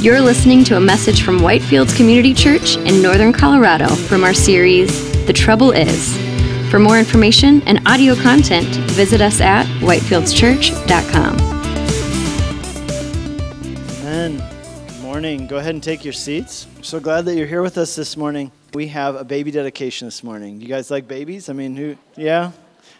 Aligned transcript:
You're 0.00 0.20
listening 0.20 0.62
to 0.64 0.76
a 0.76 0.80
message 0.80 1.24
from 1.24 1.40
Whitefields 1.40 1.96
Community 1.96 2.32
Church 2.32 2.76
in 2.76 3.02
Northern 3.02 3.32
Colorado 3.32 3.88
from 3.88 4.22
our 4.22 4.32
series, 4.32 5.26
The 5.26 5.32
Trouble 5.32 5.72
Is. 5.72 6.16
For 6.70 6.78
more 6.78 7.00
information 7.00 7.62
and 7.62 7.80
audio 7.84 8.14
content, 8.14 8.68
visit 8.92 9.20
us 9.20 9.40
at 9.40 9.66
whitefieldschurch.com. 9.80 11.40
Amen. 14.02 14.36
Good 14.86 15.02
morning. 15.02 15.48
Go 15.48 15.56
ahead 15.56 15.74
and 15.74 15.82
take 15.82 16.04
your 16.04 16.12
seats. 16.12 16.68
So 16.80 17.00
glad 17.00 17.24
that 17.24 17.34
you're 17.34 17.48
here 17.48 17.62
with 17.62 17.76
us 17.76 17.96
this 17.96 18.16
morning. 18.16 18.52
We 18.74 18.86
have 18.86 19.16
a 19.16 19.24
baby 19.24 19.50
dedication 19.50 20.06
this 20.06 20.22
morning. 20.22 20.60
You 20.60 20.68
guys 20.68 20.92
like 20.92 21.08
babies? 21.08 21.48
I 21.48 21.54
mean, 21.54 21.74
who? 21.74 21.96
Yeah? 22.16 22.52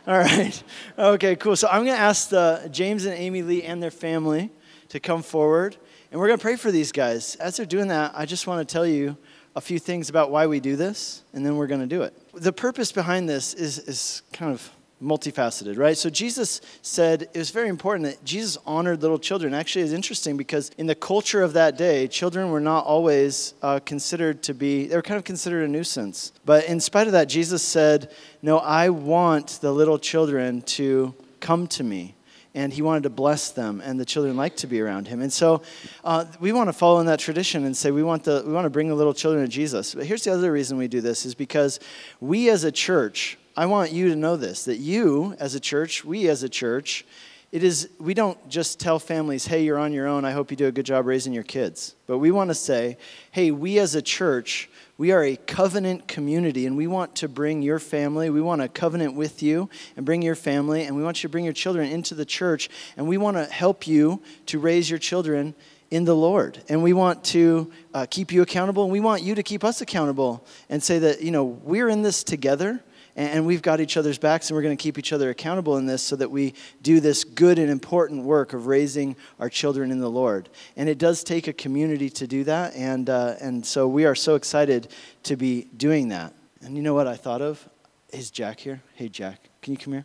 All 0.09 0.19
right. 0.19 0.61
Okay, 0.99 1.37
cool. 1.37 1.55
So 1.55 1.69
I'm 1.69 1.85
going 1.85 1.97
to 1.97 2.03
ask 2.03 2.29
the, 2.31 2.69
James 2.73 3.05
and 3.05 3.15
Amy 3.15 3.43
Lee 3.43 3.63
and 3.63 3.81
their 3.81 3.93
family 3.93 4.51
to 4.89 4.99
come 4.99 5.23
forward, 5.23 5.77
and 6.11 6.21
we're 6.21 6.29
going 6.29 6.39
to 6.39 6.43
pray 6.43 6.57
for 6.57 6.71
these 6.71 6.93
guys. 6.93 7.37
As 7.37 7.57
they're 7.57 7.67
doing 7.67 7.89
that, 7.89 8.13
I 8.15 8.25
just 8.27 8.47
want 8.47 8.67
to 8.67 8.73
tell 8.73 8.87
you 8.87 9.17
a 9.55 9.61
few 9.61 9.79
things 9.79 10.09
about 10.09 10.31
why 10.31 10.47
we 10.47 10.61
do 10.61 10.77
this, 10.77 11.23
and 11.33 11.45
then 11.45 11.57
we're 11.57 11.67
going 11.67 11.81
to 11.81 11.87
do 11.87 12.03
it. 12.03 12.15
The 12.35 12.53
purpose 12.53 12.93
behind 12.93 13.29
this 13.29 13.55
is, 13.55 13.79
is 13.79 14.23
kind 14.33 14.53
of 14.53 14.71
multifaceted, 15.03 15.79
right? 15.79 15.97
So 15.97 16.11
Jesus 16.11 16.61
said 16.83 17.23
it 17.23 17.37
was 17.37 17.51
very 17.51 17.69
important 17.69 18.05
that 18.07 18.25
Jesus 18.25 18.59
honored 18.67 19.03
little 19.03 19.19
children. 19.19 19.55
Actually, 19.55 19.83
it's 19.83 19.93
interesting 19.93 20.37
because 20.37 20.71
in 20.79 20.87
the 20.87 20.95
culture 20.95 21.43
of 21.43 21.53
that 21.53 21.77
day, 21.77 22.09
children 22.09 22.51
were 22.51 22.61
not 22.61 22.85
always 22.85 23.55
uh, 23.63 23.81
considered 23.81 24.43
to 24.45 24.55
be, 24.55 24.87
they 24.87 24.97
were 24.97 25.03
kind 25.03 25.19
of 25.19 25.25
considered 25.25 25.65
a 25.65 25.69
nuisance. 25.69 26.33
But 26.45 26.65
in 26.67 26.81
spite 26.81 27.07
of 27.07 27.13
that, 27.13 27.29
Jesus 27.29 27.63
said, 27.63 28.13
No, 28.43 28.59
I 28.59 28.89
want 28.89 29.59
the 29.61 29.73
little 29.73 29.99
children 29.99 30.63
to 30.63 31.15
come 31.41 31.67
to 31.69 31.85
me 31.85 32.15
and 32.59 32.73
he 32.73 32.83
wanted 32.83 33.05
to 33.05 33.11
bless 33.11 33.51
them, 33.53 33.81
and 33.81 34.01
the 34.01 34.05
children 34.05 34.37
liked 34.37 34.57
to 34.59 34.67
be 34.67 34.81
around 34.81 35.07
him. 35.07 35.23
And 35.23 35.33
so 35.33 35.63
uh, 36.03 36.25
we 36.41 36.51
want 36.51 36.69
to 36.69 36.73
follow 36.73 36.99
in 36.99 37.07
that 37.07 37.21
tradition 37.21 37.65
and 37.65 37.77
say 37.77 37.93
we 37.93 38.03
want, 38.03 38.25
the, 38.25 38.43
we 38.45 38.53
want 38.53 38.65
to 38.65 38.71
bring 38.71 38.89
the 38.89 38.97
little 38.97 39.15
children 39.15 39.45
to 39.45 39.49
Jesus. 39.49 39.95
But 39.95 40.07
here's 40.07 40.25
the 40.25 40.33
other 40.33 40.51
reason 40.51 40.77
we 40.77 40.89
do 40.89 41.01
this 41.01 41.25
is 41.25 41.37
because 41.37 41.79
we 42.21 42.51
as 42.51 42.65
a 42.65 42.73
church, 42.73 43.39
I 43.57 43.67
want 43.67 43.93
you 43.93 44.09
to 44.09 44.17
know 44.17 44.37
this, 44.37 44.65
that 44.65 44.79
you 44.79 45.37
as 45.39 45.55
a 45.55 45.61
church, 45.61 46.05
we 46.05 46.29
as 46.29 46.43
a 46.43 46.49
church, 46.49 47.07
it 47.53 47.63
is 47.63 47.89
we 48.01 48.13
don't 48.13 48.49
just 48.49 48.79
tell 48.79 48.99
families 48.99 49.47
hey 49.47 49.65
you're 49.65 49.79
on 49.79 49.91
your 49.95 50.07
own 50.07 50.23
i 50.27 50.33
hope 50.33 50.51
you 50.51 50.57
do 50.59 50.67
a 50.67 50.71
good 50.71 50.85
job 50.85 51.07
raising 51.07 51.33
your 51.33 51.43
kids 51.43 51.95
but 52.07 52.19
we 52.19 52.31
want 52.31 52.51
to 52.51 52.55
say 52.55 52.99
hey 53.31 53.51
we 53.51 53.79
as 53.79 53.95
a 53.95 54.03
church 54.03 54.69
we 54.99 55.13
are 55.13 55.23
a 55.23 55.37
covenant 55.37 56.09
community, 56.09 56.67
and 56.67 56.77
we 56.77 56.89
want 56.89 57.15
to 57.17 57.29
bring 57.29 57.63
your 57.63 57.79
family, 57.79 58.31
we 58.31 58.41
want 58.41 58.61
to 58.61 58.69
covenant 58.69 59.15
with 59.15 59.45
you 59.45 59.71
and 59.97 60.05
bring 60.05 60.23
your 60.23 60.35
family, 60.35 60.83
and 60.85 60.97
we 60.97 61.05
want 61.05 61.23
you 61.23 61.29
to 61.29 61.33
bring 61.33 61.45
your 61.45 61.55
children 61.55 61.89
into 61.89 62.17
the 62.17 62.25
church, 62.25 62.69
and 62.97 63.07
we 63.07 63.17
want 63.17 63.37
to 63.37 63.45
help 63.45 63.87
you 63.87 64.21
to 64.47 64.59
raise 64.59 64.91
your 64.91 64.99
children 64.99 65.55
in 65.93 66.05
the 66.05 66.17
Lord. 66.17 66.63
And 66.69 66.83
we 66.83 66.93
want 66.93 67.23
to 67.27 67.71
uh, 67.95 68.07
keep 68.11 68.33
you 68.33 68.43
accountable, 68.43 68.83
and 68.83 68.93
we 68.93 68.99
want 68.99 69.23
you 69.23 69.37
to 69.37 69.43
keep 69.45 69.63
us 69.63 69.81
accountable 69.81 70.45
and 70.69 70.83
say 70.83 70.99
that, 70.99 71.23
you 71.23 71.31
know, 71.31 71.45
we're 71.45 71.89
in 71.89 72.03
this 72.03 72.25
together 72.25 72.83
and 73.19 73.45
we've 73.45 73.63
got 73.63 73.81
each 73.81 73.97
other's 73.97 74.17
backs 74.17 74.49
and 74.49 74.57
we're 74.57 74.63
going 74.63 74.77
to 74.77 74.81
keep 74.81 74.97
each 74.97 75.13
other 75.13 75.29
accountable 75.29 75.77
in 75.77 75.87
this 75.87 76.05
so 76.05 76.15
that 76.15 76.31
we 76.31 76.55
do 76.83 77.01
this 77.01 77.25
good 77.25 77.59
and 77.59 77.69
important 77.69 78.23
work 78.23 78.53
of 78.53 78.69
raising 78.69 79.17
our 79.41 79.49
children 79.49 79.91
in 79.91 79.99
the 79.99 80.09
lord. 80.09 80.49
And 80.77 80.89
it 80.89 80.99
does 80.99 81.25
take 81.25 81.49
a 81.49 81.53
community 81.53 82.11
to 82.11 82.29
do 82.29 82.45
that 82.45 82.77
and, 82.77 83.11
uh, 83.11 83.35
and 83.41 83.67
so 83.67 83.89
we 83.89 84.05
are 84.05 84.15
so 84.15 84.37
excited 84.37 84.95
to 85.25 85.35
be 85.35 85.67
doing 85.77 86.11
that. 86.11 86.33
And 86.63 86.77
you 86.77 86.83
know 86.83 86.95
what 86.95 87.09
i 87.09 87.17
thought 87.17 87.43
of? 87.43 87.69
Is 88.11 88.31
jack 88.31 88.61
here? 88.61 88.81
Hey 88.95 89.09
jack 89.09 89.41
can 89.63 89.73
you 89.73 89.79
come 89.79 89.95
here? 89.95 90.05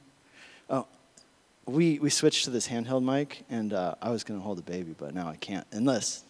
Oh 0.68 0.88
we, 1.68 2.00
we 2.00 2.10
switched 2.10 2.46
to 2.46 2.50
this 2.50 2.68
handheld 2.68 3.04
mic 3.04 3.44
and 3.48 3.74
uh, 3.74 3.94
i 4.02 4.10
was 4.10 4.24
going 4.24 4.40
to 4.40 4.44
hold 4.44 4.58
the 4.58 4.64
baby 4.64 4.96
but 4.98 5.14
now 5.14 5.28
i 5.28 5.36
can't 5.36 5.68
unless 5.72 6.24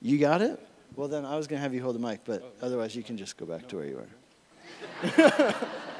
you 0.00 0.18
got 0.18 0.40
it? 0.40 0.58
Well 0.96 1.08
then 1.08 1.26
i 1.26 1.36
was 1.36 1.46
going 1.46 1.58
to 1.58 1.62
have 1.62 1.74
you 1.74 1.82
hold 1.82 1.96
the 1.96 2.00
mic 2.00 2.20
but 2.24 2.50
otherwise 2.62 2.96
you 2.96 3.02
can 3.02 3.18
just 3.18 3.36
go 3.36 3.44
back 3.44 3.68
to 3.68 3.76
where 3.76 3.84
you 3.84 3.98
are 3.98 5.54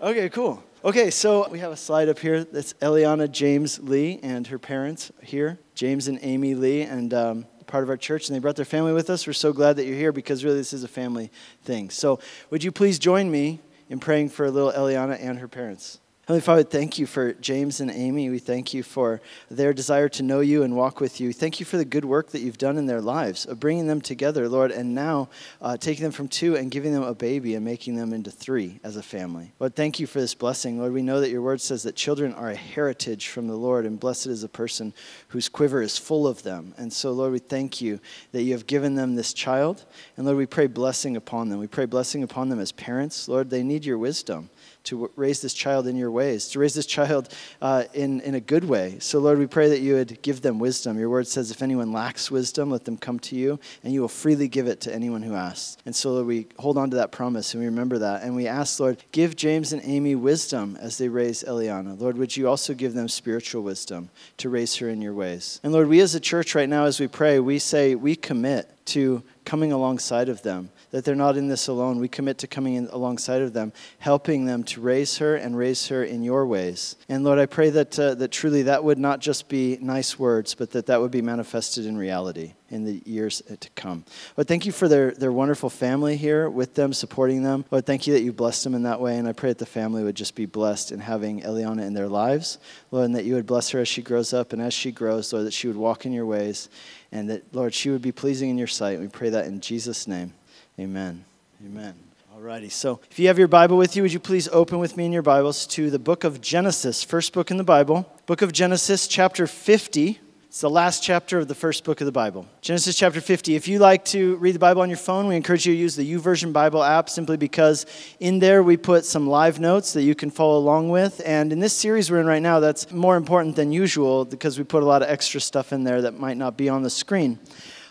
Okay, 0.00 0.28
cool. 0.28 0.62
Okay, 0.84 1.10
so 1.10 1.48
we 1.48 1.58
have 1.58 1.72
a 1.72 1.76
slide 1.76 2.08
up 2.08 2.20
here 2.20 2.44
that's 2.44 2.72
Eliana 2.74 3.28
James 3.28 3.80
Lee 3.80 4.20
and 4.22 4.46
her 4.46 4.58
parents 4.58 5.10
here, 5.24 5.58
James 5.74 6.06
and 6.06 6.20
Amy 6.22 6.54
Lee, 6.54 6.82
and 6.82 7.12
um, 7.12 7.46
part 7.66 7.82
of 7.82 7.90
our 7.90 7.96
church, 7.96 8.28
and 8.28 8.36
they 8.36 8.38
brought 8.38 8.54
their 8.54 8.64
family 8.64 8.92
with 8.92 9.10
us. 9.10 9.26
We're 9.26 9.32
so 9.32 9.52
glad 9.52 9.74
that 9.74 9.86
you're 9.86 9.96
here 9.96 10.12
because 10.12 10.44
really 10.44 10.58
this 10.58 10.72
is 10.72 10.84
a 10.84 10.88
family 10.88 11.32
thing. 11.64 11.90
So, 11.90 12.20
would 12.50 12.62
you 12.62 12.70
please 12.70 13.00
join 13.00 13.28
me 13.28 13.58
in 13.88 13.98
praying 13.98 14.28
for 14.28 14.48
little 14.52 14.70
Eliana 14.70 15.18
and 15.20 15.40
her 15.40 15.48
parents? 15.48 15.98
Heavenly 16.28 16.44
Father, 16.44 16.62
thank 16.62 16.98
you 16.98 17.06
for 17.06 17.32
James 17.32 17.80
and 17.80 17.90
Amy. 17.90 18.28
We 18.28 18.38
thank 18.38 18.74
you 18.74 18.82
for 18.82 19.22
their 19.50 19.72
desire 19.72 20.10
to 20.10 20.22
know 20.22 20.40
you 20.40 20.62
and 20.62 20.76
walk 20.76 21.00
with 21.00 21.22
you. 21.22 21.32
Thank 21.32 21.58
you 21.58 21.64
for 21.64 21.78
the 21.78 21.86
good 21.86 22.04
work 22.04 22.32
that 22.32 22.42
you've 22.42 22.58
done 22.58 22.76
in 22.76 22.84
their 22.84 23.00
lives 23.00 23.46
of 23.46 23.58
bringing 23.58 23.86
them 23.86 24.02
together, 24.02 24.46
Lord, 24.46 24.70
and 24.70 24.94
now 24.94 25.30
uh, 25.62 25.78
taking 25.78 26.02
them 26.02 26.12
from 26.12 26.28
two 26.28 26.54
and 26.54 26.70
giving 26.70 26.92
them 26.92 27.02
a 27.02 27.14
baby 27.14 27.54
and 27.54 27.64
making 27.64 27.96
them 27.96 28.12
into 28.12 28.30
three 28.30 28.78
as 28.84 28.98
a 28.98 29.02
family. 29.02 29.52
Lord, 29.58 29.74
thank 29.74 29.98
you 29.98 30.06
for 30.06 30.20
this 30.20 30.34
blessing. 30.34 30.78
Lord, 30.78 30.92
we 30.92 31.00
know 31.00 31.18
that 31.22 31.30
your 31.30 31.40
word 31.40 31.62
says 31.62 31.82
that 31.84 31.96
children 31.96 32.34
are 32.34 32.50
a 32.50 32.54
heritage 32.54 33.28
from 33.28 33.48
the 33.48 33.56
Lord, 33.56 33.86
and 33.86 33.98
blessed 33.98 34.26
is 34.26 34.44
a 34.44 34.50
person 34.50 34.92
whose 35.28 35.48
quiver 35.48 35.80
is 35.80 35.96
full 35.96 36.26
of 36.26 36.42
them. 36.42 36.74
And 36.76 36.92
so, 36.92 37.10
Lord, 37.10 37.32
we 37.32 37.38
thank 37.38 37.80
you 37.80 38.00
that 38.32 38.42
you 38.42 38.52
have 38.52 38.66
given 38.66 38.96
them 38.96 39.14
this 39.14 39.32
child. 39.32 39.86
And 40.18 40.26
Lord, 40.26 40.36
we 40.36 40.44
pray 40.44 40.66
blessing 40.66 41.16
upon 41.16 41.48
them. 41.48 41.58
We 41.58 41.68
pray 41.68 41.86
blessing 41.86 42.22
upon 42.22 42.50
them 42.50 42.60
as 42.60 42.70
parents. 42.70 43.28
Lord, 43.28 43.48
they 43.48 43.62
need 43.62 43.86
your 43.86 43.96
wisdom 43.96 44.50
to 44.84 45.10
raise 45.16 45.42
this 45.42 45.54
child 45.54 45.86
in 45.86 45.96
your 45.96 46.10
ways, 46.10 46.48
to 46.48 46.58
raise 46.58 46.74
this 46.74 46.86
child 46.86 47.28
uh, 47.60 47.84
in, 47.94 48.20
in 48.20 48.34
a 48.34 48.40
good 48.40 48.64
way. 48.64 48.98
So, 49.00 49.18
Lord, 49.18 49.38
we 49.38 49.46
pray 49.46 49.68
that 49.68 49.80
you 49.80 49.94
would 49.94 50.22
give 50.22 50.40
them 50.40 50.58
wisdom. 50.58 50.98
Your 50.98 51.10
word 51.10 51.26
says, 51.26 51.50
if 51.50 51.62
anyone 51.62 51.92
lacks 51.92 52.30
wisdom, 52.30 52.70
let 52.70 52.84
them 52.84 52.96
come 52.96 53.18
to 53.20 53.36
you, 53.36 53.58
and 53.82 53.92
you 53.92 54.00
will 54.00 54.08
freely 54.08 54.48
give 54.48 54.66
it 54.66 54.80
to 54.82 54.94
anyone 54.94 55.22
who 55.22 55.34
asks. 55.34 55.76
And 55.84 55.94
so, 55.94 56.12
Lord, 56.12 56.26
we 56.26 56.46
hold 56.58 56.78
on 56.78 56.90
to 56.90 56.96
that 56.96 57.12
promise 57.12 57.54
and 57.54 57.60
we 57.60 57.66
remember 57.66 57.98
that. 57.98 58.22
And 58.22 58.34
we 58.34 58.46
ask, 58.46 58.80
Lord, 58.80 59.02
give 59.12 59.36
James 59.36 59.72
and 59.72 59.82
Amy 59.84 60.14
wisdom 60.14 60.76
as 60.80 60.98
they 60.98 61.08
raise 61.08 61.42
Eliana. 61.42 61.98
Lord, 61.98 62.16
would 62.18 62.36
you 62.36 62.48
also 62.48 62.74
give 62.74 62.94
them 62.94 63.08
spiritual 63.08 63.62
wisdom 63.62 64.10
to 64.38 64.48
raise 64.48 64.76
her 64.76 64.88
in 64.88 65.02
your 65.02 65.14
ways? 65.14 65.60
And 65.62 65.72
Lord, 65.72 65.88
we 65.88 66.00
as 66.00 66.14
a 66.14 66.20
church 66.20 66.54
right 66.54 66.68
now, 66.68 66.84
as 66.84 67.00
we 67.00 67.08
pray, 67.08 67.38
we 67.40 67.58
say, 67.58 67.94
we 67.94 68.16
commit 68.16 68.70
to 68.86 69.22
coming 69.44 69.72
alongside 69.72 70.28
of 70.28 70.42
them 70.42 70.70
that 70.90 71.04
they're 71.04 71.14
not 71.14 71.36
in 71.36 71.48
this 71.48 71.68
alone. 71.68 71.98
We 71.98 72.08
commit 72.08 72.38
to 72.38 72.46
coming 72.46 72.74
in 72.74 72.88
alongside 72.88 73.42
of 73.42 73.52
them, 73.52 73.72
helping 73.98 74.46
them 74.46 74.64
to 74.64 74.80
raise 74.80 75.18
her 75.18 75.36
and 75.36 75.56
raise 75.56 75.88
her 75.88 76.02
in 76.04 76.22
your 76.22 76.46
ways. 76.46 76.96
And 77.08 77.24
Lord, 77.24 77.38
I 77.38 77.46
pray 77.46 77.70
that, 77.70 77.98
uh, 77.98 78.14
that 78.14 78.30
truly 78.30 78.62
that 78.62 78.84
would 78.84 78.98
not 78.98 79.20
just 79.20 79.48
be 79.48 79.78
nice 79.80 80.18
words, 80.18 80.54
but 80.54 80.70
that 80.72 80.86
that 80.86 81.00
would 81.00 81.10
be 81.10 81.22
manifested 81.22 81.86
in 81.86 81.96
reality 81.96 82.54
in 82.70 82.84
the 82.84 83.02
years 83.06 83.42
to 83.60 83.70
come. 83.70 84.04
Lord, 84.36 84.46
thank 84.46 84.66
you 84.66 84.72
for 84.72 84.88
their, 84.88 85.12
their 85.12 85.32
wonderful 85.32 85.70
family 85.70 86.16
here 86.16 86.50
with 86.50 86.74
them, 86.74 86.92
supporting 86.92 87.42
them. 87.42 87.64
Lord, 87.70 87.86
thank 87.86 88.06
you 88.06 88.12
that 88.12 88.22
you 88.22 88.32
blessed 88.32 88.64
them 88.64 88.74
in 88.74 88.82
that 88.82 89.00
way. 89.00 89.16
And 89.16 89.26
I 89.26 89.32
pray 89.32 89.50
that 89.50 89.58
the 89.58 89.66
family 89.66 90.04
would 90.04 90.16
just 90.16 90.34
be 90.34 90.46
blessed 90.46 90.92
in 90.92 91.00
having 91.00 91.42
Eliana 91.42 91.86
in 91.86 91.94
their 91.94 92.08
lives. 92.08 92.58
Lord, 92.90 93.06
and 93.06 93.14
that 93.14 93.24
you 93.24 93.34
would 93.34 93.46
bless 93.46 93.70
her 93.70 93.80
as 93.80 93.88
she 93.88 94.02
grows 94.02 94.32
up 94.32 94.52
and 94.52 94.60
as 94.60 94.74
she 94.74 94.92
grows, 94.92 95.32
Lord, 95.32 95.46
that 95.46 95.54
she 95.54 95.66
would 95.66 95.76
walk 95.76 96.04
in 96.04 96.12
your 96.12 96.26
ways 96.26 96.68
and 97.10 97.30
that, 97.30 97.54
Lord, 97.54 97.72
she 97.72 97.90
would 97.90 98.02
be 98.02 98.12
pleasing 98.12 98.50
in 98.50 98.58
your 98.58 98.66
sight. 98.66 99.00
We 99.00 99.08
pray 99.08 99.30
that 99.30 99.46
in 99.46 99.60
Jesus' 99.60 100.06
name. 100.06 100.34
Amen. 100.80 101.24
Amen. 101.66 101.92
Alrighty, 102.36 102.70
so 102.70 103.00
if 103.10 103.18
you 103.18 103.26
have 103.26 103.36
your 103.36 103.48
Bible 103.48 103.76
with 103.76 103.96
you, 103.96 104.02
would 104.02 104.12
you 104.12 104.20
please 104.20 104.46
open 104.52 104.78
with 104.78 104.96
me 104.96 105.06
in 105.06 105.12
your 105.12 105.22
Bibles 105.22 105.66
to 105.68 105.90
the 105.90 105.98
book 105.98 106.22
of 106.22 106.40
Genesis, 106.40 107.02
first 107.02 107.32
book 107.32 107.50
in 107.50 107.56
the 107.56 107.64
Bible, 107.64 108.08
book 108.26 108.42
of 108.42 108.52
Genesis, 108.52 109.08
chapter 109.08 109.48
50. 109.48 110.20
It's 110.46 110.60
the 110.60 110.70
last 110.70 111.02
chapter 111.02 111.38
of 111.38 111.48
the 111.48 111.54
first 111.56 111.82
book 111.82 112.00
of 112.00 112.04
the 112.04 112.12
Bible. 112.12 112.46
Genesis 112.60 112.96
chapter 112.96 113.20
50. 113.20 113.56
If 113.56 113.66
you 113.66 113.80
like 113.80 114.04
to 114.06 114.36
read 114.36 114.54
the 114.54 114.60
Bible 114.60 114.80
on 114.80 114.88
your 114.88 114.98
phone, 114.98 115.26
we 115.26 115.34
encourage 115.34 115.66
you 115.66 115.74
to 115.74 115.78
use 115.78 115.96
the 115.96 116.14
YouVersion 116.14 116.52
Bible 116.52 116.84
app 116.84 117.10
simply 117.10 117.36
because 117.36 117.84
in 118.20 118.38
there 118.38 118.62
we 118.62 118.76
put 118.76 119.04
some 119.04 119.26
live 119.28 119.58
notes 119.58 119.92
that 119.94 120.02
you 120.02 120.14
can 120.14 120.30
follow 120.30 120.58
along 120.58 120.90
with. 120.90 121.20
And 121.26 121.52
in 121.52 121.58
this 121.58 121.76
series 121.76 122.08
we're 122.08 122.20
in 122.20 122.26
right 122.26 122.40
now, 122.40 122.60
that's 122.60 122.92
more 122.92 123.16
important 123.16 123.56
than 123.56 123.72
usual 123.72 124.24
because 124.24 124.58
we 124.58 124.64
put 124.64 124.84
a 124.84 124.86
lot 124.86 125.02
of 125.02 125.08
extra 125.08 125.40
stuff 125.40 125.72
in 125.72 125.82
there 125.82 126.02
that 126.02 126.20
might 126.20 126.36
not 126.36 126.56
be 126.56 126.68
on 126.68 126.84
the 126.84 126.90
screen. 126.90 127.40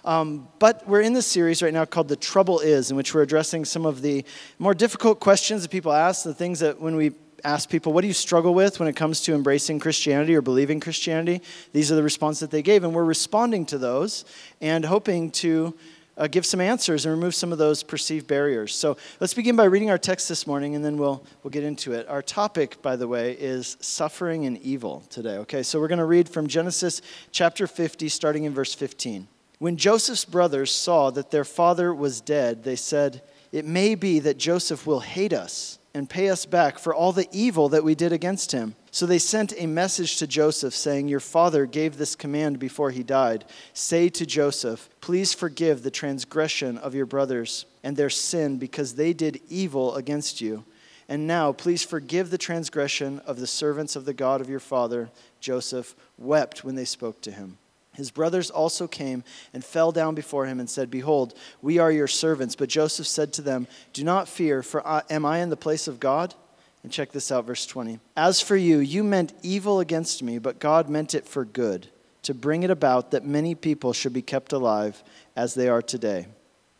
Um, 0.07 0.47
but 0.59 0.87
we're 0.87 1.01
in 1.01 1.11
this 1.11 1.27
series 1.27 1.61
right 1.61 1.73
now 1.73 1.83
called 1.83 2.07
The 2.07 2.15
Trouble 2.15 2.61
Is, 2.61 2.91
in 2.91 2.95
which 2.95 3.13
we're 3.13 3.23
addressing 3.23 3.65
some 3.65 3.85
of 3.85 4.01
the 4.01 4.23
more 4.57 4.73
difficult 4.73 5.19
questions 5.19 5.63
that 5.63 5.69
people 5.69 5.91
ask, 5.91 6.23
the 6.23 6.33
things 6.33 6.61
that 6.61 6.79
when 6.79 6.95
we 6.95 7.11
ask 7.43 7.69
people, 7.69 7.91
What 7.91 8.03
do 8.03 8.07
you 8.07 8.13
struggle 8.13 8.53
with 8.53 8.79
when 8.79 8.87
it 8.87 8.95
comes 8.95 9.19
to 9.23 9.33
embracing 9.33 9.81
Christianity 9.81 10.33
or 10.33 10.41
believing 10.41 10.79
Christianity? 10.79 11.41
These 11.73 11.91
are 11.91 11.95
the 11.95 12.03
responses 12.03 12.39
that 12.39 12.51
they 12.51 12.61
gave. 12.61 12.85
And 12.85 12.95
we're 12.95 13.03
responding 13.03 13.65
to 13.65 13.77
those 13.77 14.23
and 14.61 14.85
hoping 14.85 15.29
to 15.31 15.77
uh, 16.15 16.27
give 16.27 16.45
some 16.45 16.61
answers 16.61 17.05
and 17.05 17.13
remove 17.13 17.35
some 17.35 17.51
of 17.51 17.57
those 17.57 17.83
perceived 17.83 18.27
barriers. 18.27 18.73
So 18.73 18.95
let's 19.19 19.33
begin 19.33 19.57
by 19.57 19.65
reading 19.65 19.89
our 19.89 19.97
text 19.97 20.29
this 20.29 20.47
morning 20.47 20.73
and 20.73 20.85
then 20.85 20.97
we'll, 20.97 21.25
we'll 21.43 21.51
get 21.51 21.65
into 21.65 21.91
it. 21.91 22.07
Our 22.07 22.21
topic, 22.21 22.81
by 22.81 22.95
the 22.95 23.09
way, 23.09 23.33
is 23.33 23.75
suffering 23.81 24.45
and 24.45 24.57
evil 24.59 25.03
today. 25.09 25.39
Okay, 25.39 25.63
so 25.63 25.81
we're 25.81 25.89
going 25.89 25.99
to 25.99 26.05
read 26.05 26.29
from 26.29 26.47
Genesis 26.47 27.01
chapter 27.31 27.67
50, 27.67 28.07
starting 28.07 28.45
in 28.45 28.53
verse 28.53 28.73
15. 28.73 29.27
When 29.59 29.77
Joseph's 29.77 30.25
brothers 30.25 30.71
saw 30.71 31.09
that 31.11 31.31
their 31.31 31.43
father 31.43 31.93
was 31.93 32.21
dead, 32.21 32.63
they 32.63 32.75
said, 32.75 33.21
It 33.51 33.65
may 33.65 33.95
be 33.95 34.19
that 34.19 34.37
Joseph 34.37 34.85
will 34.85 34.99
hate 34.99 35.33
us 35.33 35.79
and 35.95 36.07
pay 36.07 36.29
us 36.29 36.45
back 36.45 36.77
for 36.77 36.93
all 36.93 37.11
the 37.11 37.27
evil 37.31 37.69
that 37.69 37.83
we 37.83 37.95
did 37.95 38.11
against 38.11 38.51
him. 38.51 38.75
So 38.91 39.07
they 39.07 39.17
sent 39.17 39.53
a 39.57 39.65
message 39.65 40.17
to 40.17 40.27
Joseph 40.27 40.75
saying, 40.75 41.07
Your 41.07 41.19
father 41.19 41.65
gave 41.65 41.97
this 41.97 42.15
command 42.15 42.59
before 42.59 42.91
he 42.91 43.01
died. 43.01 43.45
Say 43.73 44.09
to 44.09 44.25
Joseph, 44.25 44.89
Please 45.01 45.33
forgive 45.33 45.81
the 45.81 45.89
transgression 45.89 46.77
of 46.77 46.93
your 46.93 47.07
brothers 47.07 47.65
and 47.83 47.97
their 47.97 48.11
sin 48.11 48.57
because 48.57 48.93
they 48.93 49.11
did 49.11 49.41
evil 49.49 49.95
against 49.95 50.39
you. 50.39 50.65
And 51.09 51.25
now, 51.25 51.51
please 51.51 51.83
forgive 51.83 52.29
the 52.29 52.37
transgression 52.37 53.19
of 53.25 53.39
the 53.39 53.47
servants 53.47 53.95
of 53.95 54.05
the 54.05 54.13
God 54.13 54.39
of 54.39 54.49
your 54.49 54.59
father. 54.59 55.09
Joseph 55.39 55.95
wept 56.17 56.63
when 56.63 56.75
they 56.75 56.85
spoke 56.85 57.21
to 57.21 57.31
him. 57.31 57.57
His 57.97 58.11
brothers 58.11 58.51
also 58.51 58.87
came 58.87 59.23
and 59.55 59.65
fell 59.65 59.91
down 59.91 60.13
before 60.13 60.45
him 60.45 60.59
and 60.59 60.69
said, 60.69 60.91
Behold, 60.91 61.33
we 61.63 61.79
are 61.79 61.91
your 61.91 62.05
servants. 62.05 62.55
But 62.55 62.69
Joseph 62.69 63.07
said 63.07 63.33
to 63.33 63.41
them, 63.41 63.65
Do 63.91 64.03
not 64.03 64.29
fear, 64.29 64.61
for 64.61 64.87
I, 64.87 65.01
am 65.09 65.25
I 65.25 65.39
in 65.39 65.49
the 65.49 65.57
place 65.57 65.87
of 65.87 65.99
God? 65.99 66.35
And 66.83 66.91
check 66.91 67.11
this 67.11 67.31
out, 67.31 67.47
verse 67.47 67.65
20. 67.65 67.99
As 68.15 68.39
for 68.39 68.55
you, 68.55 68.77
you 68.77 69.03
meant 69.03 69.33
evil 69.41 69.79
against 69.79 70.21
me, 70.21 70.37
but 70.37 70.59
God 70.59 70.89
meant 70.89 71.15
it 71.15 71.25
for 71.25 71.43
good, 71.43 71.87
to 72.21 72.35
bring 72.35 72.61
it 72.61 72.69
about 72.69 73.09
that 73.09 73.25
many 73.25 73.55
people 73.55 73.93
should 73.93 74.13
be 74.13 74.21
kept 74.21 74.53
alive 74.53 75.03
as 75.35 75.55
they 75.55 75.67
are 75.67 75.81
today. 75.81 76.27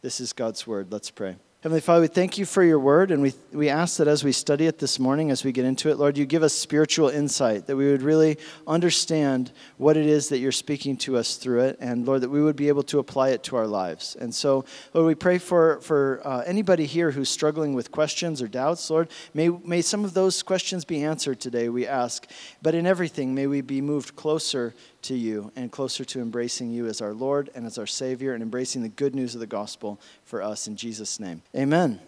This 0.03 0.21
is 0.21 0.33
God's 0.33 0.67
word. 0.67 0.91
Let's 0.91 1.09
pray. 1.09 1.37
Heavenly 1.61 1.81
Father, 1.81 2.01
we 2.01 2.07
thank 2.07 2.37
you 2.37 2.45
for 2.45 2.61
your 2.61 2.77
word, 2.77 3.09
and 3.09 3.19
we, 3.19 3.33
we 3.51 3.67
ask 3.67 3.97
that 3.97 4.07
as 4.07 4.23
we 4.23 4.31
study 4.31 4.67
it 4.67 4.77
this 4.77 4.99
morning, 4.99 5.31
as 5.31 5.43
we 5.43 5.51
get 5.51 5.65
into 5.65 5.89
it, 5.89 5.97
Lord, 5.97 6.15
you 6.15 6.27
give 6.27 6.43
us 6.43 6.53
spiritual 6.53 7.09
insight, 7.09 7.65
that 7.65 7.75
we 7.75 7.89
would 7.89 8.03
really 8.03 8.37
understand 8.67 9.51
what 9.77 9.97
it 9.97 10.05
is 10.05 10.29
that 10.29 10.37
you're 10.37 10.51
speaking 10.51 10.97
to 10.97 11.17
us 11.17 11.35
through 11.35 11.61
it, 11.61 11.77
and 11.79 12.05
Lord, 12.05 12.21
that 12.21 12.29
we 12.29 12.43
would 12.43 12.55
be 12.55 12.67
able 12.67 12.83
to 12.83 12.99
apply 12.99 13.29
it 13.29 13.41
to 13.45 13.55
our 13.55 13.65
lives. 13.65 14.15
And 14.15 14.35
so, 14.35 14.65
Lord, 14.93 15.07
we 15.07 15.15
pray 15.15 15.39
for, 15.39 15.81
for 15.81 16.21
uh, 16.23 16.43
anybody 16.45 16.85
here 16.85 17.09
who's 17.09 17.27
struggling 17.27 17.73
with 17.73 17.91
questions 17.91 18.39
or 18.39 18.47
doubts, 18.47 18.87
Lord, 18.91 19.09
may, 19.33 19.49
may 19.49 19.81
some 19.81 20.05
of 20.05 20.13
those 20.13 20.43
questions 20.43 20.85
be 20.85 21.03
answered 21.03 21.39
today, 21.39 21.69
we 21.69 21.87
ask. 21.87 22.29
But 22.61 22.75
in 22.75 22.85
everything, 22.85 23.33
may 23.33 23.47
we 23.47 23.61
be 23.61 23.81
moved 23.81 24.15
closer 24.15 24.75
to 25.03 25.15
you 25.15 25.51
and 25.55 25.71
closer 25.71 26.03
to 26.03 26.19
embracing 26.19 26.69
you 26.69 26.85
as 26.85 27.01
our 27.01 27.13
Lord 27.13 27.49
and 27.55 27.65
as 27.65 27.77
our 27.77 27.87
Savior 27.87 28.33
and 28.33 28.43
embracing 28.43 28.81
the 28.81 28.89
good 28.89 29.15
news 29.15 29.35
of 29.35 29.39
the 29.39 29.47
gospel 29.47 29.99
for 30.25 30.41
us 30.41 30.67
in 30.67 30.75
Jesus' 30.75 31.19
name. 31.19 31.41
Amen. 31.55 31.99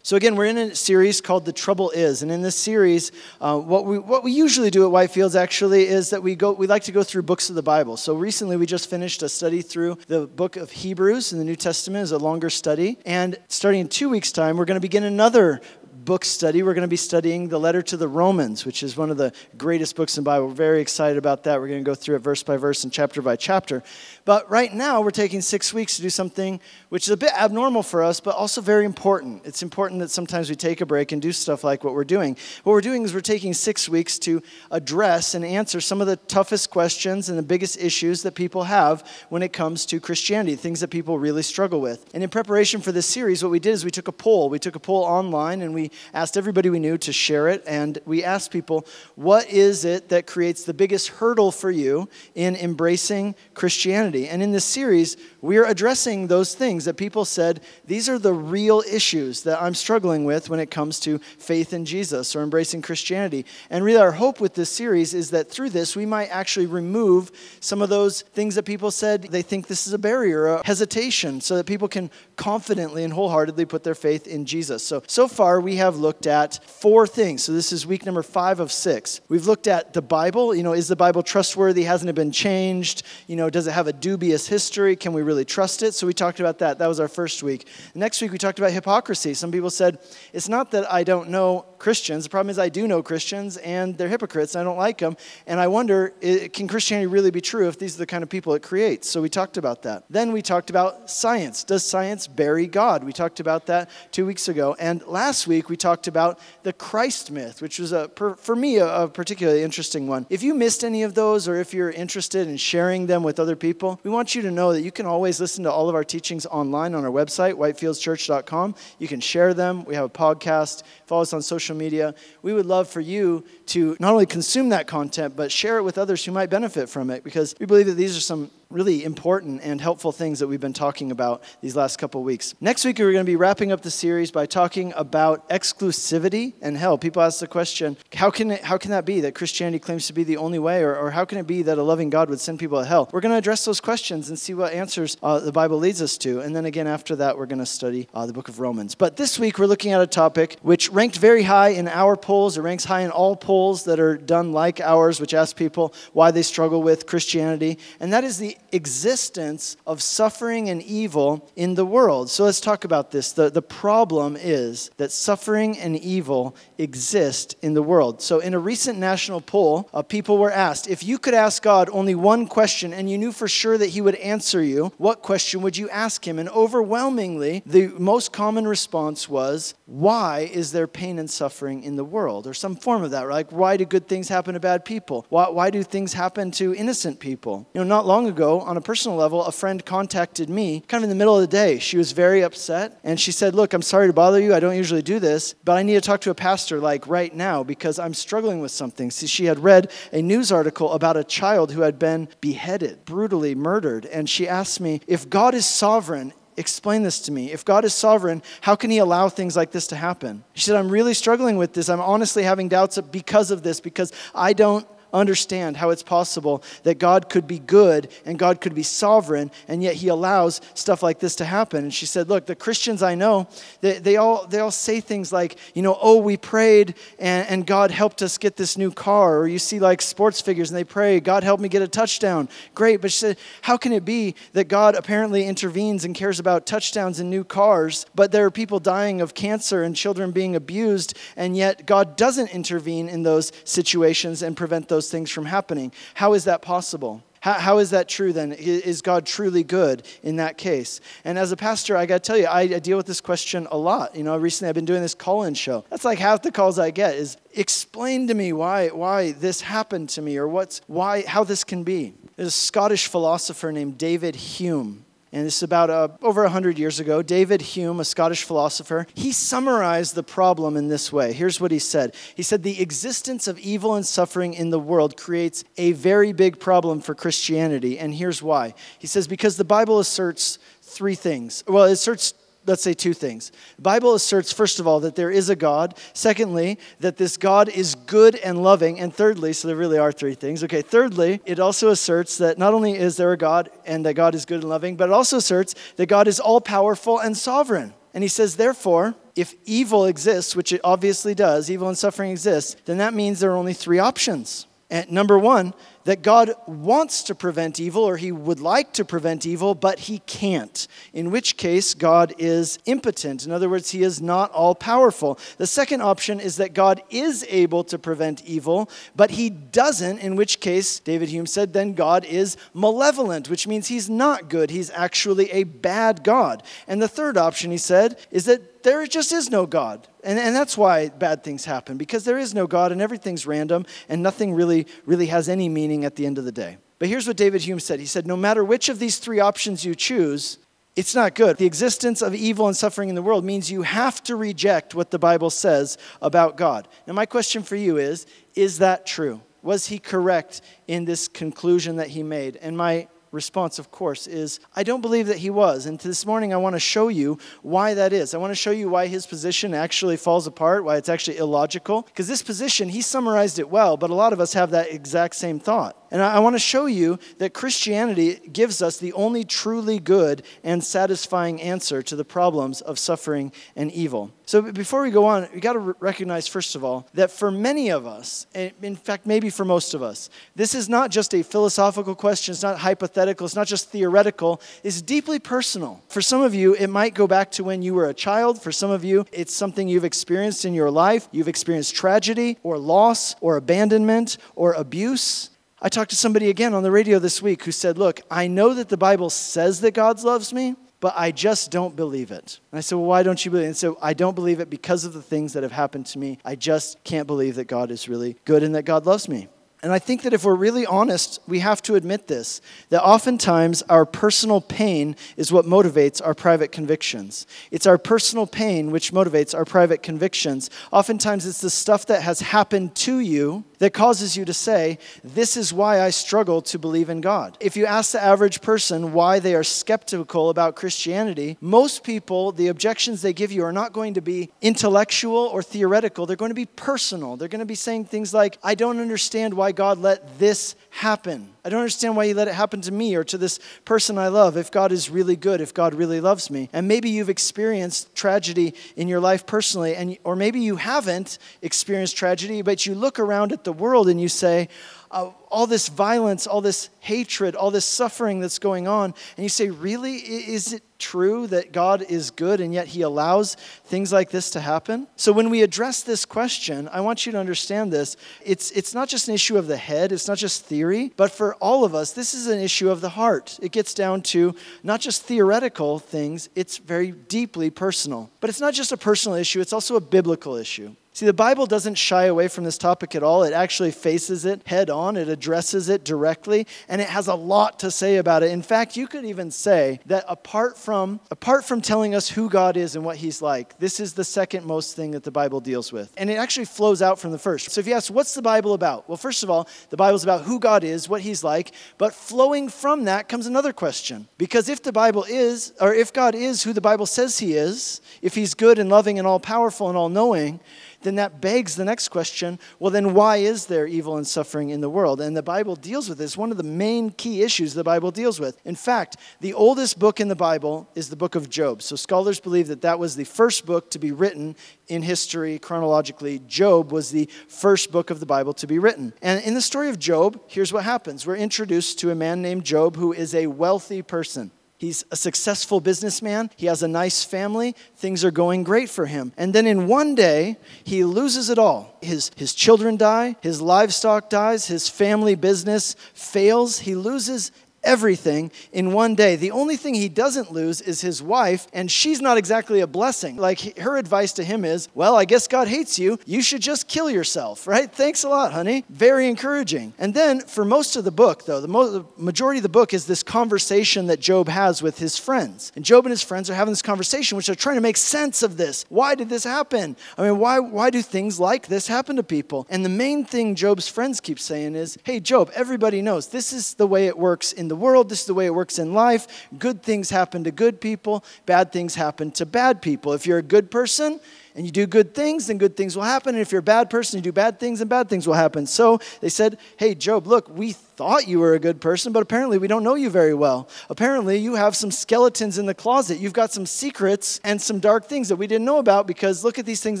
So, 0.04 0.16
again, 0.16 0.34
we're 0.34 0.46
in 0.46 0.58
a 0.58 0.74
series 0.74 1.20
called 1.20 1.44
The 1.44 1.52
Trouble 1.52 1.90
Is. 1.90 2.22
And 2.22 2.32
in 2.32 2.42
this 2.42 2.56
series, 2.56 3.12
uh, 3.40 3.56
what, 3.56 3.84
we, 3.84 4.00
what 4.00 4.24
we 4.24 4.32
usually 4.32 4.68
do 4.68 4.84
at 4.84 4.92
Whitefields 4.92 5.36
actually 5.36 5.86
is 5.86 6.10
that 6.10 6.24
we, 6.24 6.34
go, 6.34 6.50
we 6.50 6.66
like 6.66 6.82
to 6.84 6.92
go 6.92 7.04
through 7.04 7.22
books 7.22 7.50
of 7.50 7.54
the 7.54 7.62
Bible. 7.62 7.96
So, 7.96 8.14
recently 8.16 8.56
we 8.56 8.66
just 8.66 8.90
finished 8.90 9.22
a 9.22 9.28
study 9.28 9.62
through 9.62 9.98
the 10.08 10.26
book 10.26 10.56
of 10.56 10.72
Hebrews 10.72 11.32
in 11.32 11.38
the 11.38 11.44
New 11.44 11.54
Testament, 11.54 12.02
is 12.02 12.10
a 12.10 12.18
longer 12.18 12.50
study. 12.50 12.98
And 13.06 13.38
starting 13.46 13.80
in 13.80 13.88
two 13.88 14.08
weeks' 14.08 14.32
time, 14.32 14.56
we're 14.56 14.64
going 14.64 14.74
to 14.74 14.80
begin 14.80 15.04
another 15.04 15.60
book 16.04 16.24
study. 16.24 16.62
We're 16.62 16.74
going 16.74 16.82
to 16.82 16.88
be 16.88 16.96
studying 16.96 17.48
the 17.48 17.60
letter 17.60 17.80
to 17.82 17.96
the 17.96 18.08
Romans, 18.08 18.66
which 18.66 18.82
is 18.82 18.96
one 18.96 19.10
of 19.10 19.16
the 19.16 19.32
greatest 19.56 19.94
books 19.94 20.16
in 20.16 20.24
the 20.24 20.28
Bible. 20.28 20.48
We're 20.48 20.54
very 20.54 20.80
excited 20.80 21.16
about 21.16 21.44
that. 21.44 21.60
We're 21.60 21.68
going 21.68 21.84
to 21.84 21.88
go 21.88 21.94
through 21.94 22.16
it 22.16 22.20
verse 22.20 22.42
by 22.42 22.56
verse 22.56 22.82
and 22.82 22.92
chapter 22.92 23.22
by 23.22 23.36
chapter. 23.36 23.82
But 24.24 24.50
right 24.50 24.72
now, 24.72 25.00
we're 25.00 25.10
taking 25.10 25.40
six 25.40 25.72
weeks 25.72 25.96
to 25.96 26.02
do 26.02 26.10
something 26.10 26.60
which 26.88 27.04
is 27.04 27.10
a 27.10 27.16
bit 27.16 27.32
abnormal 27.38 27.82
for 27.82 28.02
us, 28.02 28.20
but 28.20 28.34
also 28.34 28.60
very 28.60 28.84
important. 28.84 29.46
It's 29.46 29.62
important 29.62 30.00
that 30.00 30.10
sometimes 30.10 30.50
we 30.50 30.56
take 30.56 30.80
a 30.80 30.86
break 30.86 31.12
and 31.12 31.22
do 31.22 31.32
stuff 31.32 31.62
like 31.64 31.84
what 31.84 31.94
we're 31.94 32.04
doing. 32.04 32.36
What 32.64 32.72
we're 32.72 32.80
doing 32.80 33.02
is 33.02 33.14
we're 33.14 33.20
taking 33.20 33.54
six 33.54 33.88
weeks 33.88 34.18
to 34.20 34.42
address 34.70 35.34
and 35.34 35.44
answer 35.44 35.80
some 35.80 36.00
of 36.00 36.06
the 36.06 36.16
toughest 36.16 36.70
questions 36.70 37.28
and 37.28 37.38
the 37.38 37.42
biggest 37.42 37.80
issues 37.80 38.22
that 38.24 38.34
people 38.34 38.64
have 38.64 39.06
when 39.28 39.42
it 39.42 39.52
comes 39.52 39.86
to 39.86 40.00
Christianity, 40.00 40.56
things 40.56 40.80
that 40.80 40.88
people 40.88 41.18
really 41.18 41.42
struggle 41.42 41.80
with. 41.80 42.04
And 42.12 42.22
in 42.22 42.28
preparation 42.28 42.80
for 42.80 42.92
this 42.92 43.06
series, 43.06 43.42
what 43.42 43.52
we 43.52 43.60
did 43.60 43.70
is 43.70 43.84
we 43.84 43.90
took 43.90 44.08
a 44.08 44.12
poll. 44.12 44.50
We 44.50 44.58
took 44.58 44.74
a 44.74 44.80
poll 44.80 45.04
online 45.04 45.62
and 45.62 45.72
we 45.72 45.91
asked 46.14 46.36
everybody 46.36 46.70
we 46.70 46.78
knew 46.78 46.98
to 46.98 47.12
share 47.12 47.48
it. 47.48 47.62
And 47.66 47.98
we 48.06 48.24
asked 48.24 48.50
people, 48.50 48.86
what 49.14 49.48
is 49.50 49.84
it 49.84 50.08
that 50.08 50.26
creates 50.26 50.64
the 50.64 50.74
biggest 50.74 51.08
hurdle 51.08 51.52
for 51.52 51.70
you 51.70 52.08
in 52.34 52.56
embracing 52.56 53.34
Christianity? 53.54 54.28
And 54.28 54.42
in 54.42 54.52
this 54.52 54.64
series, 54.64 55.16
we're 55.40 55.66
addressing 55.66 56.26
those 56.26 56.54
things 56.54 56.84
that 56.84 56.96
people 56.96 57.24
said, 57.24 57.60
these 57.84 58.08
are 58.08 58.18
the 58.18 58.32
real 58.32 58.82
issues 58.90 59.42
that 59.42 59.60
I'm 59.60 59.74
struggling 59.74 60.24
with 60.24 60.50
when 60.50 60.60
it 60.60 60.70
comes 60.70 61.00
to 61.00 61.18
faith 61.18 61.72
in 61.72 61.84
Jesus 61.84 62.34
or 62.36 62.42
embracing 62.42 62.82
Christianity. 62.82 63.44
And 63.70 63.84
really, 63.84 64.00
our 64.00 64.12
hope 64.12 64.40
with 64.40 64.54
this 64.54 64.70
series 64.70 65.14
is 65.14 65.30
that 65.30 65.50
through 65.50 65.70
this, 65.70 65.96
we 65.96 66.06
might 66.06 66.28
actually 66.28 66.66
remove 66.66 67.30
some 67.60 67.82
of 67.82 67.88
those 67.88 68.22
things 68.22 68.54
that 68.54 68.64
people 68.64 68.90
said 68.90 69.22
they 69.22 69.42
think 69.42 69.66
this 69.66 69.86
is 69.86 69.92
a 69.92 69.98
barrier, 69.98 70.46
a 70.46 70.66
hesitation, 70.66 71.40
so 71.40 71.56
that 71.56 71.66
people 71.66 71.88
can 71.88 72.10
confidently 72.36 73.04
and 73.04 73.12
wholeheartedly 73.12 73.64
put 73.64 73.84
their 73.84 73.94
faith 73.94 74.26
in 74.26 74.44
Jesus. 74.44 74.82
So, 74.82 75.02
so 75.06 75.28
far, 75.28 75.60
we 75.60 75.76
have 75.82 75.96
looked 75.96 76.26
at 76.26 76.64
four 76.64 77.06
things. 77.06 77.42
So, 77.44 77.52
this 77.52 77.72
is 77.72 77.84
week 77.84 78.06
number 78.06 78.22
five 78.22 78.60
of 78.60 78.70
six. 78.70 79.20
We've 79.28 79.46
looked 79.46 79.66
at 79.66 79.92
the 79.92 80.02
Bible. 80.02 80.54
You 80.54 80.62
know, 80.62 80.72
is 80.72 80.86
the 80.86 80.96
Bible 80.96 81.22
trustworthy? 81.22 81.82
Hasn't 81.82 82.08
it 82.08 82.14
been 82.14 82.32
changed? 82.32 83.02
You 83.26 83.36
know, 83.36 83.50
does 83.50 83.66
it 83.66 83.72
have 83.72 83.88
a 83.88 83.92
dubious 83.92 84.46
history? 84.46 84.94
Can 84.96 85.12
we 85.12 85.22
really 85.22 85.44
trust 85.44 85.82
it? 85.82 85.92
So, 85.92 86.06
we 86.06 86.14
talked 86.14 86.40
about 86.40 86.58
that. 86.60 86.78
That 86.78 86.86
was 86.86 87.00
our 87.00 87.08
first 87.08 87.42
week. 87.42 87.66
Next 87.94 88.22
week, 88.22 88.30
we 88.30 88.38
talked 88.38 88.58
about 88.58 88.70
hypocrisy. 88.70 89.34
Some 89.34 89.50
people 89.50 89.70
said, 89.70 89.98
it's 90.32 90.48
not 90.48 90.70
that 90.70 90.90
I 90.90 91.04
don't 91.04 91.30
know 91.30 91.66
Christians. 91.78 92.24
The 92.24 92.30
problem 92.30 92.50
is, 92.50 92.58
I 92.58 92.68
do 92.68 92.86
know 92.86 93.02
Christians, 93.02 93.56
and 93.56 93.98
they're 93.98 94.08
hypocrites, 94.08 94.54
and 94.54 94.62
I 94.62 94.64
don't 94.64 94.78
like 94.78 94.98
them. 94.98 95.16
And 95.48 95.58
I 95.58 95.66
wonder, 95.66 96.10
can 96.52 96.68
Christianity 96.68 97.08
really 97.08 97.32
be 97.32 97.40
true 97.40 97.68
if 97.68 97.78
these 97.78 97.96
are 97.96 97.98
the 97.98 98.06
kind 98.06 98.22
of 98.22 98.28
people 98.28 98.54
it 98.54 98.62
creates? 98.62 99.10
So, 99.10 99.20
we 99.20 99.28
talked 99.28 99.56
about 99.56 99.82
that. 99.82 100.04
Then 100.08 100.32
we 100.32 100.42
talked 100.42 100.70
about 100.70 101.10
science. 101.10 101.64
Does 101.64 101.84
science 101.84 102.28
bury 102.28 102.66
God? 102.68 103.02
We 103.02 103.12
talked 103.12 103.40
about 103.40 103.66
that 103.66 103.90
two 104.12 104.24
weeks 104.24 104.48
ago. 104.48 104.76
And 104.78 105.02
last 105.06 105.46
week, 105.46 105.68
we 105.72 105.76
talked 105.78 106.06
about 106.06 106.38
the 106.64 106.72
Christ 106.74 107.30
myth, 107.30 107.62
which 107.62 107.78
was, 107.78 107.92
a, 107.92 108.10
for 108.10 108.54
me, 108.54 108.76
a, 108.76 109.04
a 109.04 109.08
particularly 109.08 109.62
interesting 109.62 110.06
one. 110.06 110.26
If 110.28 110.42
you 110.42 110.52
missed 110.52 110.84
any 110.84 111.02
of 111.02 111.14
those, 111.14 111.48
or 111.48 111.56
if 111.56 111.72
you're 111.72 111.90
interested 111.90 112.46
in 112.46 112.58
sharing 112.58 113.06
them 113.06 113.22
with 113.22 113.40
other 113.40 113.56
people, 113.56 113.98
we 114.02 114.10
want 114.10 114.34
you 114.34 114.42
to 114.42 114.50
know 114.50 114.74
that 114.74 114.82
you 114.82 114.92
can 114.92 115.06
always 115.06 115.40
listen 115.40 115.64
to 115.64 115.72
all 115.72 115.88
of 115.88 115.94
our 115.94 116.04
teachings 116.04 116.44
online 116.44 116.94
on 116.94 117.06
our 117.06 117.10
website, 117.10 117.54
whitefieldschurch.com. 117.54 118.74
You 118.98 119.08
can 119.08 119.20
share 119.20 119.54
them. 119.54 119.86
We 119.86 119.94
have 119.94 120.04
a 120.04 120.10
podcast. 120.10 120.82
Follow 121.06 121.22
us 121.22 121.32
on 121.32 121.40
social 121.40 121.74
media. 121.74 122.14
We 122.42 122.52
would 122.52 122.66
love 122.66 122.86
for 122.86 123.00
you 123.00 123.42
to 123.68 123.96
not 123.98 124.12
only 124.12 124.26
consume 124.26 124.68
that 124.68 124.86
content, 124.86 125.36
but 125.36 125.50
share 125.50 125.78
it 125.78 125.84
with 125.84 125.96
others 125.96 126.22
who 126.22 126.32
might 126.32 126.50
benefit 126.50 126.90
from 126.90 127.08
it 127.08 127.24
because 127.24 127.54
we 127.58 127.64
believe 127.64 127.86
that 127.86 127.94
these 127.94 128.14
are 128.14 128.20
some 128.20 128.50
really 128.72 129.04
important 129.04 129.60
and 129.62 129.80
helpful 129.80 130.12
things 130.12 130.38
that 130.38 130.48
we've 130.48 130.60
been 130.60 130.72
talking 130.72 131.10
about 131.10 131.42
these 131.60 131.76
last 131.76 131.98
couple 131.98 132.22
weeks. 132.22 132.54
Next 132.60 132.84
week, 132.84 132.98
we're 132.98 133.12
going 133.12 133.24
to 133.24 133.30
be 133.30 133.36
wrapping 133.36 133.72
up 133.72 133.82
the 133.82 133.90
series 133.90 134.30
by 134.30 134.46
talking 134.46 134.92
about 134.96 135.48
exclusivity 135.48 136.54
and 136.62 136.76
hell. 136.76 136.98
People 136.98 137.22
ask 137.22 137.40
the 137.40 137.46
question, 137.46 137.96
how 138.14 138.30
can, 138.30 138.50
it, 138.50 138.62
how 138.62 138.78
can 138.78 138.90
that 138.90 139.04
be 139.04 139.20
that 139.20 139.34
Christianity 139.34 139.78
claims 139.78 140.06
to 140.06 140.12
be 140.12 140.24
the 140.24 140.36
only 140.36 140.58
way? 140.58 140.82
Or, 140.82 140.96
or 140.96 141.10
how 141.10 141.24
can 141.24 141.38
it 141.38 141.46
be 141.46 141.62
that 141.62 141.78
a 141.78 141.82
loving 141.82 142.10
God 142.10 142.30
would 142.30 142.40
send 142.40 142.58
people 142.58 142.80
to 142.80 142.86
hell? 142.86 143.08
We're 143.12 143.20
going 143.20 143.32
to 143.32 143.38
address 143.38 143.64
those 143.64 143.80
questions 143.80 144.28
and 144.28 144.38
see 144.38 144.54
what 144.54 144.72
answers 144.72 145.16
uh, 145.22 145.38
the 145.40 145.52
Bible 145.52 145.78
leads 145.78 146.00
us 146.00 146.16
to. 146.18 146.40
And 146.40 146.54
then 146.54 146.64
again, 146.64 146.86
after 146.86 147.16
that, 147.16 147.36
we're 147.36 147.46
going 147.46 147.58
to 147.58 147.66
study 147.66 148.08
uh, 148.14 148.26
the 148.26 148.32
book 148.32 148.48
of 148.48 148.60
Romans. 148.60 148.94
But 148.94 149.16
this 149.16 149.38
week, 149.38 149.58
we're 149.58 149.66
looking 149.66 149.92
at 149.92 150.00
a 150.00 150.06
topic 150.06 150.56
which 150.62 150.90
ranked 150.90 151.18
very 151.18 151.42
high 151.42 151.70
in 151.70 151.88
our 151.88 152.16
polls. 152.16 152.56
It 152.56 152.62
ranks 152.62 152.84
high 152.84 153.02
in 153.02 153.10
all 153.10 153.36
polls 153.36 153.84
that 153.84 154.00
are 154.00 154.16
done 154.16 154.52
like 154.52 154.80
ours, 154.80 155.20
which 155.20 155.34
ask 155.34 155.56
people 155.56 155.94
why 156.12 156.30
they 156.30 156.42
struggle 156.42 156.82
with 156.82 157.06
Christianity. 157.06 157.78
And 158.00 158.12
that 158.12 158.24
is 158.24 158.38
the 158.38 158.56
existence 158.70 159.76
of 159.86 160.02
suffering 160.02 160.68
and 160.68 160.82
evil 160.82 161.50
in 161.56 161.74
the 161.74 161.84
world. 161.84 162.30
So 162.30 162.44
let's 162.44 162.60
talk 162.60 162.84
about 162.84 163.10
this. 163.10 163.32
The, 163.32 163.50
the 163.50 163.62
problem 163.62 164.36
is 164.36 164.90
that 164.96 165.12
suffering 165.12 165.78
and 165.78 165.96
evil 165.96 166.54
exist 166.78 167.56
in 167.62 167.74
the 167.74 167.82
world. 167.82 168.22
So 168.22 168.40
in 168.40 168.54
a 168.54 168.58
recent 168.58 168.98
national 168.98 169.40
poll, 169.40 169.88
uh, 169.92 170.02
people 170.02 170.38
were 170.38 170.50
asked 170.50 170.88
if 170.88 171.02
you 171.02 171.18
could 171.18 171.34
ask 171.34 171.62
God 171.62 171.88
only 171.92 172.14
one 172.14 172.46
question 172.46 172.92
and 172.92 173.10
you 173.10 173.18
knew 173.18 173.32
for 173.32 173.48
sure 173.48 173.76
that 173.78 173.90
He 173.90 174.00
would 174.00 174.16
answer 174.16 174.62
you, 174.62 174.92
what 174.98 175.22
question 175.22 175.62
would 175.62 175.76
you 175.76 175.88
ask 175.90 176.26
Him? 176.26 176.38
And 176.38 176.48
overwhelmingly, 176.48 177.62
the 177.66 177.88
most 177.98 178.32
common 178.32 178.66
response 178.66 179.28
was, 179.28 179.74
Why 179.92 180.48
is 180.50 180.72
there 180.72 180.86
pain 180.86 181.18
and 181.18 181.28
suffering 181.28 181.82
in 181.82 181.96
the 181.96 182.04
world? 182.04 182.46
Or 182.46 182.54
some 182.54 182.76
form 182.76 183.04
of 183.04 183.10
that. 183.10 183.28
Like, 183.28 183.52
why 183.52 183.76
do 183.76 183.84
good 183.84 184.08
things 184.08 184.26
happen 184.26 184.54
to 184.54 184.60
bad 184.60 184.86
people? 184.86 185.26
Why, 185.28 185.50
why 185.50 185.68
do 185.68 185.82
things 185.82 186.14
happen 186.14 186.50
to 186.52 186.74
innocent 186.74 187.20
people? 187.20 187.68
You 187.74 187.82
know, 187.82 187.86
not 187.86 188.06
long 188.06 188.26
ago, 188.26 188.62
on 188.62 188.78
a 188.78 188.80
personal 188.80 189.18
level, 189.18 189.44
a 189.44 189.52
friend 189.52 189.84
contacted 189.84 190.48
me 190.48 190.82
kind 190.88 191.00
of 191.00 191.02
in 191.02 191.08
the 191.10 191.14
middle 191.14 191.34
of 191.34 191.42
the 191.42 191.46
day. 191.46 191.78
She 191.78 191.98
was 191.98 192.12
very 192.12 192.40
upset 192.40 193.00
and 193.04 193.20
she 193.20 193.32
said, 193.32 193.54
Look, 193.54 193.74
I'm 193.74 193.82
sorry 193.82 194.06
to 194.06 194.14
bother 194.14 194.40
you. 194.40 194.54
I 194.54 194.60
don't 194.60 194.78
usually 194.78 195.02
do 195.02 195.18
this, 195.18 195.54
but 195.62 195.76
I 195.76 195.82
need 195.82 195.96
to 195.96 196.00
talk 196.00 196.22
to 196.22 196.30
a 196.30 196.34
pastor 196.34 196.80
like 196.80 197.06
right 197.06 197.34
now 197.34 197.62
because 197.62 197.98
I'm 197.98 198.14
struggling 198.14 198.60
with 198.60 198.70
something. 198.70 199.10
See, 199.10 199.26
she 199.26 199.44
had 199.44 199.58
read 199.58 199.90
a 200.10 200.22
news 200.22 200.50
article 200.50 200.90
about 200.92 201.18
a 201.18 201.24
child 201.24 201.70
who 201.70 201.82
had 201.82 201.98
been 201.98 202.30
beheaded, 202.40 203.04
brutally 203.04 203.54
murdered. 203.54 204.06
And 204.06 204.26
she 204.26 204.48
asked 204.48 204.80
me, 204.80 205.02
If 205.06 205.28
God 205.28 205.54
is 205.54 205.66
sovereign, 205.66 206.32
explain 206.56 207.02
this 207.02 207.20
to 207.20 207.32
me. 207.32 207.52
If 207.52 207.64
God 207.64 207.84
is 207.84 207.94
sovereign, 207.94 208.42
how 208.60 208.76
can 208.76 208.90
He 208.90 208.98
allow 208.98 209.28
things 209.28 209.56
like 209.56 209.70
this 209.70 209.86
to 209.88 209.96
happen? 209.96 210.44
She 210.54 210.64
said, 210.64 210.76
I'm 210.76 210.88
really 210.88 211.14
struggling 211.14 211.56
with 211.56 211.72
this. 211.72 211.88
I'm 211.88 212.00
honestly 212.00 212.42
having 212.42 212.68
doubts 212.68 212.98
because 213.00 213.50
of 213.50 213.62
this, 213.62 213.80
because 213.80 214.12
I 214.34 214.52
don't 214.52 214.86
understand 215.12 215.76
how 215.76 215.90
it's 215.90 216.02
possible 216.02 216.62
that 216.82 216.98
God 216.98 217.28
could 217.28 217.46
be 217.46 217.58
good 217.58 218.10
and 218.24 218.38
God 218.38 218.60
could 218.60 218.74
be 218.74 218.82
sovereign, 218.82 219.50
and 219.68 219.82
yet 219.82 219.94
He 219.94 220.08
allows 220.08 220.60
stuff 220.74 221.02
like 221.02 221.18
this 221.18 221.36
to 221.36 221.44
happen. 221.44 221.84
And 221.84 221.94
she 221.94 222.06
said, 222.06 222.28
Look, 222.28 222.46
the 222.46 222.56
Christians 222.56 223.02
I 223.02 223.14
know, 223.14 223.48
they, 223.80 223.98
they, 223.98 224.16
all, 224.16 224.46
they 224.46 224.58
all 224.58 224.70
say 224.70 225.00
things 225.00 225.32
like, 225.32 225.56
you 225.74 225.82
know, 225.82 225.98
oh, 226.00 226.18
we 226.18 226.36
prayed 226.36 226.94
and, 227.18 227.48
and 227.48 227.66
God 227.66 227.90
helped 227.90 228.22
us 228.22 228.38
get 228.38 228.56
this 228.56 228.76
new 228.76 228.90
car. 228.90 229.38
Or 229.38 229.48
you 229.48 229.58
see 229.58 229.78
like 229.78 230.02
sports 230.02 230.40
figures 230.40 230.70
and 230.70 230.76
they 230.76 230.84
pray, 230.84 231.20
God 231.20 231.44
help 231.44 231.60
me 231.60 231.68
get 231.68 231.82
a 231.82 231.88
touchdown. 231.88 232.48
Great. 232.74 233.00
But 233.00 233.12
she 233.12 233.18
said, 233.18 233.38
how 233.62 233.76
can 233.76 233.92
it 233.92 234.04
be 234.04 234.34
that 234.52 234.68
God 234.68 234.94
apparently 234.94 235.44
intervenes 235.44 236.04
and 236.04 236.14
cares 236.14 236.40
about 236.40 236.66
touchdowns 236.66 237.20
and 237.20 237.30
new 237.30 237.44
cars, 237.44 238.06
but 238.14 238.32
there 238.32 238.44
are 238.46 238.50
people 238.50 238.80
dying 238.80 239.20
of 239.20 239.34
cancer 239.34 239.82
and 239.82 239.94
children 239.94 240.30
being 240.30 240.56
abused, 240.56 241.16
and 241.36 241.56
yet 241.56 241.86
God 241.86 242.16
doesn't 242.16 242.50
intervene 242.54 243.08
in 243.08 243.22
those 243.22 243.52
situations 243.64 244.42
and 244.42 244.56
prevent 244.56 244.88
those 244.88 245.01
things 245.10 245.30
from 245.30 245.46
happening? 245.46 245.92
How 246.14 246.34
is 246.34 246.44
that 246.44 246.62
possible? 246.62 247.22
How, 247.42 247.54
how 247.54 247.78
is 247.78 247.90
that 247.90 248.08
true 248.08 248.32
then? 248.32 248.52
Is 248.52 249.02
God 249.02 249.26
truly 249.26 249.64
good 249.64 250.06
in 250.22 250.36
that 250.36 250.56
case? 250.56 251.00
And 251.24 251.36
as 251.36 251.50
a 251.50 251.56
pastor, 251.56 251.96
I 251.96 252.06
got 252.06 252.22
to 252.22 252.26
tell 252.26 252.36
you, 252.38 252.46
I, 252.46 252.60
I 252.60 252.78
deal 252.78 252.96
with 252.96 253.06
this 253.06 253.20
question 253.20 253.66
a 253.72 253.76
lot. 253.76 254.14
You 254.14 254.22
know, 254.22 254.36
recently 254.36 254.68
I've 254.68 254.76
been 254.76 254.84
doing 254.84 255.02
this 255.02 255.14
call 255.14 255.42
in 255.42 255.54
show. 255.54 255.84
That's 255.90 256.04
like 256.04 256.20
half 256.20 256.42
the 256.42 256.52
calls 256.52 256.78
I 256.78 256.92
get 256.92 257.16
is 257.16 257.36
explain 257.52 258.28
to 258.28 258.34
me 258.34 258.52
why, 258.52 258.88
why 258.88 259.32
this 259.32 259.60
happened 259.60 260.08
to 260.10 260.22
me 260.22 260.36
or 260.36 260.46
what's, 260.46 260.82
why, 260.86 261.22
how 261.26 261.42
this 261.42 261.64
can 261.64 261.82
be. 261.82 262.14
There's 262.36 262.48
a 262.48 262.52
Scottish 262.52 263.08
philosopher 263.08 263.72
named 263.72 263.98
David 263.98 264.36
Hume 264.36 265.04
and 265.34 265.46
this 265.46 265.56
is 265.56 265.62
about 265.62 265.88
uh, 265.88 266.08
over 266.20 266.42
100 266.42 266.78
years 266.78 267.00
ago. 267.00 267.22
David 267.22 267.62
Hume, 267.62 268.00
a 268.00 268.04
Scottish 268.04 268.44
philosopher, 268.44 269.06
he 269.14 269.32
summarized 269.32 270.14
the 270.14 270.22
problem 270.22 270.76
in 270.76 270.88
this 270.88 271.10
way. 271.10 271.32
Here's 271.32 271.58
what 271.58 271.70
he 271.70 271.78
said 271.78 272.14
He 272.34 272.42
said, 272.42 272.62
The 272.62 272.80
existence 272.82 273.48
of 273.48 273.58
evil 273.58 273.94
and 273.94 274.04
suffering 274.04 274.52
in 274.52 274.68
the 274.68 274.78
world 274.78 275.16
creates 275.16 275.64
a 275.78 275.92
very 275.92 276.32
big 276.32 276.60
problem 276.60 277.00
for 277.00 277.14
Christianity. 277.14 277.98
And 277.98 278.14
here's 278.14 278.42
why. 278.42 278.74
He 278.98 279.06
says, 279.06 279.26
Because 279.26 279.56
the 279.56 279.64
Bible 279.64 279.98
asserts 279.98 280.58
three 280.82 281.14
things. 281.14 281.64
Well, 281.66 281.84
it 281.84 281.92
asserts 281.92 282.34
let's 282.66 282.82
say 282.82 282.94
two 282.94 283.14
things. 283.14 283.52
The 283.76 283.82
Bible 283.82 284.14
asserts, 284.14 284.52
first 284.52 284.80
of 284.80 284.86
all, 284.86 285.00
that 285.00 285.16
there 285.16 285.30
is 285.30 285.48
a 285.48 285.56
God. 285.56 285.98
Secondly, 286.12 286.78
that 287.00 287.16
this 287.16 287.36
God 287.36 287.68
is 287.68 287.94
good 287.94 288.36
and 288.36 288.62
loving. 288.62 289.00
And 289.00 289.14
thirdly, 289.14 289.52
so 289.52 289.68
there 289.68 289.76
really 289.76 289.98
are 289.98 290.12
three 290.12 290.34
things. 290.34 290.62
Okay, 290.64 290.82
thirdly, 290.82 291.40
it 291.44 291.58
also 291.58 291.88
asserts 291.90 292.38
that 292.38 292.58
not 292.58 292.74
only 292.74 292.94
is 292.94 293.16
there 293.16 293.32
a 293.32 293.38
God 293.38 293.70
and 293.84 294.06
that 294.06 294.14
God 294.14 294.34
is 294.34 294.44
good 294.44 294.60
and 294.60 294.68
loving, 294.68 294.96
but 294.96 295.08
it 295.08 295.12
also 295.12 295.38
asserts 295.38 295.74
that 295.96 296.06
God 296.06 296.28
is 296.28 296.40
all 296.40 296.60
powerful 296.60 297.18
and 297.18 297.36
sovereign. 297.36 297.94
And 298.14 298.22
he 298.22 298.28
says, 298.28 298.56
therefore, 298.56 299.14
if 299.34 299.54
evil 299.64 300.04
exists, 300.04 300.54
which 300.54 300.72
it 300.72 300.80
obviously 300.84 301.34
does, 301.34 301.70
evil 301.70 301.88
and 301.88 301.96
suffering 301.96 302.30
exists, 302.30 302.76
then 302.84 302.98
that 302.98 303.14
means 303.14 303.40
there 303.40 303.52
are 303.52 303.56
only 303.56 303.72
three 303.72 303.98
options. 303.98 304.66
And 304.90 305.10
number 305.10 305.38
one, 305.38 305.72
that 306.04 306.22
God 306.22 306.52
wants 306.66 307.22
to 307.24 307.34
prevent 307.34 307.78
evil 307.80 308.02
or 308.02 308.16
he 308.16 308.32
would 308.32 308.60
like 308.60 308.92
to 308.94 309.04
prevent 309.04 309.46
evil, 309.46 309.74
but 309.74 310.00
he 310.00 310.18
can't, 310.20 310.88
in 311.12 311.30
which 311.30 311.56
case 311.56 311.94
God 311.94 312.34
is 312.38 312.78
impotent. 312.86 313.46
In 313.46 313.52
other 313.52 313.68
words, 313.68 313.90
he 313.90 314.02
is 314.02 314.20
not 314.20 314.50
all 314.52 314.74
powerful. 314.74 315.38
The 315.58 315.66
second 315.66 316.02
option 316.02 316.40
is 316.40 316.56
that 316.56 316.74
God 316.74 317.02
is 317.10 317.46
able 317.48 317.84
to 317.84 317.98
prevent 317.98 318.44
evil, 318.44 318.90
but 319.14 319.32
he 319.32 319.50
doesn't, 319.50 320.18
in 320.18 320.36
which 320.36 320.60
case, 320.60 320.98
David 320.98 321.28
Hume 321.28 321.46
said, 321.46 321.72
then 321.72 321.94
God 321.94 322.24
is 322.24 322.56
malevolent, 322.74 323.48
which 323.48 323.66
means 323.66 323.88
he's 323.88 324.08
not 324.08 324.48
good. 324.48 324.70
He's 324.70 324.90
actually 324.90 325.50
a 325.50 325.64
bad 325.64 326.24
God. 326.24 326.62
And 326.88 327.00
the 327.00 327.08
third 327.08 327.36
option, 327.36 327.70
he 327.70 327.78
said, 327.78 328.18
is 328.30 328.44
that 328.46 328.82
there 328.82 329.06
just 329.06 329.32
is 329.32 329.50
no 329.50 329.66
God. 329.66 330.08
And, 330.24 330.38
and 330.38 330.54
that's 330.54 330.78
why 330.78 331.08
bad 331.08 331.42
things 331.42 331.64
happen, 331.64 331.96
because 331.96 332.24
there 332.24 332.38
is 332.38 332.54
no 332.54 332.66
God 332.66 332.92
and 332.92 333.02
everything's 333.02 333.46
random 333.46 333.86
and 334.08 334.22
nothing 334.22 334.54
really, 334.54 334.86
really 335.04 335.26
has 335.26 335.48
any 335.48 335.68
meaning 335.68 335.91
meaning 335.92 336.06
at 336.06 336.16
the 336.16 336.24
end 336.24 336.38
of 336.38 336.46
the 336.46 336.52
day. 336.52 336.78
But 336.98 337.08
here's 337.10 337.26
what 337.26 337.36
David 337.36 337.60
Hume 337.60 337.80
said 337.80 338.00
He 338.00 338.06
said, 338.06 338.26
No 338.26 338.36
matter 338.36 338.64
which 338.64 338.88
of 338.88 338.98
these 338.98 339.18
three 339.18 339.40
options 339.40 339.84
you 339.84 339.94
choose, 339.94 340.56
it's 340.96 341.14
not 341.14 341.34
good. 341.34 341.58
The 341.58 341.66
existence 341.66 342.22
of 342.22 342.34
evil 342.34 342.66
and 342.66 342.76
suffering 342.76 343.10
in 343.10 343.14
the 343.14 343.22
world 343.22 343.44
means 343.44 343.70
you 343.70 343.82
have 343.82 344.22
to 344.24 344.36
reject 344.36 344.94
what 344.94 345.10
the 345.10 345.18
Bible 345.18 345.50
says 345.50 345.98
about 346.22 346.56
God. 346.56 346.88
Now, 347.06 347.12
my 347.12 347.26
question 347.26 347.62
for 347.62 347.76
you 347.76 347.98
is 347.98 348.26
Is 348.54 348.78
that 348.78 349.04
true? 349.04 349.42
Was 349.62 349.86
he 349.86 349.98
correct 349.98 350.62
in 350.88 351.04
this 351.04 351.28
conclusion 351.28 351.96
that 351.96 352.08
he 352.08 352.22
made? 352.22 352.56
And 352.56 352.74
my 352.74 353.08
response, 353.32 353.78
of 353.78 353.90
course, 353.90 354.26
is 354.26 354.60
I 354.76 354.82
don't 354.82 355.00
believe 355.00 355.26
that 355.26 355.38
he 355.38 355.50
was. 355.50 355.86
And 355.86 355.98
this 355.98 356.24
morning, 356.24 356.52
I 356.52 356.58
want 356.58 356.76
to 356.76 356.80
show 356.80 357.08
you 357.08 357.38
why 357.62 357.94
that 357.94 358.12
is. 358.12 358.34
I 358.34 358.38
want 358.38 358.52
to 358.52 358.54
show 358.54 358.70
you 358.70 358.88
why 358.88 359.06
his 359.06 359.26
position 359.26 359.74
actually 359.74 360.16
falls 360.16 360.46
apart, 360.46 360.84
why 360.84 360.96
it's 360.96 361.08
actually 361.08 361.38
illogical. 361.38 362.02
Because 362.02 362.28
this 362.28 362.42
position, 362.42 362.90
he 362.90 363.02
summarized 363.02 363.58
it 363.58 363.70
well, 363.70 363.96
but 363.96 364.10
a 364.10 364.14
lot 364.14 364.32
of 364.32 364.40
us 364.40 364.52
have 364.52 364.70
that 364.70 364.92
exact 364.92 365.34
same 365.34 365.58
thought. 365.58 365.96
And 366.12 366.20
I, 366.20 366.40
want 366.40 366.54
to 366.56 366.60
show 366.60 366.84
you 366.84 367.18
that 367.38 367.54
Christianity 367.54 368.34
gives 368.52 368.82
us 368.82 368.98
the 368.98 369.14
only 369.14 369.44
truly 369.44 369.98
good 369.98 370.42
and 370.62 370.84
satisfying 370.84 371.62
answer 371.62 372.02
to 372.02 372.14
the 372.14 372.24
problems 372.24 372.82
of 372.82 372.98
suffering 372.98 373.50
and 373.76 373.90
evil. 373.90 374.30
So 374.52 374.60
before 374.60 375.00
we 375.00 375.10
go 375.10 375.24
on, 375.24 375.48
we 375.54 375.60
got 375.60 375.72
to 375.72 375.96
recognize, 375.98 376.46
first 376.46 376.74
of 376.74 376.84
all, 376.84 377.08
that 377.14 377.30
for 377.30 377.50
many 377.50 377.88
of 377.88 378.06
us, 378.06 378.46
in 378.52 378.96
fact, 378.96 379.24
maybe 379.24 379.48
for 379.48 379.64
most 379.64 379.94
of 379.94 380.02
us, 380.02 380.28
this 380.54 380.74
is 380.74 380.90
not 380.90 381.10
just 381.10 381.34
a 381.34 381.42
philosophical 381.42 382.14
question, 382.14 382.52
it's 382.52 382.62
not 382.62 382.76
hypothetical, 382.76 383.46
it's 383.46 383.56
not 383.56 383.66
just 383.66 383.88
theoretical, 383.88 384.60
it's 384.84 385.00
deeply 385.00 385.38
personal. 385.38 386.02
For 386.08 386.20
some 386.20 386.42
of 386.42 386.54
you, 386.54 386.74
it 386.74 386.88
might 386.88 387.14
go 387.14 387.26
back 387.26 387.50
to 387.52 387.64
when 387.64 387.80
you 387.80 387.94
were 387.94 388.10
a 388.10 388.12
child. 388.12 388.60
For 388.60 388.72
some 388.72 388.90
of 388.90 389.02
you, 389.02 389.24
it's 389.32 389.54
something 389.54 389.88
you've 389.88 390.04
experienced 390.04 390.66
in 390.66 390.74
your 390.74 390.90
life. 390.90 391.30
You've 391.32 391.48
experienced 391.48 391.94
tragedy 391.94 392.58
or 392.62 392.76
loss 392.76 393.34
or 393.40 393.56
abandonment 393.56 394.36
or 394.54 394.74
abuse. 394.74 395.48
I 395.80 395.88
talked 395.88 396.10
to 396.10 396.16
somebody 396.16 396.50
again 396.50 396.74
on 396.74 396.82
the 396.82 396.90
radio 396.90 397.18
this 397.18 397.40
week 397.40 397.64
who 397.64 397.72
said, 397.72 397.96
Look, 397.96 398.20
I 398.30 398.48
know 398.48 398.74
that 398.74 398.90
the 398.90 398.98
Bible 398.98 399.30
says 399.30 399.80
that 399.80 399.94
God 399.94 400.22
loves 400.22 400.52
me, 400.52 400.76
but 401.02 401.14
I 401.16 401.32
just 401.32 401.72
don't 401.72 401.96
believe 401.96 402.30
it. 402.30 402.60
And 402.70 402.78
I 402.78 402.80
said, 402.80 402.94
Well, 402.94 403.06
why 403.06 403.24
don't 403.24 403.44
you 403.44 403.50
believe 403.50 403.64
it? 403.64 403.66
And 403.66 403.76
so 403.76 403.98
I 404.00 404.14
don't 404.14 404.36
believe 404.36 404.60
it 404.60 404.70
because 404.70 405.04
of 405.04 405.12
the 405.12 405.20
things 405.20 405.52
that 405.54 405.64
have 405.64 405.72
happened 405.72 406.06
to 406.06 406.18
me. 406.20 406.38
I 406.44 406.54
just 406.54 407.02
can't 407.02 407.26
believe 407.26 407.56
that 407.56 407.64
God 407.64 407.90
is 407.90 408.08
really 408.08 408.36
good 408.44 408.62
and 408.62 408.76
that 408.76 408.84
God 408.84 409.04
loves 409.04 409.28
me. 409.28 409.48
And 409.82 409.92
I 409.92 409.98
think 409.98 410.22
that 410.22 410.32
if 410.32 410.44
we're 410.44 410.54
really 410.54 410.86
honest, 410.86 411.40
we 411.48 411.58
have 411.58 411.82
to 411.82 411.96
admit 411.96 412.28
this 412.28 412.60
that 412.90 413.02
oftentimes 413.02 413.82
our 413.88 414.06
personal 414.06 414.60
pain 414.60 415.16
is 415.36 415.50
what 415.50 415.64
motivates 415.64 416.24
our 416.24 416.34
private 416.34 416.70
convictions. 416.70 417.48
It's 417.72 417.86
our 417.86 417.98
personal 417.98 418.46
pain 418.46 418.92
which 418.92 419.12
motivates 419.12 419.54
our 419.54 419.64
private 419.64 420.02
convictions. 420.02 420.70
Oftentimes 420.92 421.46
it's 421.46 421.60
the 421.60 421.70
stuff 421.70 422.06
that 422.06 422.22
has 422.22 422.40
happened 422.40 422.94
to 422.96 423.18
you 423.18 423.64
that 423.82 423.92
causes 423.92 424.36
you 424.36 424.44
to 424.44 424.54
say, 424.54 424.96
This 425.24 425.56
is 425.56 425.72
why 425.72 426.00
I 426.00 426.10
struggle 426.10 426.62
to 426.62 426.78
believe 426.78 427.10
in 427.10 427.20
God. 427.20 427.58
If 427.58 427.76
you 427.76 427.84
ask 427.84 428.12
the 428.12 428.22
average 428.22 428.60
person 428.60 429.12
why 429.12 429.40
they 429.40 429.56
are 429.56 429.64
skeptical 429.64 430.50
about 430.50 430.76
Christianity, 430.76 431.58
most 431.60 432.04
people, 432.04 432.52
the 432.52 432.68
objections 432.68 433.22
they 433.22 433.32
give 433.32 433.50
you 433.50 433.64
are 433.64 433.72
not 433.72 433.92
going 433.92 434.14
to 434.14 434.20
be 434.20 434.52
intellectual 434.60 435.36
or 435.36 435.64
theoretical. 435.64 436.26
They're 436.26 436.36
going 436.36 436.50
to 436.50 436.54
be 436.54 436.66
personal. 436.66 437.36
They're 437.36 437.48
going 437.48 437.58
to 437.58 437.66
be 437.66 437.74
saying 437.74 438.04
things 438.04 438.32
like, 438.32 438.56
I 438.62 438.76
don't 438.76 439.00
understand 439.00 439.54
why 439.54 439.71
God 439.72 439.98
let 439.98 440.38
this 440.38 440.74
happen. 440.90 441.52
I 441.64 441.68
don't 441.68 441.80
understand 441.80 442.16
why 442.16 442.26
He 442.26 442.34
let 442.34 442.48
it 442.48 442.54
happen 442.54 442.80
to 442.82 442.92
me 442.92 443.14
or 443.14 443.24
to 443.24 443.38
this 443.38 443.58
person 443.84 444.18
I 444.18 444.28
love 444.28 444.56
if 444.56 444.70
God 444.70 444.92
is 444.92 445.10
really 445.10 445.36
good, 445.36 445.60
if 445.60 445.72
God 445.72 445.94
really 445.94 446.20
loves 446.20 446.50
me. 446.50 446.68
And 446.72 446.88
maybe 446.88 447.10
you've 447.10 447.28
experienced 447.28 448.14
tragedy 448.14 448.74
in 448.96 449.08
your 449.08 449.20
life 449.20 449.46
personally, 449.46 449.94
and, 449.94 450.18
or 450.24 450.36
maybe 450.36 450.60
you 450.60 450.76
haven't 450.76 451.38
experienced 451.62 452.16
tragedy, 452.16 452.62
but 452.62 452.86
you 452.86 452.94
look 452.94 453.18
around 453.18 453.52
at 453.52 453.64
the 453.64 453.72
world 453.72 454.08
and 454.08 454.20
you 454.20 454.28
say, 454.28 454.68
uh, 455.10 455.30
all 455.52 455.66
this 455.66 455.88
violence, 455.88 456.46
all 456.46 456.62
this 456.62 456.88
hatred, 457.00 457.54
all 457.54 457.70
this 457.70 457.84
suffering 457.84 458.40
that's 458.40 458.58
going 458.58 458.88
on, 458.88 459.14
and 459.36 459.44
you 459.44 459.48
say, 459.48 459.68
Really? 459.68 460.16
Is 460.16 460.72
it 460.72 460.82
true 460.98 461.46
that 461.48 461.72
God 461.72 462.02
is 462.02 462.30
good 462.30 462.60
and 462.60 462.72
yet 462.72 462.86
He 462.86 463.02
allows 463.02 463.56
things 463.84 464.12
like 464.12 464.30
this 464.30 464.50
to 464.50 464.60
happen? 464.60 465.06
So, 465.16 465.32
when 465.32 465.50
we 465.50 465.62
address 465.62 466.02
this 466.02 466.24
question, 466.24 466.88
I 466.90 467.02
want 467.02 467.26
you 467.26 467.32
to 467.32 467.38
understand 467.38 467.92
this. 467.92 468.16
It's, 468.44 468.70
it's 468.70 468.94
not 468.94 469.08
just 469.08 469.28
an 469.28 469.34
issue 469.34 469.58
of 469.58 469.66
the 469.66 469.76
head, 469.76 470.10
it's 470.10 470.26
not 470.26 470.38
just 470.38 470.64
theory, 470.64 471.12
but 471.16 471.30
for 471.30 471.54
all 471.56 471.84
of 471.84 471.94
us, 471.94 472.12
this 472.12 472.32
is 472.34 472.46
an 472.46 472.58
issue 472.58 472.90
of 472.90 473.00
the 473.00 473.10
heart. 473.10 473.58
It 473.60 473.72
gets 473.72 473.92
down 473.94 474.22
to 474.22 474.54
not 474.82 475.00
just 475.00 475.22
theoretical 475.22 475.98
things, 475.98 476.48
it's 476.54 476.78
very 476.78 477.12
deeply 477.12 477.68
personal. 477.68 478.30
But 478.40 478.48
it's 478.48 478.60
not 478.60 478.74
just 478.74 478.92
a 478.92 478.96
personal 478.96 479.36
issue, 479.36 479.60
it's 479.60 479.72
also 479.72 479.96
a 479.96 480.00
biblical 480.00 480.56
issue. 480.56 480.96
See, 481.14 481.26
the 481.26 481.34
Bible 481.34 481.66
doesn't 481.66 481.96
shy 481.96 482.24
away 482.24 482.48
from 482.48 482.64
this 482.64 482.78
topic 482.78 483.14
at 483.14 483.22
all. 483.22 483.42
It 483.42 483.52
actually 483.52 483.90
faces 483.90 484.46
it 484.46 484.66
head 484.66 484.88
on, 484.88 485.18
it 485.18 485.28
addresses 485.42 485.88
it 485.88 486.04
directly, 486.04 486.68
and 486.88 487.00
it 487.00 487.08
has 487.08 487.26
a 487.26 487.34
lot 487.34 487.80
to 487.80 487.90
say 487.90 488.18
about 488.18 488.44
it. 488.44 488.52
In 488.52 488.62
fact, 488.62 488.96
you 488.96 489.08
could 489.08 489.24
even 489.24 489.50
say 489.50 489.98
that 490.06 490.24
apart 490.28 490.78
from, 490.78 491.18
apart 491.32 491.64
from 491.64 491.80
telling 491.80 492.14
us 492.14 492.28
who 492.28 492.48
God 492.48 492.76
is 492.76 492.94
and 492.94 493.04
what 493.04 493.16
He's 493.16 493.42
like, 493.42 493.76
this 493.80 493.98
is 493.98 494.12
the 494.12 494.22
second 494.22 494.64
most 494.64 494.94
thing 494.94 495.10
that 495.10 495.24
the 495.24 495.32
Bible 495.32 495.60
deals 495.60 495.92
with. 495.92 496.12
And 496.16 496.30
it 496.30 496.34
actually 496.34 496.66
flows 496.66 497.02
out 497.02 497.18
from 497.18 497.32
the 497.32 497.38
first. 497.38 497.70
So 497.70 497.80
if 497.80 497.88
you 497.88 497.94
ask, 497.94 498.12
what's 498.12 498.34
the 498.34 498.42
Bible 498.42 498.72
about? 498.72 499.08
Well, 499.08 499.18
first 499.18 499.42
of 499.42 499.50
all, 499.50 499.68
the 499.90 499.96
Bible's 499.96 500.22
about 500.22 500.42
who 500.42 500.60
God 500.60 500.84
is, 500.84 501.08
what 501.08 501.22
He's 501.22 501.42
like, 501.42 501.72
but 501.98 502.14
flowing 502.14 502.68
from 502.68 503.04
that 503.04 503.28
comes 503.28 503.46
another 503.46 503.72
question. 503.72 504.28
Because 504.38 504.68
if 504.68 504.84
the 504.84 504.92
Bible 504.92 505.24
is, 505.28 505.72
or 505.80 505.92
if 505.92 506.12
God 506.12 506.36
is 506.36 506.62
who 506.62 506.72
the 506.72 506.80
Bible 506.80 507.06
says 507.06 507.40
He 507.40 507.54
is, 507.54 508.00
if 508.22 508.36
He's 508.36 508.54
good 508.54 508.78
and 508.78 508.88
loving 508.88 509.18
and 509.18 509.26
all 509.26 509.40
powerful 509.40 509.88
and 509.88 509.98
all 509.98 510.08
knowing, 510.08 510.60
then 511.02 511.16
that 511.16 511.40
begs 511.40 511.76
the 511.76 511.84
next 511.84 512.08
question 512.08 512.58
well, 512.78 512.90
then 512.90 513.14
why 513.14 513.36
is 513.36 513.66
there 513.66 513.86
evil 513.86 514.16
and 514.16 514.26
suffering 514.26 514.70
in 514.70 514.80
the 514.80 514.90
world? 514.90 515.20
And 515.20 515.36
the 515.36 515.42
Bible 515.42 515.76
deals 515.76 516.08
with 516.08 516.18
this. 516.18 516.36
One 516.36 516.50
of 516.50 516.56
the 516.56 516.62
main 516.62 517.10
key 517.10 517.42
issues 517.42 517.74
the 517.74 517.84
Bible 517.84 518.10
deals 518.10 518.40
with. 518.40 518.58
In 518.64 518.74
fact, 518.74 519.16
the 519.40 519.54
oldest 519.54 519.98
book 519.98 520.20
in 520.20 520.28
the 520.28 520.36
Bible 520.36 520.88
is 520.94 521.08
the 521.08 521.16
book 521.16 521.34
of 521.34 521.48
Job. 521.50 521.82
So 521.82 521.96
scholars 521.96 522.40
believe 522.40 522.68
that 522.68 522.82
that 522.82 522.98
was 522.98 523.16
the 523.16 523.24
first 523.24 523.66
book 523.66 523.90
to 523.90 523.98
be 523.98 524.12
written 524.12 524.56
in 524.88 525.02
history 525.02 525.58
chronologically. 525.58 526.40
Job 526.46 526.92
was 526.92 527.10
the 527.10 527.28
first 527.48 527.92
book 527.92 528.10
of 528.10 528.20
the 528.20 528.26
Bible 528.26 528.52
to 528.54 528.66
be 528.66 528.78
written. 528.78 529.12
And 529.22 529.42
in 529.44 529.54
the 529.54 529.60
story 529.60 529.88
of 529.88 529.98
Job, 529.98 530.40
here's 530.48 530.72
what 530.72 530.84
happens 530.84 531.26
we're 531.26 531.36
introduced 531.36 531.98
to 532.00 532.10
a 532.10 532.14
man 532.14 532.42
named 532.42 532.64
Job 532.64 532.96
who 532.96 533.12
is 533.12 533.34
a 533.34 533.46
wealthy 533.46 534.02
person. 534.02 534.50
He's 534.82 535.04
a 535.12 535.16
successful 535.16 535.78
businessman. 535.78 536.50
He 536.56 536.66
has 536.66 536.82
a 536.82 536.88
nice 536.88 537.22
family. 537.22 537.76
Things 537.94 538.24
are 538.24 538.32
going 538.32 538.64
great 538.64 538.90
for 538.90 539.06
him. 539.06 539.32
And 539.36 539.54
then 539.54 539.64
in 539.64 539.86
one 539.86 540.16
day, 540.16 540.56
he 540.82 541.04
loses 541.04 541.50
it 541.50 541.56
all. 541.56 541.96
His, 542.02 542.32
his 542.34 542.52
children 542.52 542.96
die, 542.96 543.36
his 543.42 543.62
livestock 543.62 544.28
dies, 544.28 544.66
his 544.66 544.88
family 544.88 545.36
business 545.36 545.94
fails. 546.14 546.80
He 546.80 546.96
loses 546.96 547.52
everything 547.84 548.50
in 548.72 548.92
one 548.92 549.14
day. 549.14 549.36
The 549.36 549.50
only 549.50 549.76
thing 549.76 549.94
he 549.94 550.08
doesn't 550.08 550.52
lose 550.52 550.80
is 550.80 551.00
his 551.00 551.22
wife, 551.22 551.66
and 551.72 551.90
she's 551.90 552.20
not 552.20 552.38
exactly 552.38 552.80
a 552.80 552.86
blessing. 552.86 553.36
Like 553.36 553.78
her 553.78 553.96
advice 553.96 554.32
to 554.34 554.44
him 554.44 554.64
is, 554.64 554.88
Well, 554.94 555.16
I 555.16 555.24
guess 555.24 555.48
God 555.48 555.68
hates 555.68 555.98
you. 555.98 556.18
You 556.26 556.42
should 556.42 556.62
just 556.62 556.88
kill 556.88 557.10
yourself, 557.10 557.66
right? 557.66 557.90
Thanks 557.90 558.24
a 558.24 558.28
lot, 558.28 558.52
honey. 558.52 558.84
Very 558.88 559.28
encouraging. 559.28 559.94
And 559.98 560.14
then 560.14 560.40
for 560.40 560.64
most 560.64 560.96
of 560.96 561.04
the 561.04 561.10
book, 561.10 561.44
though, 561.44 561.60
the, 561.60 561.68
mo- 561.68 561.90
the 561.90 562.04
majority 562.16 562.58
of 562.58 562.62
the 562.62 562.68
book 562.68 562.94
is 562.94 563.06
this 563.06 563.22
conversation 563.22 564.06
that 564.06 564.20
Job 564.20 564.48
has 564.48 564.82
with 564.82 564.98
his 564.98 565.18
friends. 565.18 565.72
And 565.76 565.84
Job 565.84 566.04
and 566.04 566.10
his 566.10 566.22
friends 566.22 566.48
are 566.50 566.54
having 566.54 566.72
this 566.72 566.82
conversation, 566.82 567.36
which 567.36 567.46
they're 567.46 567.54
trying 567.54 567.76
to 567.76 567.82
make 567.82 567.96
sense 567.96 568.42
of 568.42 568.56
this. 568.56 568.84
Why 568.88 569.14
did 569.14 569.28
this 569.28 569.44
happen? 569.44 569.96
I 570.16 570.22
mean, 570.22 570.38
why, 570.38 570.58
why 570.58 570.90
do 570.90 571.02
things 571.02 571.40
like 571.40 571.66
this 571.66 571.86
happen 571.86 572.16
to 572.16 572.22
people? 572.22 572.66
And 572.70 572.84
the 572.84 572.88
main 572.88 573.24
thing 573.24 573.54
Job's 573.54 573.88
friends 573.88 574.20
keep 574.20 574.38
saying 574.38 574.74
is, 574.74 574.98
Hey, 575.04 575.20
Job, 575.20 575.50
everybody 575.54 576.02
knows 576.02 576.28
this 576.28 576.52
is 576.52 576.74
the 576.74 576.86
way 576.86 577.06
it 577.06 577.18
works 577.18 577.52
in 577.52 577.68
the 577.68 577.71
world. 577.76 578.08
This 578.08 578.20
is 578.20 578.26
the 578.26 578.34
way 578.34 578.46
it 578.46 578.54
works 578.54 578.78
in 578.78 578.92
life. 578.92 579.48
Good 579.58 579.82
things 579.82 580.10
happen 580.10 580.44
to 580.44 580.50
good 580.50 580.80
people, 580.80 581.24
bad 581.46 581.72
things 581.72 581.94
happen 581.94 582.30
to 582.32 582.46
bad 582.46 582.82
people. 582.82 583.12
If 583.12 583.26
you're 583.26 583.38
a 583.38 583.42
good 583.42 583.70
person, 583.70 584.20
and 584.54 584.66
you 584.66 584.72
do 584.72 584.86
good 584.86 585.14
things, 585.14 585.46
then 585.46 585.58
good 585.58 585.76
things 585.76 585.96
will 585.96 586.02
happen. 586.02 586.34
And 586.34 586.42
if 586.42 586.52
you're 586.52 586.60
a 586.60 586.62
bad 586.62 586.90
person, 586.90 587.18
you 587.18 587.22
do 587.22 587.32
bad 587.32 587.58
things, 587.58 587.80
and 587.80 587.88
bad 587.88 588.08
things 588.08 588.26
will 588.26 588.34
happen. 588.34 588.66
So 588.66 588.98
they 589.20 589.28
said, 589.28 589.58
Hey, 589.76 589.94
Job, 589.94 590.26
look, 590.26 590.48
we 590.48 590.72
thought 590.72 591.26
you 591.26 591.40
were 591.40 591.54
a 591.54 591.58
good 591.58 591.80
person, 591.80 592.12
but 592.12 592.22
apparently 592.22 592.58
we 592.58 592.68
don't 592.68 592.84
know 592.84 592.94
you 592.94 593.08
very 593.08 593.34
well. 593.34 593.68
Apparently, 593.88 594.36
you 594.36 594.54
have 594.54 594.76
some 594.76 594.90
skeletons 594.90 595.56
in 595.56 595.66
the 595.66 595.74
closet. 595.74 596.18
You've 596.18 596.32
got 596.32 596.52
some 596.52 596.66
secrets 596.66 597.40
and 597.44 597.60
some 597.60 597.80
dark 597.80 598.04
things 598.06 598.28
that 598.28 598.36
we 598.36 598.46
didn't 598.46 598.66
know 598.66 598.78
about 598.78 599.06
because 599.06 599.42
look 599.42 599.58
at 599.58 599.64
these 599.64 599.80
things 599.80 600.00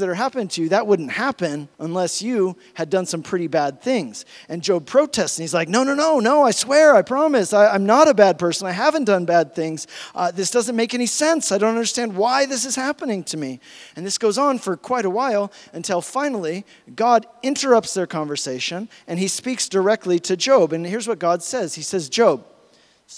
that 0.00 0.08
are 0.08 0.14
happening 0.14 0.48
to 0.48 0.62
you. 0.62 0.68
That 0.68 0.86
wouldn't 0.86 1.12
happen 1.12 1.68
unless 1.78 2.20
you 2.20 2.56
had 2.74 2.90
done 2.90 3.06
some 3.06 3.22
pretty 3.22 3.46
bad 3.46 3.80
things. 3.80 4.24
And 4.48 4.62
Job 4.62 4.86
protests, 4.86 5.38
and 5.38 5.44
he's 5.44 5.54
like, 5.54 5.68
No, 5.68 5.82
no, 5.82 5.94
no, 5.94 6.20
no, 6.20 6.44
I 6.44 6.50
swear, 6.50 6.94
I 6.94 7.02
promise, 7.02 7.52
I, 7.52 7.74
am 7.74 7.86
not 7.86 8.08
a 8.08 8.14
bad 8.14 8.38
person. 8.38 8.66
I 8.66 8.72
haven't 8.72 9.04
done 9.04 9.24
bad 9.24 9.54
things. 9.54 9.86
Uh, 10.14 10.30
this 10.30 10.50
doesn't 10.50 10.76
make 10.76 10.92
any 10.92 11.06
sense. 11.06 11.52
I 11.52 11.58
don't 11.58 11.70
understand 11.70 12.14
why 12.16 12.44
this 12.44 12.66
is 12.66 12.76
happening 12.76 13.24
to 13.24 13.36
me. 13.36 13.60
And 13.96 14.04
this 14.04 14.18
goes 14.18 14.36
on 14.36 14.41
for 14.58 14.76
quite 14.76 15.04
a 15.04 15.10
while 15.10 15.52
until 15.72 16.00
finally 16.00 16.64
God 16.94 17.26
interrupts 17.42 17.94
their 17.94 18.06
conversation 18.06 18.88
and 19.06 19.18
he 19.18 19.28
speaks 19.28 19.68
directly 19.68 20.18
to 20.20 20.36
Job. 20.36 20.72
And 20.72 20.86
here's 20.86 21.08
what 21.08 21.18
God 21.18 21.42
says 21.42 21.74
He 21.74 21.82
says, 21.82 22.08
Job, 22.08 22.44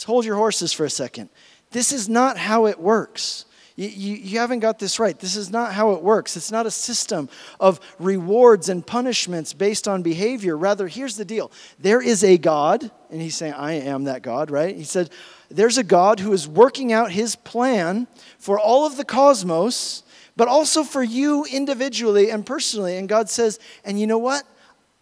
hold 0.05 0.25
your 0.25 0.37
horses 0.37 0.73
for 0.73 0.85
a 0.85 0.91
second. 0.91 1.29
This 1.71 1.93
is 1.93 2.09
not 2.09 2.37
how 2.39 2.67
it 2.67 2.79
works. 2.79 3.47
You, 3.77 3.89
you, 3.89 4.15
you, 4.15 4.39
haven't 4.39 4.61
got 4.61 4.79
this 4.79 5.01
right. 5.01 5.19
This 5.19 5.35
is 5.35 5.51
not 5.51 5.73
how 5.73 5.93
it 5.93 6.03
works. 6.03 6.37
It's 6.37 6.53
not 6.53 6.65
a 6.65 6.71
system 6.71 7.29
of 7.59 7.81
rewards 7.99 8.69
and 8.69 8.87
punishments 8.87 9.53
based 9.53 9.89
on 9.89 10.03
behavior. 10.03 10.57
Rather, 10.57 10.87
here's 10.87 11.17
the 11.17 11.25
deal 11.25 11.51
there 11.81 12.01
is 12.01 12.23
a 12.23 12.39
God, 12.39 12.89
and 13.11 13.21
he's 13.21 13.35
saying, 13.35 13.55
I 13.55 13.73
am 13.73 14.05
that 14.05 14.23
God, 14.23 14.53
right? 14.53 14.77
He 14.77 14.85
said, 14.85 15.11
There's 15.49 15.77
a 15.77 15.83
God 15.83 16.21
who 16.21 16.33
is 16.33 16.47
working 16.47 16.93
out 16.93 17.11
his 17.11 17.35
plan 17.35 18.07
for 18.39 18.61
all 18.61 18.87
of 18.87 18.97
the 18.97 19.05
cosmos, 19.05 20.05
but 20.37 20.49
also 20.49 20.85
for 20.85 21.03
you 21.03 21.45
individually 21.45 22.31
and 22.31 22.45
personally. 22.45 22.97
And 22.97 23.09
God 23.09 23.31
says, 23.31 23.59
And 23.85 24.01
you 24.01 24.07
know 24.07 24.19
what? 24.19 24.45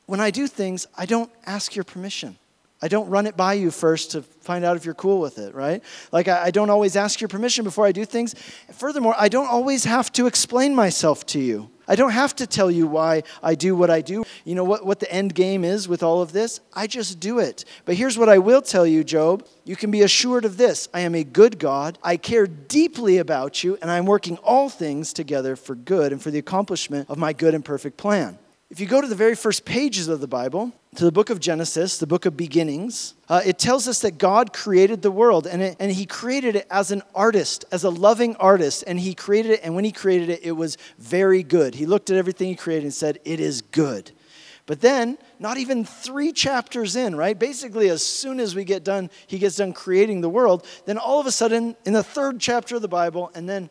When 0.07 0.21
I 0.21 0.31
do 0.31 0.47
things, 0.47 0.87
I 0.97 1.07
don't 1.07 1.31
ask 1.47 1.75
your 1.75 1.85
permission. 1.85 2.37
I 2.85 2.89
don't 2.89 3.09
run 3.09 3.27
it 3.27 3.37
by 3.37 3.55
you 3.55 3.71
first 3.71 4.11
to 4.11 4.23
find 4.23 4.65
out 4.65 4.77
if 4.77 4.85
you're 4.85 4.95
cool 4.95 5.21
with 5.21 5.39
it, 5.39 5.55
right? 5.55 5.83
Like, 6.11 6.27
I, 6.27 6.47
I, 6.47 6.51
don't 6.51 6.69
always 6.69 6.97
ask 6.97 7.21
your 7.21 7.29
permission 7.29 7.63
before 7.63 7.87
I 7.87 7.93
do 7.93 8.05
things. 8.05 8.35
Furthermore, 8.73 9.15
I 9.17 9.29
don't 9.29 9.47
always 9.47 9.85
have 9.85 10.11
to 10.15 10.27
explain 10.27 10.75
myself 10.75 11.25
to 11.27 11.39
you. 11.39 11.71
I 11.93 11.95
don't 11.95 12.13
have 12.13 12.35
to 12.37 12.47
tell 12.47 12.71
you 12.71 12.87
why 12.87 13.23
I 13.43 13.55
do 13.55 13.77
what 13.77 13.91
I 13.91 14.01
do. 14.01 14.25
You 14.47 14.55
know 14.55 14.65
what, 14.65 14.87
what 14.87 14.99
the 14.99 15.13
end 15.13 15.35
game 15.35 15.63
is 15.63 15.87
with 15.89 16.03
all 16.03 16.23
of 16.23 16.33
this? 16.33 16.59
I 16.73 16.87
just 16.87 17.21
do 17.21 17.39
it. 17.39 17.67
But 17.85 17.97
here's 17.97 18.17
what 18.17 18.31
I 18.31 18.39
will 18.39 18.63
tell 18.63 18.87
you, 18.87 19.05
Job. 19.05 19.47
You 19.67 19.77
can 19.77 19.91
be 19.91 20.01
assured 20.01 20.47
of 20.47 20.57
this 20.57 20.89
I 20.95 21.01
am 21.01 21.15
a 21.15 21.23
good 21.23 21.59
God. 21.59 21.99
I 22.03 22.17
care 22.17 22.47
deeply 22.47 23.19
about 23.19 23.63
you, 23.63 23.77
and 23.83 23.91
I'm 23.91 24.07
working 24.07 24.39
all 24.39 24.71
things 24.71 25.13
together 25.13 25.55
for 25.55 25.75
good 25.75 26.13
and 26.13 26.23
for 26.23 26.31
the 26.31 26.39
accomplishment 26.39 27.11
of 27.11 27.19
my 27.19 27.35
good 27.35 27.55
and 27.55 27.63
perfect 27.63 27.99
plan. 27.99 28.39
If 28.73 28.81
you 28.81 28.87
go 28.87 29.03
to 29.03 29.07
the 29.07 29.15
very 29.15 29.35
first 29.35 29.67
pages 29.67 30.09
of 30.09 30.23
the 30.23 30.27
Bible, 30.27 30.73
to 30.95 31.05
the 31.05 31.13
book 31.13 31.29
of 31.29 31.39
Genesis, 31.41 31.99
the 31.99 32.07
book 32.07 32.25
of 32.25 32.39
beginnings, 32.39 33.13
uh, 33.29 33.43
it 33.45 33.59
tells 33.59 33.87
us 33.87 33.99
that 33.99 34.17
God 34.17 34.55
created 34.55 35.03
the 35.03 35.11
world 35.11 35.47
and, 35.47 35.61
it, 35.61 35.77
and 35.79 35.93
He 35.93 36.07
created 36.07 36.57
it 36.57 36.67
as 36.71 36.91
an 36.91 37.03
artist, 37.15 37.67
as 37.71 37.85
a 37.85 37.91
loving 37.91 38.35
artist. 38.37 38.83
And 38.87 38.99
He 38.99 39.13
created 39.13 39.51
it, 39.53 39.61
and 39.63 39.75
when 39.75 39.85
He 39.85 39.93
created 39.93 40.31
it, 40.31 40.41
it 40.43 40.53
was 40.53 40.79
very 40.97 41.43
good. 41.43 41.75
He 41.75 41.85
looked 41.85 42.09
at 42.09 42.17
everything 42.17 42.49
He 42.49 42.55
created 42.55 42.85
and 42.85 42.95
said, 42.95 43.19
It 43.27 43.41
is 43.41 43.61
good. 43.61 44.11
But 44.65 44.81
then, 44.81 45.19
not 45.39 45.59
even 45.59 45.85
three 45.85 46.33
chapters 46.33 46.97
in, 46.97 47.15
right? 47.15 47.39
Basically, 47.39 47.91
as 47.91 48.03
soon 48.03 48.41
as 48.41 48.55
we 48.55 48.65
get 48.65 48.85
done, 48.85 49.11
He 49.27 49.39
gets 49.39 49.57
done 49.57 49.75
creating 49.75 50.23
the 50.23 50.31
world, 50.31 50.67
then 50.87 50.97
all 50.97 51.21
of 51.21 51.27
a 51.27 51.33
sudden, 51.33 51.77
in 51.85 51.93
the 51.93 52.03
third 52.03 52.41
chapter 52.41 52.77
of 52.77 52.81
the 52.81 52.89
Bible, 52.89 53.31
and 53.35 53.47
then 53.47 53.69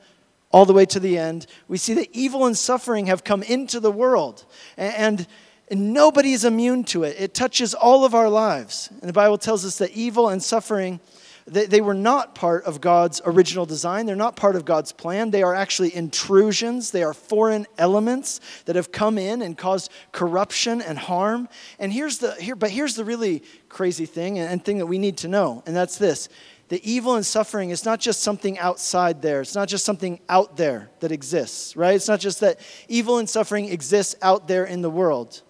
all 0.52 0.66
the 0.66 0.74
way 0.74 0.86
to 0.86 1.00
the 1.00 1.18
end, 1.18 1.48
we 1.68 1.78
see 1.78 1.94
that 1.96 2.10
evil 2.14 2.46
and 2.46 2.58
suffering 2.58 3.08
have 3.08 3.24
come 3.24 3.44
into 3.44 3.80
the 3.80 3.92
world. 3.92 4.46
And, 4.78 5.26
and 5.70 5.94
nobody 5.94 6.34
is 6.34 6.44
immune 6.44 6.84
to 6.86 7.04
it. 7.04 7.16
It 7.18 7.34
touches 7.34 7.74
all 7.74 8.04
of 8.04 8.14
our 8.14 8.30
lives. 8.30 8.90
And 9.00 9.10
the 9.10 9.14
Bible 9.14 9.38
tells 9.38 9.66
us 9.66 9.78
that 9.78 9.92
evil 9.92 10.28
and 10.28 10.44
suffering, 10.44 11.00
they, 11.48 11.66
they 11.66 11.80
were 11.80 11.94
not 11.94 12.36
part 12.36 12.66
of 12.66 12.82
God's 12.82 13.22
original 13.26 13.66
design. 13.66 14.06
They're 14.06 14.16
not 14.18 14.36
part 14.36 14.58
of 14.58 14.66
God's 14.66 14.92
plan. 14.92 15.32
They 15.32 15.44
are 15.44 15.56
actually 15.56 15.96
intrusions. 15.96 16.92
They 16.92 17.04
are 17.04 17.14
foreign 17.14 17.66
elements 17.78 18.42
that 18.66 18.76
have 18.76 18.92
come 18.92 19.18
in 19.18 19.42
and 19.42 19.58
caused 19.58 19.90
corruption 20.12 20.82
and 20.82 21.00
harm. 21.00 21.48
And 21.80 21.94
here's 21.94 22.18
the, 22.18 22.36
here, 22.36 22.56
but 22.56 22.72
here's 22.72 22.96
the 22.96 23.06
really 23.06 23.42
crazy 23.70 24.06
thing 24.06 24.38
and, 24.38 24.50
and 24.52 24.64
thing 24.64 24.80
that 24.80 24.88
we 24.88 24.98
need 24.98 25.18
to 25.18 25.30
know, 25.30 25.64
and 25.66 25.74
that's 25.74 25.98
this 25.98 26.28
the 26.72 26.90
evil 26.90 27.16
and 27.16 27.26
suffering 27.26 27.70
is 27.70 27.84
not 27.84 28.00
just 28.00 28.22
something 28.22 28.58
outside 28.58 29.22
there. 29.22 29.42
It's 29.42 29.56
not 29.56 29.68
just 29.68 29.84
something 29.84 30.22
out 30.30 30.56
there 30.56 30.90
that 31.02 31.12
exists, 31.12 31.76
right? 31.76 31.96
It's 31.96 32.08
not 32.08 32.22
just 32.22 32.40
that 32.40 32.62
evil 32.88 33.18
and 33.18 33.30
suffering 33.30 33.66
exists 33.66 34.16
out 34.22 34.48
there 34.48 34.64
in 34.64 34.82
the 34.82 34.90
world. 34.90 35.42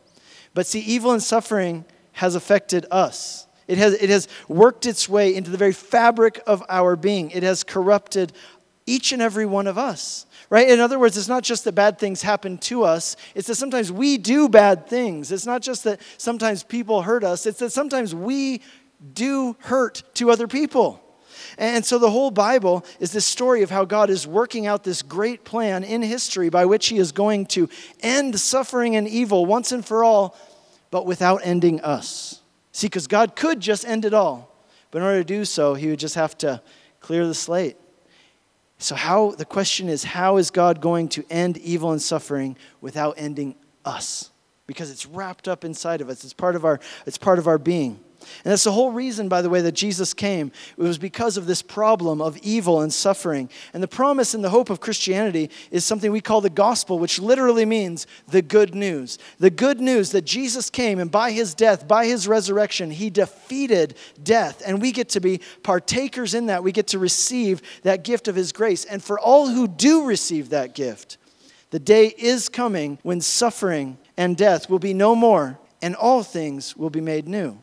But 0.55 0.65
see, 0.65 0.79
evil 0.79 1.11
and 1.11 1.21
suffering 1.21 1.85
has 2.13 2.33
affected 2.33 2.87
us. 2.89 3.45
It 3.67 3.77
has, 3.77 3.93
it 3.93 4.09
has 4.09 4.27
worked 4.47 4.87
its 4.87 5.07
way 5.07 5.35
into 5.35 5.51
the 5.51 5.59
very 5.59 5.73
fabric 5.73 6.41
of 6.47 6.63
our 6.67 6.95
being. 6.95 7.29
It 7.29 7.43
has 7.43 7.63
corrupted 7.63 8.33
each 8.87 9.11
and 9.11 9.21
every 9.21 9.45
one 9.45 9.67
of 9.67 9.77
us, 9.77 10.25
right? 10.49 10.67
In 10.67 10.79
other 10.79 10.97
words, 10.97 11.19
it's 11.19 11.27
not 11.27 11.43
just 11.43 11.65
that 11.65 11.73
bad 11.73 11.99
things 11.99 12.23
happen 12.23 12.57
to 12.57 12.83
us, 12.83 13.15
it's 13.35 13.45
that 13.45 13.55
sometimes 13.55 13.91
we 13.91 14.17
do 14.17 14.49
bad 14.49 14.87
things. 14.87 15.31
It's 15.31 15.45
not 15.45 15.61
just 15.61 15.83
that 15.83 16.01
sometimes 16.17 16.63
people 16.63 17.03
hurt 17.03 17.23
us, 17.23 17.45
it's 17.45 17.59
that 17.59 17.71
sometimes 17.71 18.15
we 18.15 18.63
do 19.13 19.55
hurt 19.59 20.01
to 20.15 20.31
other 20.31 20.47
people. 20.47 21.00
And 21.57 21.85
so 21.85 21.97
the 21.97 22.09
whole 22.09 22.31
Bible 22.31 22.85
is 22.99 23.11
this 23.11 23.25
story 23.25 23.61
of 23.63 23.69
how 23.69 23.85
God 23.85 24.09
is 24.09 24.25
working 24.25 24.67
out 24.67 24.83
this 24.83 25.01
great 25.01 25.43
plan 25.43 25.83
in 25.83 26.01
history 26.01 26.49
by 26.49 26.65
which 26.65 26.87
He 26.87 26.97
is 26.97 27.11
going 27.11 27.45
to 27.47 27.69
end 28.01 28.39
suffering 28.39 28.95
and 28.95 29.07
evil 29.07 29.45
once 29.45 29.71
and 29.71 29.85
for 29.85 30.03
all, 30.03 30.37
but 30.89 31.05
without 31.05 31.41
ending 31.43 31.81
us. 31.81 32.41
See, 32.71 32.87
because 32.87 33.07
God 33.07 33.35
could 33.35 33.59
just 33.59 33.85
end 33.85 34.05
it 34.05 34.13
all, 34.13 34.53
but 34.91 34.99
in 34.99 35.03
order 35.03 35.19
to 35.19 35.23
do 35.23 35.45
so, 35.45 35.73
He 35.73 35.89
would 35.89 35.99
just 35.99 36.15
have 36.15 36.37
to 36.39 36.61
clear 36.99 37.27
the 37.27 37.33
slate. 37.33 37.77
So, 38.77 38.95
how 38.95 39.31
the 39.31 39.45
question 39.45 39.89
is, 39.89 40.03
how 40.03 40.37
is 40.37 40.49
God 40.49 40.81
going 40.81 41.07
to 41.09 41.23
end 41.29 41.57
evil 41.57 41.91
and 41.91 42.01
suffering 42.01 42.57
without 42.81 43.13
ending 43.15 43.55
us? 43.85 44.31
Because 44.65 44.89
it's 44.89 45.05
wrapped 45.05 45.47
up 45.47 45.63
inside 45.63 46.01
of 46.01 46.09
us. 46.09 46.23
It's 46.23 46.33
part 46.33 46.55
of 46.55 46.65
our, 46.65 46.79
it's 47.05 47.17
part 47.17 47.37
of 47.37 47.47
our 47.47 47.59
being. 47.59 47.99
And 48.43 48.51
that's 48.51 48.63
the 48.63 48.71
whole 48.71 48.91
reason, 48.91 49.27
by 49.29 49.41
the 49.41 49.49
way, 49.49 49.61
that 49.61 49.73
Jesus 49.73 50.13
came. 50.13 50.51
It 50.77 50.81
was 50.83 50.97
because 50.97 51.37
of 51.37 51.45
this 51.45 51.61
problem 51.61 52.21
of 52.21 52.37
evil 52.37 52.81
and 52.81 52.93
suffering. 52.93 53.49
And 53.73 53.81
the 53.81 53.87
promise 53.87 54.33
and 54.33 54.43
the 54.43 54.49
hope 54.49 54.69
of 54.69 54.79
Christianity 54.79 55.49
is 55.71 55.85
something 55.85 56.11
we 56.11 56.21
call 56.21 56.41
the 56.41 56.49
gospel, 56.49 56.99
which 56.99 57.19
literally 57.19 57.65
means 57.65 58.07
the 58.27 58.41
good 58.41 58.75
news. 58.75 59.17
The 59.39 59.49
good 59.49 59.79
news 59.79 60.11
that 60.11 60.25
Jesus 60.25 60.69
came 60.69 60.99
and 60.99 61.11
by 61.11 61.31
his 61.31 61.53
death, 61.53 61.87
by 61.87 62.05
his 62.05 62.27
resurrection, 62.27 62.91
he 62.91 63.09
defeated 63.09 63.95
death. 64.23 64.61
And 64.65 64.81
we 64.81 64.91
get 64.91 65.09
to 65.09 65.19
be 65.19 65.41
partakers 65.63 66.33
in 66.33 66.47
that. 66.47 66.63
We 66.63 66.71
get 66.71 66.87
to 66.87 66.99
receive 66.99 67.61
that 67.83 68.03
gift 68.03 68.27
of 68.27 68.35
his 68.35 68.51
grace. 68.51 68.85
And 68.85 69.03
for 69.03 69.19
all 69.19 69.47
who 69.47 69.67
do 69.67 70.05
receive 70.05 70.49
that 70.49 70.75
gift, 70.75 71.17
The 71.71 71.79
day 71.79 72.13
is 72.17 72.49
coming 72.49 72.99
when 73.01 73.21
suffering 73.21 73.97
and 74.17 74.37
death 74.37 74.69
will 74.69 74.79
be 74.79 74.93
no 74.93 75.15
more, 75.15 75.57
and 75.81 75.95
all 75.95 76.21
things 76.21 76.75
will 76.77 76.89
be 76.89 77.01
made 77.01 77.27
new. 77.27 77.57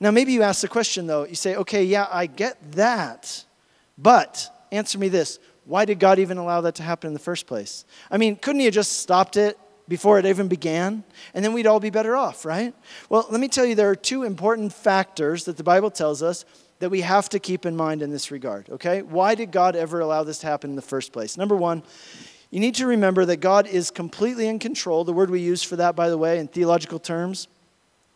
Now, 0.00 0.10
maybe 0.10 0.32
you 0.32 0.42
ask 0.42 0.62
the 0.62 0.68
question, 0.68 1.06
though. 1.06 1.26
You 1.26 1.34
say, 1.34 1.56
okay, 1.56 1.84
yeah, 1.84 2.06
I 2.10 2.26
get 2.26 2.72
that. 2.72 3.44
But 3.98 4.50
answer 4.72 4.98
me 4.98 5.08
this 5.08 5.38
why 5.66 5.84
did 5.84 6.00
God 6.00 6.18
even 6.18 6.36
allow 6.36 6.62
that 6.62 6.74
to 6.76 6.82
happen 6.82 7.08
in 7.08 7.14
the 7.14 7.20
first 7.20 7.46
place? 7.46 7.84
I 8.10 8.16
mean, 8.16 8.36
couldn't 8.36 8.58
He 8.60 8.64
have 8.64 8.74
just 8.74 8.98
stopped 8.98 9.36
it 9.36 9.56
before 9.86 10.18
it 10.18 10.26
even 10.26 10.48
began? 10.48 11.04
And 11.32 11.44
then 11.44 11.52
we'd 11.52 11.66
all 11.66 11.78
be 11.78 11.90
better 11.90 12.16
off, 12.16 12.44
right? 12.44 12.74
Well, 13.08 13.26
let 13.30 13.40
me 13.40 13.46
tell 13.46 13.64
you, 13.64 13.76
there 13.76 13.90
are 13.90 13.94
two 13.94 14.24
important 14.24 14.72
factors 14.72 15.44
that 15.44 15.56
the 15.56 15.62
Bible 15.62 15.90
tells 15.90 16.22
us 16.22 16.44
that 16.80 16.90
we 16.90 17.02
have 17.02 17.28
to 17.28 17.38
keep 17.38 17.66
in 17.66 17.76
mind 17.76 18.02
in 18.02 18.10
this 18.10 18.30
regard, 18.30 18.68
okay? 18.70 19.02
Why 19.02 19.34
did 19.34 19.52
God 19.52 19.76
ever 19.76 20.00
allow 20.00 20.24
this 20.24 20.38
to 20.38 20.46
happen 20.46 20.70
in 20.70 20.76
the 20.76 20.82
first 20.82 21.12
place? 21.12 21.36
Number 21.36 21.54
one, 21.54 21.82
you 22.50 22.58
need 22.58 22.74
to 22.76 22.86
remember 22.86 23.24
that 23.26 23.36
God 23.36 23.66
is 23.68 23.90
completely 23.90 24.48
in 24.48 24.58
control. 24.58 25.04
The 25.04 25.12
word 25.12 25.30
we 25.30 25.40
use 25.40 25.62
for 25.62 25.76
that, 25.76 25.94
by 25.94 26.08
the 26.08 26.18
way, 26.18 26.38
in 26.38 26.48
theological 26.48 26.98
terms, 26.98 27.46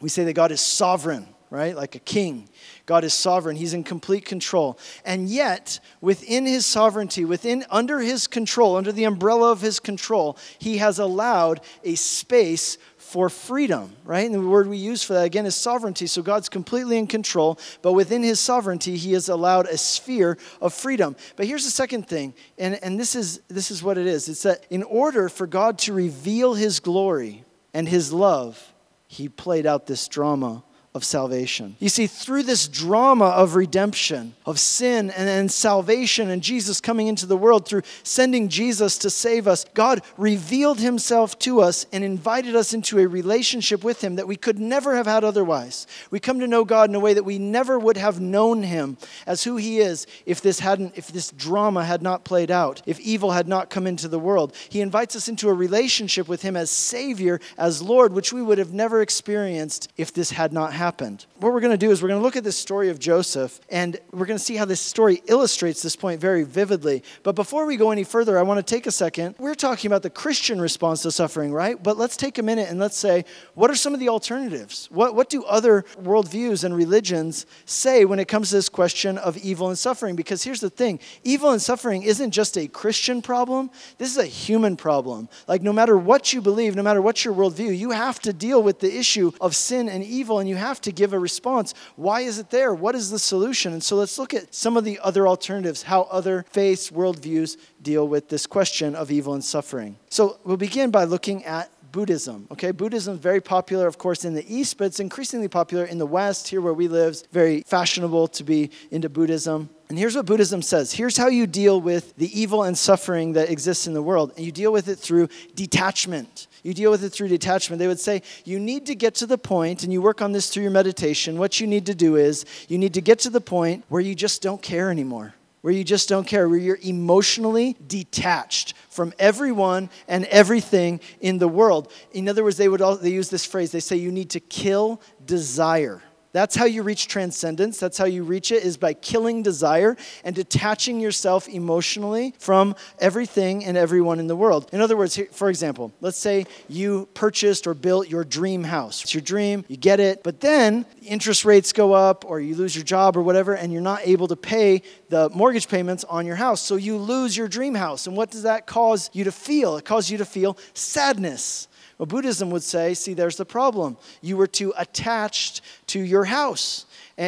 we 0.01 0.09
say 0.09 0.25
that 0.25 0.33
God 0.33 0.51
is 0.51 0.61
sovereign, 0.61 1.29
right? 1.55 1.77
Like 1.77 1.95
a 1.95 2.01
king. 2.01 2.49
God 2.85 3.05
is 3.05 3.15
sovereign. 3.15 3.55
He's 3.55 3.75
in 3.75 3.85
complete 3.85 4.25
control. 4.25 4.77
And 5.05 5.29
yet, 5.29 5.79
within 6.01 6.47
his 6.47 6.67
sovereignty, 6.67 7.25
within 7.25 7.65
under 7.71 8.01
his 8.01 8.27
control, 8.27 8.77
under 8.77 8.91
the 8.91 9.05
umbrella 9.05 9.53
of 9.53 9.61
his 9.61 9.79
control, 9.79 10.37
he 10.59 10.79
has 10.79 10.99
allowed 10.99 11.61
a 11.85 11.95
space 11.95 12.77
for 12.97 13.31
freedom, 13.31 13.95
right? 14.05 14.27
And 14.27 14.35
the 14.35 14.41
word 14.41 14.67
we 14.67 14.79
use 14.79 15.05
for 15.05 15.13
that 15.13 15.27
again 15.27 15.47
is 15.47 15.55
sovereignty. 15.55 16.09
So 16.09 16.23
God's 16.23 16.49
completely 16.49 16.99
in 16.99 17.07
control, 17.07 17.57
but 17.83 17.93
within 17.93 18.25
his 18.25 18.41
sovereignty, 18.41 18.97
he 18.97 19.13
has 19.13 19.29
allowed 19.29 19.69
a 19.69 19.79
sphere 19.79 20.37
of 20.61 20.75
freedom. 20.75 21.15
But 21.37 21.47
here's 21.47 21.65
the 21.65 21.71
second 21.71 22.09
thing, 22.09 22.35
and, 22.59 22.83
and 22.83 22.99
this, 22.99 23.15
is, 23.15 23.43
this 23.47 23.71
is 23.71 23.81
what 23.81 23.97
it 23.97 24.09
is 24.09 24.29
it's 24.29 24.43
that 24.43 24.67
in 24.71 24.83
order 24.83 25.29
for 25.29 25.47
God 25.47 25.79
to 25.81 25.93
reveal 25.93 26.55
his 26.55 26.81
glory 26.81 27.45
and 27.73 27.89
his 27.89 28.13
love, 28.13 28.73
he 29.07 29.29
played 29.29 29.67
out 29.67 29.87
this 29.87 30.09
drama 30.09 30.65
of 30.95 31.03
salvation. 31.03 31.75
You 31.81 31.89
see, 31.89 32.07
through 32.07 32.45
this 32.45 32.69
drama 32.69 33.25
of 33.25 33.57
redemption, 33.57 34.33
of 34.47 34.61
sin 34.61 35.11
and, 35.11 35.29
and 35.29 35.51
salvation, 35.51 36.31
and 36.31 36.41
Jesus 36.41 36.81
coming 36.81 37.09
into 37.09 37.27
the 37.27 37.37
world, 37.37 37.67
through 37.67 37.83
sending 38.05 38.49
Jesus 38.49 38.97
to 38.99 39.11
save 39.11 39.49
us, 39.49 39.67
God 39.75 40.03
revealed 40.17 40.79
himself 40.79 41.37
to 41.41 41.61
us 41.61 41.85
and 41.93 42.05
invited 42.05 42.55
us 42.55 42.73
into 42.73 43.01
a 43.01 43.09
relationship 43.09 43.83
with 43.83 44.05
him 44.05 44.15
that 44.15 44.29
we 44.29 44.37
could 44.37 44.61
never 44.61 44.95
have 44.95 45.07
had 45.07 45.25
otherwise. 45.25 45.89
We 46.13 46.21
come 46.21 46.39
to 46.39 46.47
know 46.47 46.65
God 46.65 46.91
in 46.91 46.95
a 46.95 47.01
way 47.01 47.15
that 47.15 47.25
we 47.25 47.39
never 47.41 47.77
would 47.77 47.97
have 47.97 48.21
known 48.21 48.63
him 48.63 48.97
as 49.27 49.43
who 49.43 49.57
he 49.57 49.81
is 49.81 50.07
if 50.27 50.43
this 50.43 50.61
hadn't 50.61 50.97
if 50.97 51.09
this 51.09 51.33
drama 51.33 51.85
had 51.85 52.03
not 52.03 52.25
played 52.25 52.53
out, 52.53 52.83
if 52.87 53.01
evil 53.01 53.33
had 53.33 53.49
not 53.49 53.69
come 53.69 53.89
into 53.89 54.07
the 54.07 54.21
world. 54.21 54.55
He 54.69 54.81
invites 54.81 55.17
us 55.17 55.27
into 55.27 55.49
a 55.49 55.55
relationship 55.55 56.29
with 56.29 56.43
him 56.43 56.55
as 56.55 56.71
savior, 56.71 57.41
as 57.59 57.83
Lord, 57.83 58.13
which 58.13 58.33
we 58.33 58.43
would 58.43 58.59
have 58.59 58.73
never 58.73 59.03
experienced 59.03 59.91
if 59.97 60.13
this 60.13 60.31
had 60.31 60.53
not 60.53 60.73
happened 60.73 60.84
happened. 60.85 61.25
What 61.41 61.55
we're 61.55 61.61
going 61.61 61.73
to 61.73 61.87
do 61.87 61.91
is 61.91 62.03
we're 62.03 62.09
going 62.09 62.21
to 62.21 62.23
look 62.23 62.37
at 62.37 62.45
this 62.45 62.59
story 62.59 62.91
of 62.91 62.99
Joseph, 62.99 63.59
and 63.71 63.99
we're 64.13 64.27
going 64.27 64.37
to 64.37 64.45
see 64.45 64.57
how 64.57 64.67
this 64.67 64.83
story 64.83 65.23
illustrates 65.27 65.81
this 65.81 65.97
point 65.97 66.21
very 66.21 66.43
vividly. 66.43 67.03
But 67.23 67.35
before 67.37 67.65
we 67.65 67.79
go 67.79 67.91
any 67.91 68.05
further, 68.05 68.39
I 68.39 68.43
want 68.43 68.59
to 68.59 68.75
take 68.75 68.87
a 68.87 68.91
second. 68.91 69.35
We're 69.39 69.55
talking 69.55 69.91
about 69.91 70.03
the 70.03 70.11
Christian 70.11 70.61
response 70.61 71.01
to 71.03 71.11
suffering, 71.11 71.55
right? 71.55 71.83
But 71.83 71.97
let's 71.97 72.19
take 72.19 72.37
a 72.37 72.43
minute 72.43 72.69
and 72.69 72.79
let's 72.79 72.99
say, 72.99 73.25
what 73.55 73.71
are 73.71 73.75
some 73.75 73.95
of 73.95 74.01
the 74.01 74.11
alternatives? 74.11 74.89
What, 74.91 75.15
what 75.15 75.31
do 75.31 75.43
other 75.45 75.87
worldviews 76.03 76.65
and 76.65 76.77
religions 76.77 77.47
say 77.65 78.05
when 78.05 78.19
it 78.19 78.29
comes 78.29 78.51
to 78.51 78.57
this 78.57 78.69
question 78.69 79.17
of 79.17 79.39
evil 79.39 79.69
and 79.69 79.79
suffering? 79.79 80.17
Because 80.17 80.45
here's 80.45 80.61
the 80.61 80.69
thing 80.69 81.01
evil 81.23 81.51
and 81.53 81.63
suffering 81.63 82.03
isn't 82.03 82.31
just 82.31 82.59
a 82.59 82.69
Christian 82.69 83.23
problem, 83.23 83.71
this 83.97 84.11
is 84.11 84.19
a 84.19 84.27
human 84.27 84.77
problem. 84.77 85.31
Like, 85.49 85.63
no 85.63 85.73
matter 85.73 85.97
what 85.97 86.35
you 86.35 86.43
believe, 86.43 86.77
no 86.77 86.83
matter 86.83 87.01
what 87.01 87.25
your 87.25 87.33
worldview, 87.33 87.75
you 87.75 87.93
have 87.93 88.21
to 88.21 88.35
deal 88.35 88.63
with 88.63 88.81
the 88.81 88.95
issue 88.95 89.33
of 89.41 89.57
sin 89.57 89.89
and 89.89 90.05
evil, 90.05 90.41
and 90.41 90.49
you 90.49 90.57
have 90.57 90.74
to 90.83 90.93
give 90.93 91.13
a 91.13 91.19
response. 91.19 91.75
Why 91.97 92.21
is 92.21 92.39
it 92.39 92.51
there? 92.51 92.75
What 92.75 92.95
is 92.95 93.11
the 93.11 93.19
solution? 93.19 93.73
And 93.73 93.83
so 93.83 93.97
let's 93.97 94.19
look 94.19 94.35
at 94.35 94.55
some 94.55 94.77
of 94.77 94.85
the 94.85 94.99
other 95.01 95.27
alternatives, 95.27 95.83
how 95.83 96.03
other 96.03 96.45
faiths, 96.51 96.91
worldviews 96.91 97.57
deal 97.83 98.07
with 98.09 98.29
this 98.29 98.47
question 98.47 98.95
of 98.95 99.11
evil 99.11 99.35
and 99.35 99.45
suffering. 99.45 99.97
So 100.11 100.39
we'll 100.45 100.57
begin 100.57 100.91
by 100.91 101.05
looking 101.05 101.45
at 101.45 101.71
Buddhism. 101.95 102.49
Okay, 102.51 102.73
Buddhism 102.73 103.15
is 103.15 103.21
very 103.21 103.41
popular, 103.41 103.87
of 103.87 103.99
course, 103.99 104.25
in 104.25 104.35
the 104.35 104.45
East, 104.53 104.79
but 104.79 104.87
it's 104.87 104.99
increasingly 104.99 105.47
popular 105.47 105.85
in 105.85 105.99
the 105.99 106.07
West, 106.07 106.49
here 106.49 106.61
where 106.61 106.75
we 106.75 106.89
live. 106.89 107.23
Very 107.31 107.63
fashionable 107.63 108.27
to 108.29 108.43
be 108.43 108.71
into 108.91 109.09
Buddhism. 109.09 109.71
And 109.89 109.97
here's 109.97 110.17
what 110.17 110.27
Buddhism 110.27 110.61
says 110.61 110.93
here's 110.93 111.17
how 111.17 111.29
you 111.29 111.47
deal 111.47 111.81
with 111.81 112.17
the 112.17 112.37
evil 112.39 112.65
and 112.65 112.77
suffering 112.77 113.35
that 113.35 113.49
exists 113.49 113.87
in 113.87 113.95
the 113.95 114.03
world. 114.03 114.33
And 114.37 114.45
you 114.45 114.51
deal 114.51 114.73
with 114.73 114.89
it 114.89 114.97
through 114.97 115.29
detachment. 115.55 116.49
You 116.65 116.75
deal 116.75 116.91
with 116.91 117.05
it 117.05 117.11
through 117.11 117.29
detachment. 117.29 117.79
They 117.79 117.87
would 117.87 118.01
say, 118.01 118.23
you 118.45 118.59
need 118.59 118.87
to 118.87 118.97
get 118.97 119.15
to 119.17 119.27
the 119.27 119.39
point, 119.39 119.85
and 119.85 119.93
you 119.93 120.03
work 120.03 120.21
on 120.21 120.33
this 120.33 120.51
through 120.51 120.65
your 120.65 120.73
meditation. 120.73 121.39
What 121.39 121.61
you 121.61 121.69
need 121.69 121.87
to 121.87 121.95
do 121.95 122.17
is, 122.17 122.45
you 122.67 122.79
need 122.79 122.95
to 122.95 123.01
get 123.01 123.21
to 123.21 123.31
the 123.31 123.41
point 123.41 123.85
where 123.89 124.01
you 124.01 124.17
just 124.17 124.43
don't 124.43 124.61
care 124.61 124.91
anymore 124.91 125.35
where 125.65 125.73
you 125.73 125.83
just 125.83 126.11
don't 126.11 126.27
care, 126.27 126.47
where 126.47 126.59
you're 126.59 126.79
emotionally 126.83 127.75
detached 127.87 128.75
from 128.91 129.15
everyone 129.19 129.89
and 130.07 130.27
everything 130.27 131.01
in 131.23 131.39
the 131.39 131.49
world. 131.49 131.91
In 132.13 132.29
other 132.29 132.45
words, 132.45 132.59
they 132.59 132.69
would 132.69 132.83
all, 132.83 132.97
they 132.97 133.09
use 133.09 133.31
this 133.31 133.47
phrase. 133.47 133.73
They 133.73 133.81
say 133.81 133.97
you 133.97 134.13
need 134.13 134.29
to 134.29 134.41
kill 134.41 135.01
desire. 135.25 136.03
That's 136.35 136.57
how 136.57 136.65
you 136.65 136.83
reach 136.83 137.07
transcendence. 137.07 137.79
That's 137.79 137.97
how 137.97 138.07
you 138.07 138.25
reach 138.25 138.51
it 138.51 138.65
is 138.65 138.77
by 138.77 138.93
killing 138.93 139.45
desire 139.45 139.97
and 140.25 140.35
detaching 140.35 140.99
yourself 140.99 141.49
emotionally 141.49 142.35
from 142.41 142.75
everything 142.99 143.65
and 143.65 143.77
everyone 143.77 144.19
in 144.19 144.27
the 144.27 144.35
world. 144.35 144.69
In 144.73 144.81
other 144.81 144.97
words, 144.97 145.17
for 145.31 145.49
example, 145.49 145.93
let's 146.01 146.19
say 146.19 146.47
you 146.69 147.09
purchased 147.15 147.69
or 147.69 147.75
built 147.75 148.09
your 148.09 148.25
dream 148.25 148.65
house. 148.65 149.05
It's 149.05 149.15
your 149.15 149.21
dream, 149.21 149.65
you 149.69 149.77
get 149.77 150.01
it, 150.01 150.25
but 150.25 150.41
then 150.41 150.87
interest 151.03 151.45
rates 151.45 151.73
go 151.73 151.93
up 151.93 152.25
or 152.29 152.41
you 152.41 152.57
lose 152.57 152.75
your 152.75 152.85
job 152.85 153.17
or 153.17 153.23
whatever 153.23 153.55
and 153.55 153.73
you're 153.73 153.81
not 153.81 154.01
able 154.05 154.27
to 154.27 154.37
pay 154.37 154.83
the 155.11 155.31
mortgage 155.31 155.69
payments 155.69 156.03
on 156.03 156.27
your 156.27 156.35
house. 156.35 156.61
So 156.61 156.75
you 156.75 156.97
lose 156.97 157.37
your 157.37 157.47
dream 157.47 157.77
house. 157.77 158.09
And 158.09 158.17
what 158.17 158.33
does 158.33 158.43
that 158.43 158.67
cause 158.67 159.09
you 159.13 159.23
to 159.23 159.33
feel? 159.33 159.77
It 159.77 159.85
causes 159.85 160.11
you 160.11 160.19
to 160.19 160.25
feel 160.25 160.59
sadness. 160.73 161.69
Well, 162.05 162.21
Buddhism 162.21 162.51
would 162.51 162.63
say, 162.63 162.93
see, 162.93 163.15
there's 163.15 163.39
the 163.39 163.47
problem. 163.47 163.97
You 164.21 164.37
were 164.37 164.47
too 164.47 164.75
attached 164.77 165.63
to 165.87 165.99
your 165.99 166.25
house. 166.25 166.85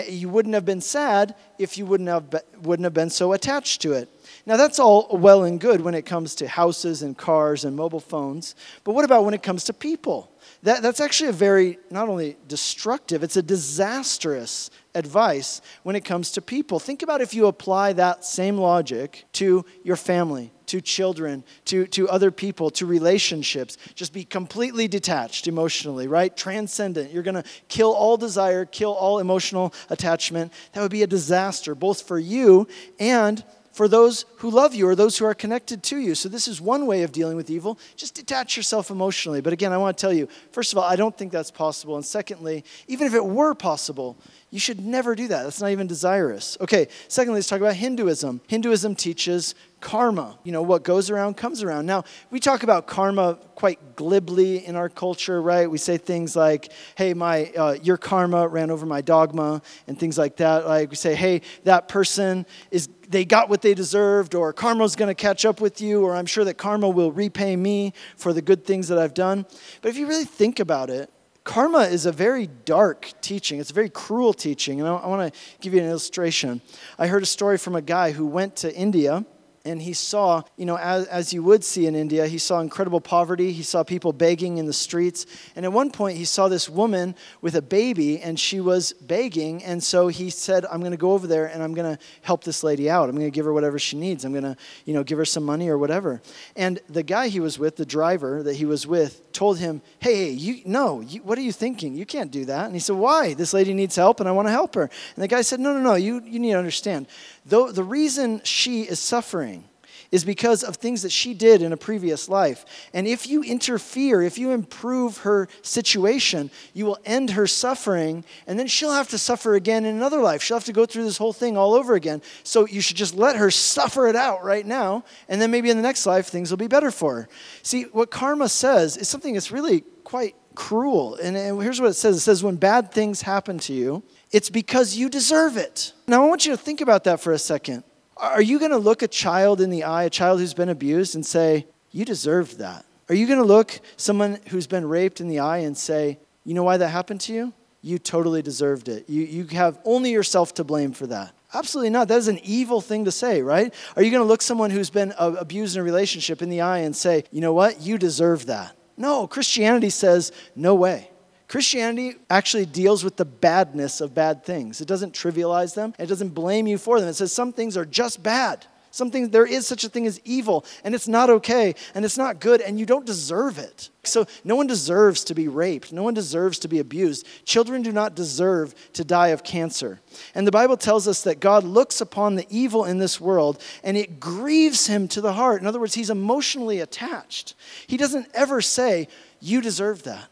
You 0.06 0.28
wouldn't 0.28 0.54
have 0.54 0.66
been 0.66 0.82
sad 0.82 1.34
if 1.58 1.78
you 1.78 1.86
wouldn't 1.86 2.10
have, 2.10 2.42
wouldn't 2.60 2.84
have 2.84 2.92
been 2.92 3.08
so 3.08 3.32
attached 3.32 3.80
to 3.82 3.94
it. 3.94 4.10
Now, 4.44 4.58
that's 4.58 4.78
all 4.78 5.08
well 5.10 5.44
and 5.44 5.58
good 5.58 5.80
when 5.80 5.94
it 5.94 6.04
comes 6.04 6.34
to 6.34 6.46
houses 6.46 7.00
and 7.00 7.16
cars 7.16 7.64
and 7.64 7.74
mobile 7.74 8.00
phones. 8.00 8.54
But 8.84 8.92
what 8.92 9.06
about 9.06 9.24
when 9.24 9.32
it 9.32 9.42
comes 9.42 9.64
to 9.64 9.72
people? 9.72 10.30
That, 10.62 10.82
that's 10.82 11.00
actually 11.00 11.30
a 11.30 11.32
very, 11.32 11.78
not 11.90 12.10
only 12.10 12.36
destructive, 12.46 13.22
it's 13.22 13.38
a 13.38 13.42
disastrous 13.42 14.68
advice 14.94 15.62
when 15.84 15.96
it 15.96 16.04
comes 16.04 16.32
to 16.32 16.42
people. 16.42 16.80
Think 16.80 17.02
about 17.02 17.22
if 17.22 17.32
you 17.32 17.46
apply 17.46 17.94
that 17.94 18.26
same 18.26 18.58
logic 18.58 19.24
to 19.32 19.64
your 19.84 19.96
family, 19.96 20.52
to 20.66 20.80
children, 20.80 21.44
to, 21.66 21.86
to 21.88 22.08
other 22.08 22.30
people, 22.30 22.70
to 22.70 22.86
relationships. 22.86 23.76
Just 23.94 24.12
be 24.12 24.24
completely 24.24 24.88
detached 24.88 25.48
emotionally, 25.48 26.08
right? 26.08 26.36
Transcendent. 26.36 27.12
You're 27.12 27.22
going 27.22 27.42
to 27.42 27.44
kill 27.68 27.92
all 27.92 28.16
desire, 28.16 28.64
kill 28.64 28.92
all 28.92 29.18
emotional 29.18 29.72
attachment. 29.90 30.52
That 30.72 30.80
would 30.82 30.90
be 30.90 31.02
a 31.02 31.06
disaster, 31.06 31.74
both 31.74 32.02
for 32.02 32.18
you 32.18 32.66
and 32.98 33.44
for 33.76 33.88
those 33.88 34.24
who 34.36 34.48
love 34.48 34.74
you 34.74 34.88
or 34.88 34.94
those 34.94 35.18
who 35.18 35.26
are 35.26 35.34
connected 35.34 35.82
to 35.82 35.98
you. 35.98 36.14
So, 36.14 36.30
this 36.30 36.48
is 36.48 36.62
one 36.62 36.86
way 36.86 37.02
of 37.02 37.12
dealing 37.12 37.36
with 37.36 37.50
evil. 37.50 37.78
Just 37.94 38.14
detach 38.14 38.56
yourself 38.56 38.90
emotionally. 38.90 39.42
But 39.42 39.52
again, 39.52 39.70
I 39.70 39.76
want 39.76 39.98
to 39.98 40.00
tell 40.00 40.14
you 40.14 40.28
first 40.50 40.72
of 40.72 40.78
all, 40.78 40.84
I 40.84 40.96
don't 40.96 41.16
think 41.16 41.30
that's 41.30 41.50
possible. 41.50 41.96
And 41.96 42.04
secondly, 42.04 42.64
even 42.88 43.06
if 43.06 43.12
it 43.12 43.24
were 43.24 43.54
possible, 43.54 44.16
you 44.50 44.58
should 44.58 44.80
never 44.80 45.14
do 45.14 45.28
that. 45.28 45.42
That's 45.42 45.60
not 45.60 45.72
even 45.72 45.86
desirous. 45.86 46.56
Okay, 46.62 46.88
secondly, 47.08 47.36
let's 47.36 47.48
talk 47.48 47.60
about 47.60 47.74
Hinduism. 47.74 48.40
Hinduism 48.46 48.94
teaches 48.94 49.54
karma. 49.86 50.36
You 50.42 50.50
know, 50.50 50.62
what 50.62 50.82
goes 50.82 51.10
around 51.10 51.36
comes 51.36 51.62
around. 51.62 51.86
Now, 51.86 52.02
we 52.32 52.40
talk 52.40 52.64
about 52.64 52.88
karma 52.88 53.38
quite 53.54 53.94
glibly 53.94 54.66
in 54.66 54.74
our 54.74 54.88
culture, 54.88 55.40
right? 55.40 55.70
We 55.70 55.78
say 55.78 55.96
things 55.96 56.34
like, 56.34 56.72
hey, 56.96 57.14
my, 57.14 57.52
uh, 57.56 57.76
your 57.80 57.96
karma 57.96 58.48
ran 58.48 58.72
over 58.72 58.84
my 58.84 59.00
dogma, 59.00 59.62
and 59.86 59.96
things 59.96 60.18
like 60.18 60.38
that. 60.38 60.66
Like 60.66 60.90
we 60.90 60.96
say, 60.96 61.14
hey, 61.14 61.42
that 61.62 61.86
person 61.86 62.46
is, 62.72 62.88
they 63.08 63.24
got 63.24 63.48
what 63.48 63.62
they 63.62 63.74
deserved, 63.74 64.34
or 64.34 64.52
karma's 64.52 64.96
going 64.96 65.06
to 65.06 65.14
catch 65.14 65.44
up 65.44 65.60
with 65.60 65.80
you, 65.80 66.02
or 66.02 66.16
I'm 66.16 66.26
sure 66.26 66.44
that 66.44 66.58
karma 66.58 66.88
will 66.88 67.12
repay 67.12 67.54
me 67.54 67.92
for 68.16 68.32
the 68.32 68.42
good 68.42 68.64
things 68.64 68.88
that 68.88 68.98
I've 68.98 69.14
done. 69.14 69.46
But 69.82 69.90
if 69.90 69.96
you 69.96 70.08
really 70.08 70.24
think 70.24 70.58
about 70.58 70.90
it, 70.90 71.12
karma 71.44 71.82
is 71.82 72.06
a 72.06 72.12
very 72.12 72.48
dark 72.64 73.12
teaching. 73.20 73.60
It's 73.60 73.70
a 73.70 73.74
very 73.74 73.88
cruel 73.88 74.34
teaching. 74.34 74.80
And 74.80 74.88
I, 74.88 74.96
I 74.96 75.06
want 75.06 75.32
to 75.32 75.40
give 75.60 75.74
you 75.74 75.80
an 75.80 75.88
illustration. 75.88 76.60
I 76.98 77.06
heard 77.06 77.22
a 77.22 77.26
story 77.26 77.56
from 77.56 77.76
a 77.76 77.82
guy 77.82 78.10
who 78.10 78.26
went 78.26 78.56
to 78.56 78.74
India 78.74 79.24
and 79.66 79.82
he 79.82 79.92
saw, 79.92 80.42
you 80.56 80.64
know, 80.64 80.78
as, 80.78 81.06
as 81.06 81.32
you 81.32 81.42
would 81.42 81.64
see 81.64 81.86
in 81.86 81.94
India, 81.94 82.26
he 82.26 82.38
saw 82.38 82.60
incredible 82.60 83.00
poverty. 83.00 83.52
He 83.52 83.62
saw 83.62 83.82
people 83.82 84.12
begging 84.12 84.58
in 84.58 84.66
the 84.66 84.72
streets. 84.72 85.26
And 85.56 85.64
at 85.64 85.72
one 85.72 85.90
point, 85.90 86.16
he 86.16 86.24
saw 86.24 86.48
this 86.48 86.68
woman 86.68 87.14
with 87.40 87.56
a 87.56 87.62
baby, 87.62 88.20
and 88.20 88.38
she 88.38 88.60
was 88.60 88.92
begging. 88.92 89.64
And 89.64 89.82
so 89.82 90.08
he 90.08 90.30
said, 90.30 90.64
I'm 90.66 90.80
going 90.80 90.92
to 90.92 90.96
go 90.96 91.12
over 91.12 91.26
there 91.26 91.46
and 91.46 91.62
I'm 91.62 91.74
going 91.74 91.96
to 91.96 92.02
help 92.22 92.44
this 92.44 92.62
lady 92.62 92.88
out. 92.88 93.08
I'm 93.08 93.16
going 93.16 93.26
to 93.26 93.34
give 93.34 93.44
her 93.44 93.52
whatever 93.52 93.78
she 93.78 93.96
needs. 93.96 94.24
I'm 94.24 94.32
going 94.32 94.44
to, 94.44 94.56
you 94.84 94.94
know, 94.94 95.02
give 95.02 95.18
her 95.18 95.24
some 95.24 95.44
money 95.44 95.68
or 95.68 95.78
whatever. 95.78 96.22
And 96.54 96.80
the 96.88 97.02
guy 97.02 97.28
he 97.28 97.40
was 97.40 97.58
with, 97.58 97.76
the 97.76 97.86
driver 97.86 98.42
that 98.42 98.56
he 98.56 98.64
was 98.64 98.86
with, 98.86 99.32
told 99.32 99.58
him, 99.58 99.82
Hey, 99.98 100.30
you, 100.30 100.62
no, 100.64 101.00
you, 101.00 101.22
what 101.22 101.38
are 101.38 101.42
you 101.42 101.52
thinking? 101.52 101.94
You 101.94 102.06
can't 102.06 102.30
do 102.30 102.46
that. 102.46 102.66
And 102.66 102.74
he 102.74 102.80
said, 102.80 102.96
Why? 102.96 103.34
This 103.34 103.52
lady 103.52 103.74
needs 103.74 103.96
help, 103.96 104.20
and 104.20 104.28
I 104.28 104.32
want 104.32 104.48
to 104.48 104.52
help 104.52 104.74
her. 104.74 104.82
And 104.82 105.22
the 105.22 105.28
guy 105.28 105.42
said, 105.42 105.60
No, 105.60 105.72
no, 105.72 105.80
no, 105.80 105.94
you, 105.94 106.22
you 106.24 106.38
need 106.38 106.52
to 106.52 106.58
understand. 106.58 107.06
Though 107.46 107.70
the 107.70 107.84
reason 107.84 108.42
she 108.44 108.82
is 108.82 108.98
suffering 108.98 109.64
is 110.10 110.24
because 110.24 110.62
of 110.62 110.76
things 110.76 111.02
that 111.02 111.12
she 111.12 111.34
did 111.34 111.62
in 111.62 111.72
a 111.72 111.76
previous 111.76 112.28
life. 112.28 112.64
And 112.92 113.06
if 113.06 113.26
you 113.28 113.42
interfere, 113.42 114.22
if 114.22 114.38
you 114.38 114.52
improve 114.52 115.18
her 115.18 115.48
situation, 115.62 116.50
you 116.74 116.86
will 116.86 116.98
end 117.04 117.30
her 117.30 117.46
suffering, 117.46 118.24
and 118.46 118.58
then 118.58 118.66
she'll 118.66 118.92
have 118.92 119.08
to 119.08 119.18
suffer 119.18 119.54
again 119.54 119.84
in 119.84 119.96
another 119.96 120.20
life. 120.20 120.42
She'll 120.42 120.56
have 120.56 120.64
to 120.64 120.72
go 120.72 120.86
through 120.86 121.04
this 121.04 121.18
whole 121.18 121.32
thing 121.32 121.56
all 121.56 121.74
over 121.74 121.94
again. 121.94 122.22
So 122.44 122.66
you 122.66 122.80
should 122.80 122.96
just 122.96 123.14
let 123.14 123.36
her 123.36 123.50
suffer 123.50 124.06
it 124.06 124.16
out 124.16 124.44
right 124.44 124.66
now, 124.66 125.04
and 125.28 125.40
then 125.40 125.50
maybe 125.50 125.70
in 125.70 125.76
the 125.76 125.82
next 125.82 126.06
life, 126.06 126.26
things 126.26 126.50
will 126.50 126.58
be 126.58 126.68
better 126.68 126.90
for 126.90 127.22
her. 127.22 127.28
See, 127.62 127.84
what 127.84 128.10
karma 128.10 128.48
says 128.48 128.96
is 128.96 129.08
something 129.08 129.34
that's 129.34 129.50
really 129.50 129.82
quite 130.04 130.36
cruel. 130.54 131.16
And 131.16 131.36
here's 131.60 131.80
what 131.80 131.90
it 131.90 131.94
says 131.94 132.16
it 132.16 132.20
says, 132.20 132.42
when 132.42 132.56
bad 132.56 132.92
things 132.92 133.22
happen 133.22 133.58
to 133.60 133.72
you, 133.72 134.02
it's 134.32 134.50
because 134.50 134.96
you 134.96 135.08
deserve 135.08 135.56
it. 135.56 135.92
Now, 136.06 136.24
I 136.24 136.28
want 136.28 136.46
you 136.46 136.52
to 136.52 136.56
think 136.56 136.80
about 136.80 137.04
that 137.04 137.20
for 137.20 137.32
a 137.32 137.38
second. 137.38 137.84
Are 138.16 138.42
you 138.42 138.58
going 138.58 138.70
to 138.70 138.78
look 138.78 139.02
a 139.02 139.08
child 139.08 139.60
in 139.60 139.70
the 139.70 139.84
eye, 139.84 140.04
a 140.04 140.10
child 140.10 140.40
who's 140.40 140.54
been 140.54 140.68
abused, 140.68 141.14
and 141.14 141.24
say, 141.24 141.66
You 141.92 142.04
deserved 142.04 142.58
that? 142.58 142.84
Are 143.08 143.14
you 143.14 143.26
going 143.26 143.38
to 143.38 143.44
look 143.44 143.78
someone 143.96 144.38
who's 144.48 144.66
been 144.66 144.88
raped 144.88 145.20
in 145.20 145.28
the 145.28 145.40
eye 145.40 145.58
and 145.58 145.76
say, 145.76 146.18
You 146.44 146.54
know 146.54 146.62
why 146.62 146.76
that 146.78 146.88
happened 146.88 147.20
to 147.22 147.32
you? 147.32 147.52
You 147.82 147.98
totally 147.98 148.42
deserved 148.42 148.88
it. 148.88 149.08
You, 149.08 149.22
you 149.22 149.44
have 149.56 149.78
only 149.84 150.10
yourself 150.10 150.54
to 150.54 150.64
blame 150.64 150.92
for 150.92 151.06
that. 151.06 151.32
Absolutely 151.54 151.90
not. 151.90 152.08
That 152.08 152.18
is 152.18 152.28
an 152.28 152.40
evil 152.42 152.80
thing 152.80 153.04
to 153.04 153.12
say, 153.12 153.42
right? 153.42 153.72
Are 153.94 154.02
you 154.02 154.10
going 154.10 154.22
to 154.22 154.26
look 154.26 154.42
someone 154.42 154.70
who's 154.70 154.90
been 154.90 155.12
uh, 155.18 155.36
abused 155.38 155.76
in 155.76 155.82
a 155.82 155.84
relationship 155.84 156.42
in 156.42 156.48
the 156.48 156.62
eye 156.62 156.78
and 156.78 156.96
say, 156.96 157.24
You 157.30 157.40
know 157.40 157.52
what? 157.52 157.80
You 157.80 157.98
deserve 157.98 158.46
that? 158.46 158.76
No, 158.96 159.26
Christianity 159.26 159.90
says, 159.90 160.32
No 160.56 160.74
way. 160.74 161.10
Christianity 161.48 162.16
actually 162.28 162.66
deals 162.66 163.04
with 163.04 163.16
the 163.16 163.24
badness 163.24 164.00
of 164.00 164.14
bad 164.14 164.44
things. 164.44 164.80
It 164.80 164.88
doesn't 164.88 165.14
trivialize 165.14 165.74
them, 165.74 165.94
it 165.98 166.06
doesn't 166.06 166.30
blame 166.30 166.66
you 166.66 166.78
for 166.78 167.00
them. 167.00 167.08
It 167.08 167.14
says 167.14 167.32
some 167.32 167.52
things 167.52 167.76
are 167.76 167.84
just 167.84 168.22
bad. 168.22 168.66
Some 168.96 169.10
things, 169.10 169.28
there 169.28 169.44
is 169.44 169.66
such 169.66 169.84
a 169.84 169.90
thing 169.90 170.06
as 170.06 170.18
evil, 170.24 170.64
and 170.82 170.94
it's 170.94 171.06
not 171.06 171.28
okay, 171.28 171.74
and 171.94 172.02
it's 172.02 172.16
not 172.16 172.40
good, 172.40 172.62
and 172.62 172.80
you 172.80 172.86
don't 172.86 173.04
deserve 173.04 173.58
it. 173.58 173.90
So, 174.04 174.24
no 174.42 174.56
one 174.56 174.66
deserves 174.66 175.22
to 175.24 175.34
be 175.34 175.48
raped. 175.48 175.92
No 175.92 176.02
one 176.02 176.14
deserves 176.14 176.58
to 176.60 176.68
be 176.68 176.78
abused. 176.78 177.26
Children 177.44 177.82
do 177.82 177.92
not 177.92 178.16
deserve 178.16 178.74
to 178.94 179.04
die 179.04 179.28
of 179.28 179.44
cancer. 179.44 180.00
And 180.34 180.46
the 180.46 180.50
Bible 180.50 180.78
tells 180.78 181.06
us 181.06 181.24
that 181.24 181.40
God 181.40 181.62
looks 181.62 182.00
upon 182.00 182.36
the 182.36 182.46
evil 182.48 182.86
in 182.86 182.96
this 182.96 183.20
world, 183.20 183.62
and 183.84 183.98
it 183.98 184.18
grieves 184.18 184.86
him 184.86 185.08
to 185.08 185.20
the 185.20 185.34
heart. 185.34 185.60
In 185.60 185.66
other 185.66 185.80
words, 185.80 185.92
he's 185.92 186.08
emotionally 186.08 186.80
attached. 186.80 187.52
He 187.86 187.98
doesn't 187.98 188.28
ever 188.32 188.62
say, 188.62 189.08
You 189.40 189.60
deserve 189.60 190.04
that. 190.04 190.30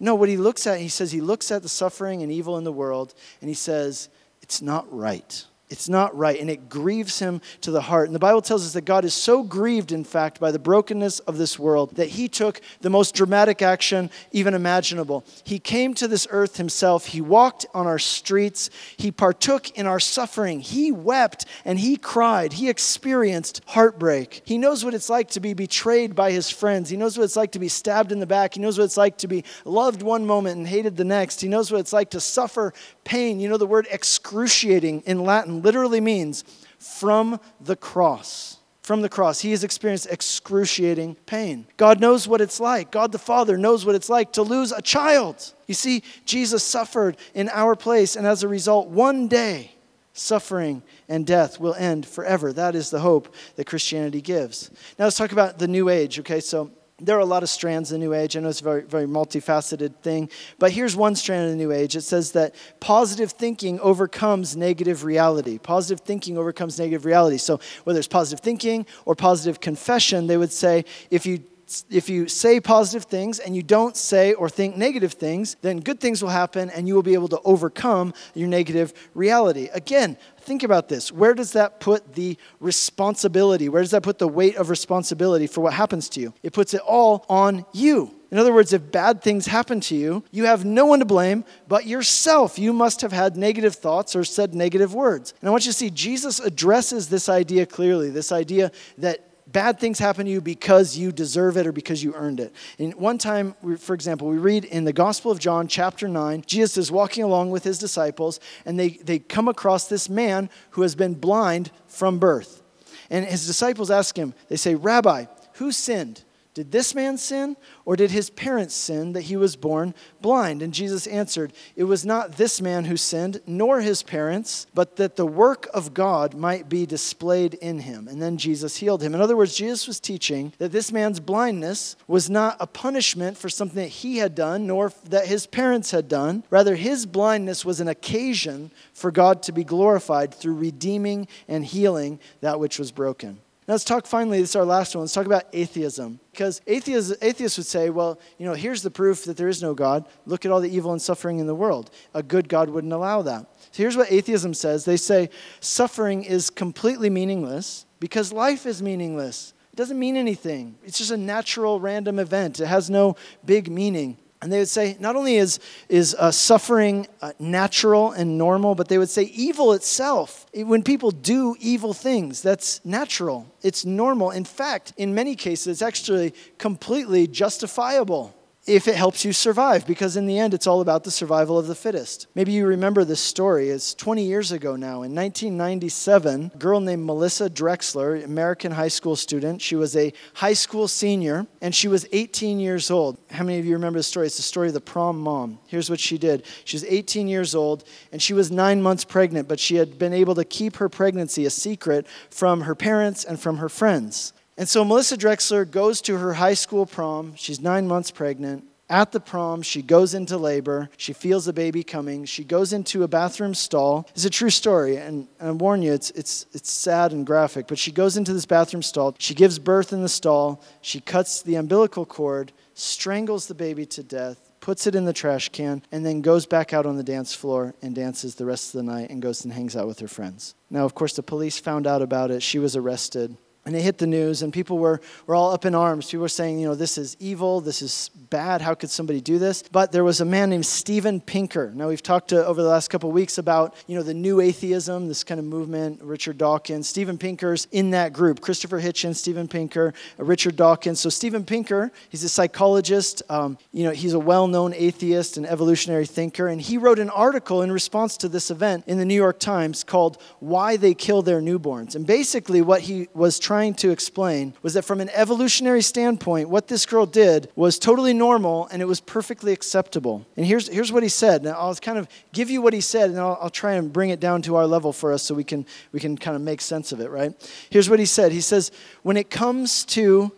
No, 0.00 0.14
what 0.14 0.28
he 0.28 0.36
looks 0.36 0.66
at, 0.66 0.80
he 0.80 0.88
says 0.88 1.10
he 1.10 1.20
looks 1.20 1.50
at 1.50 1.62
the 1.62 1.68
suffering 1.68 2.22
and 2.22 2.30
evil 2.30 2.56
in 2.56 2.64
the 2.64 2.72
world 2.72 3.14
and 3.40 3.48
he 3.48 3.54
says, 3.54 4.08
it's 4.42 4.62
not 4.62 4.86
right. 4.94 5.44
It's 5.70 5.88
not 5.88 6.16
right, 6.16 6.40
and 6.40 6.48
it 6.48 6.70
grieves 6.70 7.18
him 7.18 7.42
to 7.60 7.70
the 7.70 7.82
heart. 7.82 8.06
And 8.06 8.14
the 8.14 8.20
Bible 8.20 8.40
tells 8.40 8.64
us 8.64 8.72
that 8.72 8.86
God 8.86 9.04
is 9.04 9.12
so 9.12 9.42
grieved, 9.42 9.92
in 9.92 10.02
fact, 10.02 10.40
by 10.40 10.50
the 10.50 10.58
brokenness 10.58 11.18
of 11.20 11.36
this 11.36 11.58
world 11.58 11.96
that 11.96 12.08
he 12.08 12.26
took 12.26 12.62
the 12.80 12.88
most 12.88 13.14
dramatic 13.14 13.60
action 13.60 14.10
even 14.32 14.54
imaginable. 14.54 15.24
He 15.44 15.58
came 15.58 15.92
to 15.94 16.08
this 16.08 16.26
earth 16.30 16.56
himself, 16.56 17.06
he 17.06 17.20
walked 17.20 17.66
on 17.74 17.86
our 17.86 17.98
streets, 17.98 18.70
he 18.96 19.10
partook 19.10 19.70
in 19.70 19.86
our 19.86 20.00
suffering, 20.00 20.60
he 20.60 20.90
wept 20.90 21.44
and 21.66 21.78
he 21.78 21.96
cried, 21.96 22.54
he 22.54 22.70
experienced 22.70 23.60
heartbreak. 23.66 24.42
He 24.46 24.56
knows 24.56 24.84
what 24.84 24.94
it's 24.94 25.10
like 25.10 25.30
to 25.30 25.40
be 25.40 25.52
betrayed 25.52 26.14
by 26.14 26.32
his 26.32 26.48
friends, 26.50 26.88
he 26.88 26.96
knows 26.96 27.18
what 27.18 27.24
it's 27.24 27.36
like 27.36 27.52
to 27.52 27.58
be 27.58 27.68
stabbed 27.68 28.10
in 28.10 28.20
the 28.20 28.26
back, 28.26 28.54
he 28.54 28.60
knows 28.60 28.78
what 28.78 28.84
it's 28.84 28.96
like 28.96 29.18
to 29.18 29.28
be 29.28 29.44
loved 29.66 30.02
one 30.02 30.24
moment 30.24 30.56
and 30.56 30.66
hated 30.66 30.96
the 30.96 31.04
next, 31.04 31.42
he 31.42 31.48
knows 31.48 31.70
what 31.70 31.80
it's 31.80 31.92
like 31.92 32.10
to 32.10 32.20
suffer 32.20 32.72
pain. 33.08 33.40
You 33.40 33.48
know, 33.48 33.56
the 33.56 33.66
word 33.66 33.88
excruciating 33.90 35.02
in 35.06 35.24
Latin 35.24 35.57
literally 35.62 36.00
means 36.00 36.44
from 36.78 37.40
the 37.60 37.76
cross. 37.76 38.58
From 38.82 39.02
the 39.02 39.08
cross, 39.10 39.40
he 39.40 39.50
has 39.50 39.64
experienced 39.64 40.06
excruciating 40.06 41.16
pain. 41.26 41.66
God 41.76 42.00
knows 42.00 42.26
what 42.26 42.40
it's 42.40 42.58
like. 42.58 42.90
God 42.90 43.12
the 43.12 43.18
Father 43.18 43.58
knows 43.58 43.84
what 43.84 43.94
it's 43.94 44.08
like 44.08 44.32
to 44.32 44.42
lose 44.42 44.72
a 44.72 44.80
child. 44.80 45.52
You 45.66 45.74
see, 45.74 46.02
Jesus 46.24 46.64
suffered 46.64 47.18
in 47.34 47.50
our 47.50 47.76
place, 47.76 48.16
and 48.16 48.26
as 48.26 48.42
a 48.42 48.48
result, 48.48 48.88
one 48.88 49.28
day, 49.28 49.72
suffering 50.14 50.82
and 51.08 51.26
death 51.26 51.60
will 51.60 51.74
end 51.74 52.06
forever. 52.06 52.52
That 52.52 52.74
is 52.74 52.90
the 52.90 53.00
hope 53.00 53.34
that 53.56 53.66
Christianity 53.66 54.20
gives. 54.20 54.70
Now 54.98 55.04
let's 55.04 55.16
talk 55.16 55.32
about 55.32 55.58
the 55.58 55.68
new 55.68 55.88
age, 55.90 56.18
okay? 56.20 56.40
So 56.40 56.70
there 57.00 57.16
are 57.16 57.20
a 57.20 57.24
lot 57.24 57.42
of 57.42 57.48
strands 57.48 57.92
in 57.92 58.00
the 58.00 58.06
New 58.06 58.14
Age. 58.14 58.36
I 58.36 58.40
know 58.40 58.48
it's 58.48 58.60
a 58.60 58.64
very, 58.64 58.82
very 58.82 59.06
multifaceted 59.06 59.94
thing. 60.02 60.28
But 60.58 60.72
here's 60.72 60.96
one 60.96 61.14
strand 61.14 61.44
of 61.44 61.50
the 61.50 61.56
New 61.56 61.70
Age. 61.70 61.94
It 61.94 62.02
says 62.02 62.32
that 62.32 62.54
positive 62.80 63.30
thinking 63.32 63.78
overcomes 63.80 64.56
negative 64.56 65.04
reality. 65.04 65.58
Positive 65.58 66.04
thinking 66.04 66.36
overcomes 66.36 66.78
negative 66.78 67.04
reality. 67.04 67.38
So 67.38 67.60
whether 67.84 67.98
it's 68.00 68.08
positive 68.08 68.40
thinking 68.40 68.84
or 69.04 69.14
positive 69.14 69.60
confession, 69.60 70.26
they 70.26 70.36
would 70.36 70.52
say 70.52 70.84
if 71.10 71.24
you 71.24 71.44
if 71.90 72.08
you 72.08 72.28
say 72.28 72.60
positive 72.60 73.04
things 73.04 73.38
and 73.38 73.54
you 73.54 73.62
don't 73.62 73.96
say 73.96 74.32
or 74.34 74.48
think 74.48 74.76
negative 74.76 75.12
things, 75.12 75.56
then 75.62 75.80
good 75.80 76.00
things 76.00 76.22
will 76.22 76.30
happen 76.30 76.70
and 76.70 76.88
you 76.88 76.94
will 76.94 77.02
be 77.02 77.14
able 77.14 77.28
to 77.28 77.40
overcome 77.44 78.14
your 78.34 78.48
negative 78.48 78.92
reality. 79.14 79.68
Again, 79.72 80.16
think 80.40 80.62
about 80.62 80.88
this. 80.88 81.12
Where 81.12 81.34
does 81.34 81.52
that 81.52 81.80
put 81.80 82.14
the 82.14 82.36
responsibility? 82.60 83.68
Where 83.68 83.82
does 83.82 83.90
that 83.90 84.02
put 84.02 84.18
the 84.18 84.28
weight 84.28 84.56
of 84.56 84.70
responsibility 84.70 85.46
for 85.46 85.60
what 85.60 85.74
happens 85.74 86.08
to 86.10 86.20
you? 86.20 86.32
It 86.42 86.52
puts 86.52 86.74
it 86.74 86.80
all 86.80 87.24
on 87.28 87.64
you. 87.72 88.14
In 88.30 88.36
other 88.36 88.52
words, 88.52 88.74
if 88.74 88.92
bad 88.92 89.22
things 89.22 89.46
happen 89.46 89.80
to 89.80 89.96
you, 89.96 90.22
you 90.30 90.44
have 90.44 90.64
no 90.64 90.84
one 90.84 90.98
to 90.98 91.06
blame 91.06 91.44
but 91.66 91.86
yourself. 91.86 92.58
You 92.58 92.74
must 92.74 93.00
have 93.00 93.12
had 93.12 93.36
negative 93.36 93.74
thoughts 93.74 94.14
or 94.14 94.22
said 94.24 94.54
negative 94.54 94.94
words. 94.94 95.32
And 95.40 95.48
I 95.48 95.50
want 95.50 95.64
you 95.64 95.72
to 95.72 95.78
see 95.78 95.88
Jesus 95.88 96.38
addresses 96.38 97.08
this 97.08 97.28
idea 97.28 97.64
clearly 97.64 98.10
this 98.10 98.32
idea 98.32 98.70
that 98.98 99.27
bad 99.52 99.80
things 99.80 99.98
happen 99.98 100.26
to 100.26 100.30
you 100.30 100.40
because 100.40 100.96
you 100.96 101.12
deserve 101.12 101.56
it 101.56 101.66
or 101.66 101.72
because 101.72 102.02
you 102.02 102.14
earned 102.14 102.40
it. 102.40 102.54
And 102.78 102.94
one 102.94 103.18
time, 103.18 103.54
for 103.78 103.94
example, 103.94 104.28
we 104.28 104.38
read 104.38 104.64
in 104.64 104.84
the 104.84 104.92
Gospel 104.92 105.30
of 105.30 105.38
John, 105.38 105.68
chapter 105.68 106.08
9, 106.08 106.44
Jesus 106.46 106.76
is 106.76 106.92
walking 106.92 107.24
along 107.24 107.50
with 107.50 107.64
his 107.64 107.78
disciples, 107.78 108.40
and 108.64 108.78
they, 108.78 108.90
they 108.90 109.18
come 109.18 109.48
across 109.48 109.88
this 109.88 110.08
man 110.08 110.50
who 110.70 110.82
has 110.82 110.94
been 110.94 111.14
blind 111.14 111.70
from 111.86 112.18
birth. 112.18 112.62
And 113.10 113.24
his 113.24 113.46
disciples 113.46 113.90
ask 113.90 114.16
him, 114.16 114.34
they 114.48 114.56
say, 114.56 114.74
Rabbi, 114.74 115.26
who 115.54 115.72
sinned? 115.72 116.24
Did 116.58 116.72
this 116.72 116.92
man 116.92 117.18
sin, 117.18 117.56
or 117.84 117.94
did 117.94 118.10
his 118.10 118.30
parents 118.30 118.74
sin 118.74 119.12
that 119.12 119.20
he 119.20 119.36
was 119.36 119.54
born 119.54 119.94
blind? 120.20 120.60
And 120.60 120.74
Jesus 120.74 121.06
answered, 121.06 121.52
It 121.76 121.84
was 121.84 122.04
not 122.04 122.32
this 122.32 122.60
man 122.60 122.86
who 122.86 122.96
sinned, 122.96 123.40
nor 123.46 123.80
his 123.80 124.02
parents, 124.02 124.66
but 124.74 124.96
that 124.96 125.14
the 125.14 125.24
work 125.24 125.68
of 125.72 125.94
God 125.94 126.34
might 126.34 126.68
be 126.68 126.84
displayed 126.84 127.54
in 127.54 127.78
him. 127.78 128.08
And 128.08 128.20
then 128.20 128.38
Jesus 128.38 128.78
healed 128.78 129.04
him. 129.04 129.14
In 129.14 129.20
other 129.20 129.36
words, 129.36 129.54
Jesus 129.54 129.86
was 129.86 130.00
teaching 130.00 130.52
that 130.58 130.72
this 130.72 130.90
man's 130.90 131.20
blindness 131.20 131.94
was 132.08 132.28
not 132.28 132.56
a 132.58 132.66
punishment 132.66 133.38
for 133.38 133.48
something 133.48 133.80
that 133.80 133.88
he 133.90 134.16
had 134.16 134.34
done, 134.34 134.66
nor 134.66 134.92
that 135.04 135.28
his 135.28 135.46
parents 135.46 135.92
had 135.92 136.08
done. 136.08 136.42
Rather, 136.50 136.74
his 136.74 137.06
blindness 137.06 137.64
was 137.64 137.78
an 137.78 137.86
occasion 137.86 138.72
for 138.94 139.12
God 139.12 139.44
to 139.44 139.52
be 139.52 139.62
glorified 139.62 140.34
through 140.34 140.54
redeeming 140.54 141.28
and 141.46 141.64
healing 141.64 142.18
that 142.40 142.58
which 142.58 142.80
was 142.80 142.90
broken. 142.90 143.38
Now 143.68 143.74
let's 143.74 143.84
talk 143.84 144.06
finally, 144.06 144.40
this 144.40 144.50
is 144.50 144.56
our 144.56 144.64
last 144.64 144.94
one. 144.94 145.02
Let's 145.02 145.12
talk 145.12 145.26
about 145.26 145.44
atheism. 145.52 146.20
Because 146.32 146.62
atheists, 146.66 147.12
atheists 147.20 147.58
would 147.58 147.66
say, 147.66 147.90
well, 147.90 148.18
you 148.38 148.46
know, 148.46 148.54
here's 148.54 148.82
the 148.82 148.90
proof 148.90 149.24
that 149.24 149.36
there 149.36 149.46
is 149.48 149.60
no 149.60 149.74
God. 149.74 150.06
Look 150.24 150.46
at 150.46 150.50
all 150.50 150.62
the 150.62 150.74
evil 150.74 150.92
and 150.92 151.02
suffering 151.02 151.38
in 151.38 151.46
the 151.46 151.54
world. 151.54 151.90
A 152.14 152.22
good 152.22 152.48
God 152.48 152.70
wouldn't 152.70 152.94
allow 152.94 153.20
that. 153.22 153.46
So 153.72 153.82
here's 153.82 153.96
what 153.96 154.10
atheism 154.10 154.54
says 154.54 154.86
they 154.86 154.96
say 154.96 155.28
suffering 155.60 156.24
is 156.24 156.48
completely 156.48 157.10
meaningless 157.10 157.84
because 158.00 158.32
life 158.32 158.64
is 158.64 158.82
meaningless. 158.82 159.52
It 159.74 159.76
doesn't 159.76 159.98
mean 159.98 160.16
anything, 160.16 160.78
it's 160.82 160.98
just 160.98 161.10
a 161.10 161.16
natural, 161.18 161.78
random 161.78 162.18
event, 162.18 162.60
it 162.60 162.66
has 162.66 162.88
no 162.88 163.16
big 163.44 163.70
meaning. 163.70 164.16
And 164.40 164.52
they 164.52 164.58
would 164.58 164.68
say 164.68 164.96
not 165.00 165.16
only 165.16 165.36
is, 165.36 165.58
is 165.88 166.14
uh, 166.14 166.30
suffering 166.30 167.08
uh, 167.20 167.32
natural 167.40 168.12
and 168.12 168.38
normal, 168.38 168.76
but 168.76 168.88
they 168.88 168.98
would 168.98 169.08
say 169.08 169.24
evil 169.24 169.72
itself, 169.72 170.46
when 170.54 170.84
people 170.84 171.10
do 171.10 171.56
evil 171.58 171.92
things, 171.92 172.40
that's 172.40 172.84
natural, 172.84 173.46
it's 173.62 173.84
normal. 173.84 174.30
In 174.30 174.44
fact, 174.44 174.92
in 174.96 175.12
many 175.14 175.34
cases, 175.34 175.66
it's 175.66 175.82
actually 175.82 176.34
completely 176.58 177.26
justifiable. 177.26 178.34
If 178.68 178.86
it 178.86 178.96
helps 178.96 179.24
you 179.24 179.32
survive, 179.32 179.86
because 179.86 180.16
in 180.16 180.26
the 180.26 180.38
end, 180.38 180.52
it's 180.52 180.66
all 180.66 180.82
about 180.82 181.02
the 181.02 181.10
survival 181.10 181.58
of 181.58 181.66
the 181.66 181.74
fittest. 181.74 182.26
Maybe 182.34 182.52
you 182.52 182.66
remember 182.66 183.02
this 183.02 183.20
story. 183.20 183.70
It's 183.70 183.94
20 183.94 184.22
years 184.22 184.52
ago 184.52 184.76
now. 184.76 185.02
In 185.02 185.14
1997, 185.14 186.50
a 186.54 186.58
girl 186.58 186.78
named 186.80 187.06
Melissa 187.06 187.48
Drexler, 187.48 188.22
American 188.22 188.72
high 188.72 188.88
school 188.88 189.16
student, 189.16 189.62
she 189.62 189.74
was 189.74 189.96
a 189.96 190.12
high 190.34 190.52
school 190.52 190.86
senior, 190.86 191.46
and 191.62 191.74
she 191.74 191.88
was 191.88 192.06
18 192.12 192.60
years 192.60 192.90
old. 192.90 193.18
How 193.30 193.42
many 193.42 193.58
of 193.58 193.64
you 193.64 193.72
remember 193.72 193.98
the 193.98 194.02
story? 194.02 194.26
It's 194.26 194.36
the 194.36 194.42
story 194.42 194.68
of 194.68 194.74
the 194.74 194.80
prom 194.80 195.18
mom. 195.18 195.58
Here's 195.66 195.88
what 195.88 196.00
she 196.00 196.18
did 196.18 196.44
she 196.64 196.76
was 196.76 196.84
18 196.84 197.26
years 197.26 197.54
old, 197.54 197.84
and 198.12 198.20
she 198.20 198.34
was 198.34 198.50
nine 198.50 198.82
months 198.82 199.04
pregnant, 199.04 199.48
but 199.48 199.58
she 199.58 199.76
had 199.76 199.98
been 199.98 200.12
able 200.12 200.34
to 200.34 200.44
keep 200.44 200.76
her 200.76 200.90
pregnancy 200.90 201.46
a 201.46 201.50
secret 201.50 202.06
from 202.30 202.62
her 202.62 202.74
parents 202.74 203.24
and 203.24 203.40
from 203.40 203.56
her 203.58 203.70
friends. 203.70 204.34
And 204.58 204.68
so 204.68 204.84
Melissa 204.84 205.16
Drexler 205.16 205.70
goes 205.70 206.02
to 206.02 206.18
her 206.18 206.34
high 206.34 206.54
school 206.54 206.84
prom. 206.84 207.36
She's 207.36 207.60
nine 207.60 207.86
months 207.86 208.10
pregnant. 208.10 208.64
At 208.90 209.12
the 209.12 209.20
prom, 209.20 209.62
she 209.62 209.82
goes 209.82 210.14
into 210.14 210.36
labor. 210.36 210.90
She 210.96 211.12
feels 211.12 211.46
a 211.46 211.52
baby 211.52 211.84
coming. 211.84 212.24
She 212.24 212.42
goes 212.42 212.72
into 212.72 213.04
a 213.04 213.08
bathroom 213.08 213.54
stall. 213.54 214.08
It's 214.14 214.24
a 214.24 214.30
true 214.30 214.50
story, 214.50 214.96
and, 214.96 215.28
and 215.38 215.48
I 215.48 215.52
warn 215.52 215.82
you, 215.82 215.92
it's, 215.92 216.10
it's, 216.12 216.46
it's 216.52 216.72
sad 216.72 217.12
and 217.12 217.24
graphic. 217.24 217.68
But 217.68 217.78
she 217.78 217.92
goes 217.92 218.16
into 218.16 218.32
this 218.32 218.46
bathroom 218.46 218.82
stall. 218.82 219.14
She 219.18 219.34
gives 219.34 219.60
birth 219.60 219.92
in 219.92 220.02
the 220.02 220.08
stall. 220.08 220.64
She 220.80 221.00
cuts 221.00 221.42
the 221.42 221.54
umbilical 221.54 222.04
cord, 222.04 222.50
strangles 222.74 223.46
the 223.46 223.54
baby 223.54 223.86
to 223.86 224.02
death, 224.02 224.50
puts 224.58 224.88
it 224.88 224.96
in 224.96 225.04
the 225.04 225.12
trash 225.12 225.50
can, 225.50 225.82
and 225.92 226.04
then 226.04 226.20
goes 226.20 226.46
back 226.46 226.72
out 226.72 226.86
on 226.86 226.96
the 226.96 227.04
dance 227.04 227.32
floor 227.32 227.74
and 227.80 227.94
dances 227.94 228.34
the 228.34 228.46
rest 228.46 228.74
of 228.74 228.78
the 228.78 228.90
night 228.90 229.10
and 229.10 229.22
goes 229.22 229.44
and 229.44 229.52
hangs 229.52 229.76
out 229.76 229.86
with 229.86 230.00
her 230.00 230.08
friends. 230.08 230.56
Now, 230.68 230.84
of 230.84 230.96
course, 230.96 231.14
the 231.14 231.22
police 231.22 231.58
found 231.58 231.86
out 231.86 232.02
about 232.02 232.32
it. 232.32 232.42
She 232.42 232.58
was 232.58 232.74
arrested 232.74 233.36
and 233.64 233.76
it 233.76 233.82
hit 233.82 233.98
the 233.98 234.06
news 234.06 234.42
and 234.42 234.52
people 234.52 234.78
were, 234.78 235.00
were 235.26 235.34
all 235.34 235.52
up 235.52 235.64
in 235.64 235.74
arms. 235.74 236.06
People 236.06 236.22
were 236.22 236.28
saying 236.28 236.58
you 236.58 236.66
know 236.66 236.74
this 236.74 236.98
is 236.98 237.16
evil 237.20 237.60
this 237.60 237.82
is 237.82 238.10
bad 238.30 238.60
how 238.60 238.74
could 238.74 238.90
somebody 238.90 239.20
do 239.20 239.38
this? 239.38 239.62
But 239.62 239.92
there 239.92 240.04
was 240.04 240.20
a 240.20 240.24
man 240.24 240.50
named 240.50 240.66
steven 240.66 241.20
pinker. 241.20 241.70
Now 241.74 241.88
we've 241.88 242.02
talked 242.02 242.28
to, 242.28 242.44
over 242.44 242.62
the 242.62 242.68
last 242.68 242.88
couple 242.88 243.08
of 243.10 243.14
weeks 243.14 243.38
about 243.38 243.74
you 243.86 243.96
know 243.96 244.02
the 244.02 244.14
new 244.14 244.40
atheism 244.40 245.08
this 245.08 245.24
kind 245.24 245.38
of 245.38 245.44
movement 245.44 246.00
richard 246.02 246.38
dawkins 246.38 246.88
steven 246.88 247.18
pinker's 247.18 247.66
in 247.72 247.90
that 247.90 248.12
group 248.12 248.40
christopher 248.40 248.80
hitchens 248.80 249.16
steven 249.16 249.48
pinker 249.48 249.92
richard 250.18 250.56
dawkins. 250.56 251.00
So 251.00 251.08
steven 251.08 251.44
pinker 251.44 251.92
he's 252.08 252.24
a 252.24 252.28
psychologist 252.28 253.22
um, 253.28 253.58
you 253.72 253.84
know 253.84 253.90
he's 253.90 254.12
a 254.12 254.18
well-known 254.18 254.74
atheist 254.74 255.36
and 255.36 255.46
evolutionary 255.46 256.06
thinker 256.06 256.48
and 256.48 256.60
he 256.60 256.78
wrote 256.78 256.98
an 256.98 257.10
article 257.10 257.62
in 257.62 257.72
response 257.72 258.16
to 258.18 258.28
this 258.28 258.50
event 258.50 258.84
in 258.86 258.98
the 258.98 259.04
new 259.04 259.14
york 259.14 259.38
times 259.38 259.84
called 259.84 260.18
why 260.40 260.76
they 260.76 260.94
kill 260.94 261.22
their 261.22 261.40
newborns. 261.40 261.94
And 261.94 262.06
basically 262.06 262.62
what 262.62 262.82
he 262.82 263.08
was 263.14 263.38
trying 263.48 263.72
to 263.72 263.90
explain 263.90 264.52
was 264.60 264.74
that 264.74 264.84
from 264.84 265.00
an 265.00 265.08
evolutionary 265.14 265.80
standpoint, 265.80 266.50
what 266.50 266.68
this 266.68 266.84
girl 266.84 267.06
did 267.06 267.50
was 267.56 267.78
totally 267.78 268.12
normal 268.12 268.68
and 268.70 268.82
it 268.82 268.84
was 268.84 269.00
perfectly 269.00 269.54
acceptable. 269.54 270.26
And 270.36 270.44
here's, 270.44 270.68
here's 270.68 270.92
what 270.92 271.02
he 271.02 271.08
said. 271.08 271.44
Now, 271.44 271.52
I'll 271.52 271.74
kind 271.76 271.96
of 271.96 272.08
give 272.34 272.50
you 272.50 272.60
what 272.60 272.74
he 272.74 272.82
said, 272.82 273.08
and 273.08 273.18
I'll, 273.18 273.38
I'll 273.40 273.48
try 273.48 273.72
and 273.72 273.90
bring 273.90 274.10
it 274.10 274.20
down 274.20 274.42
to 274.42 274.56
our 274.56 274.66
level 274.66 274.92
for 274.92 275.14
us 275.14 275.22
so 275.22 275.34
we 275.34 275.44
can, 275.44 275.64
we 275.92 275.98
can 275.98 276.18
kind 276.18 276.36
of 276.36 276.42
make 276.42 276.60
sense 276.60 276.92
of 276.92 277.00
it, 277.00 277.08
right? 277.08 277.32
Here's 277.70 277.88
what 277.88 277.98
he 277.98 278.04
said 278.04 278.32
He 278.32 278.42
says, 278.42 278.70
when 279.02 279.16
it 279.16 279.30
comes 279.30 279.82
to 279.96 280.30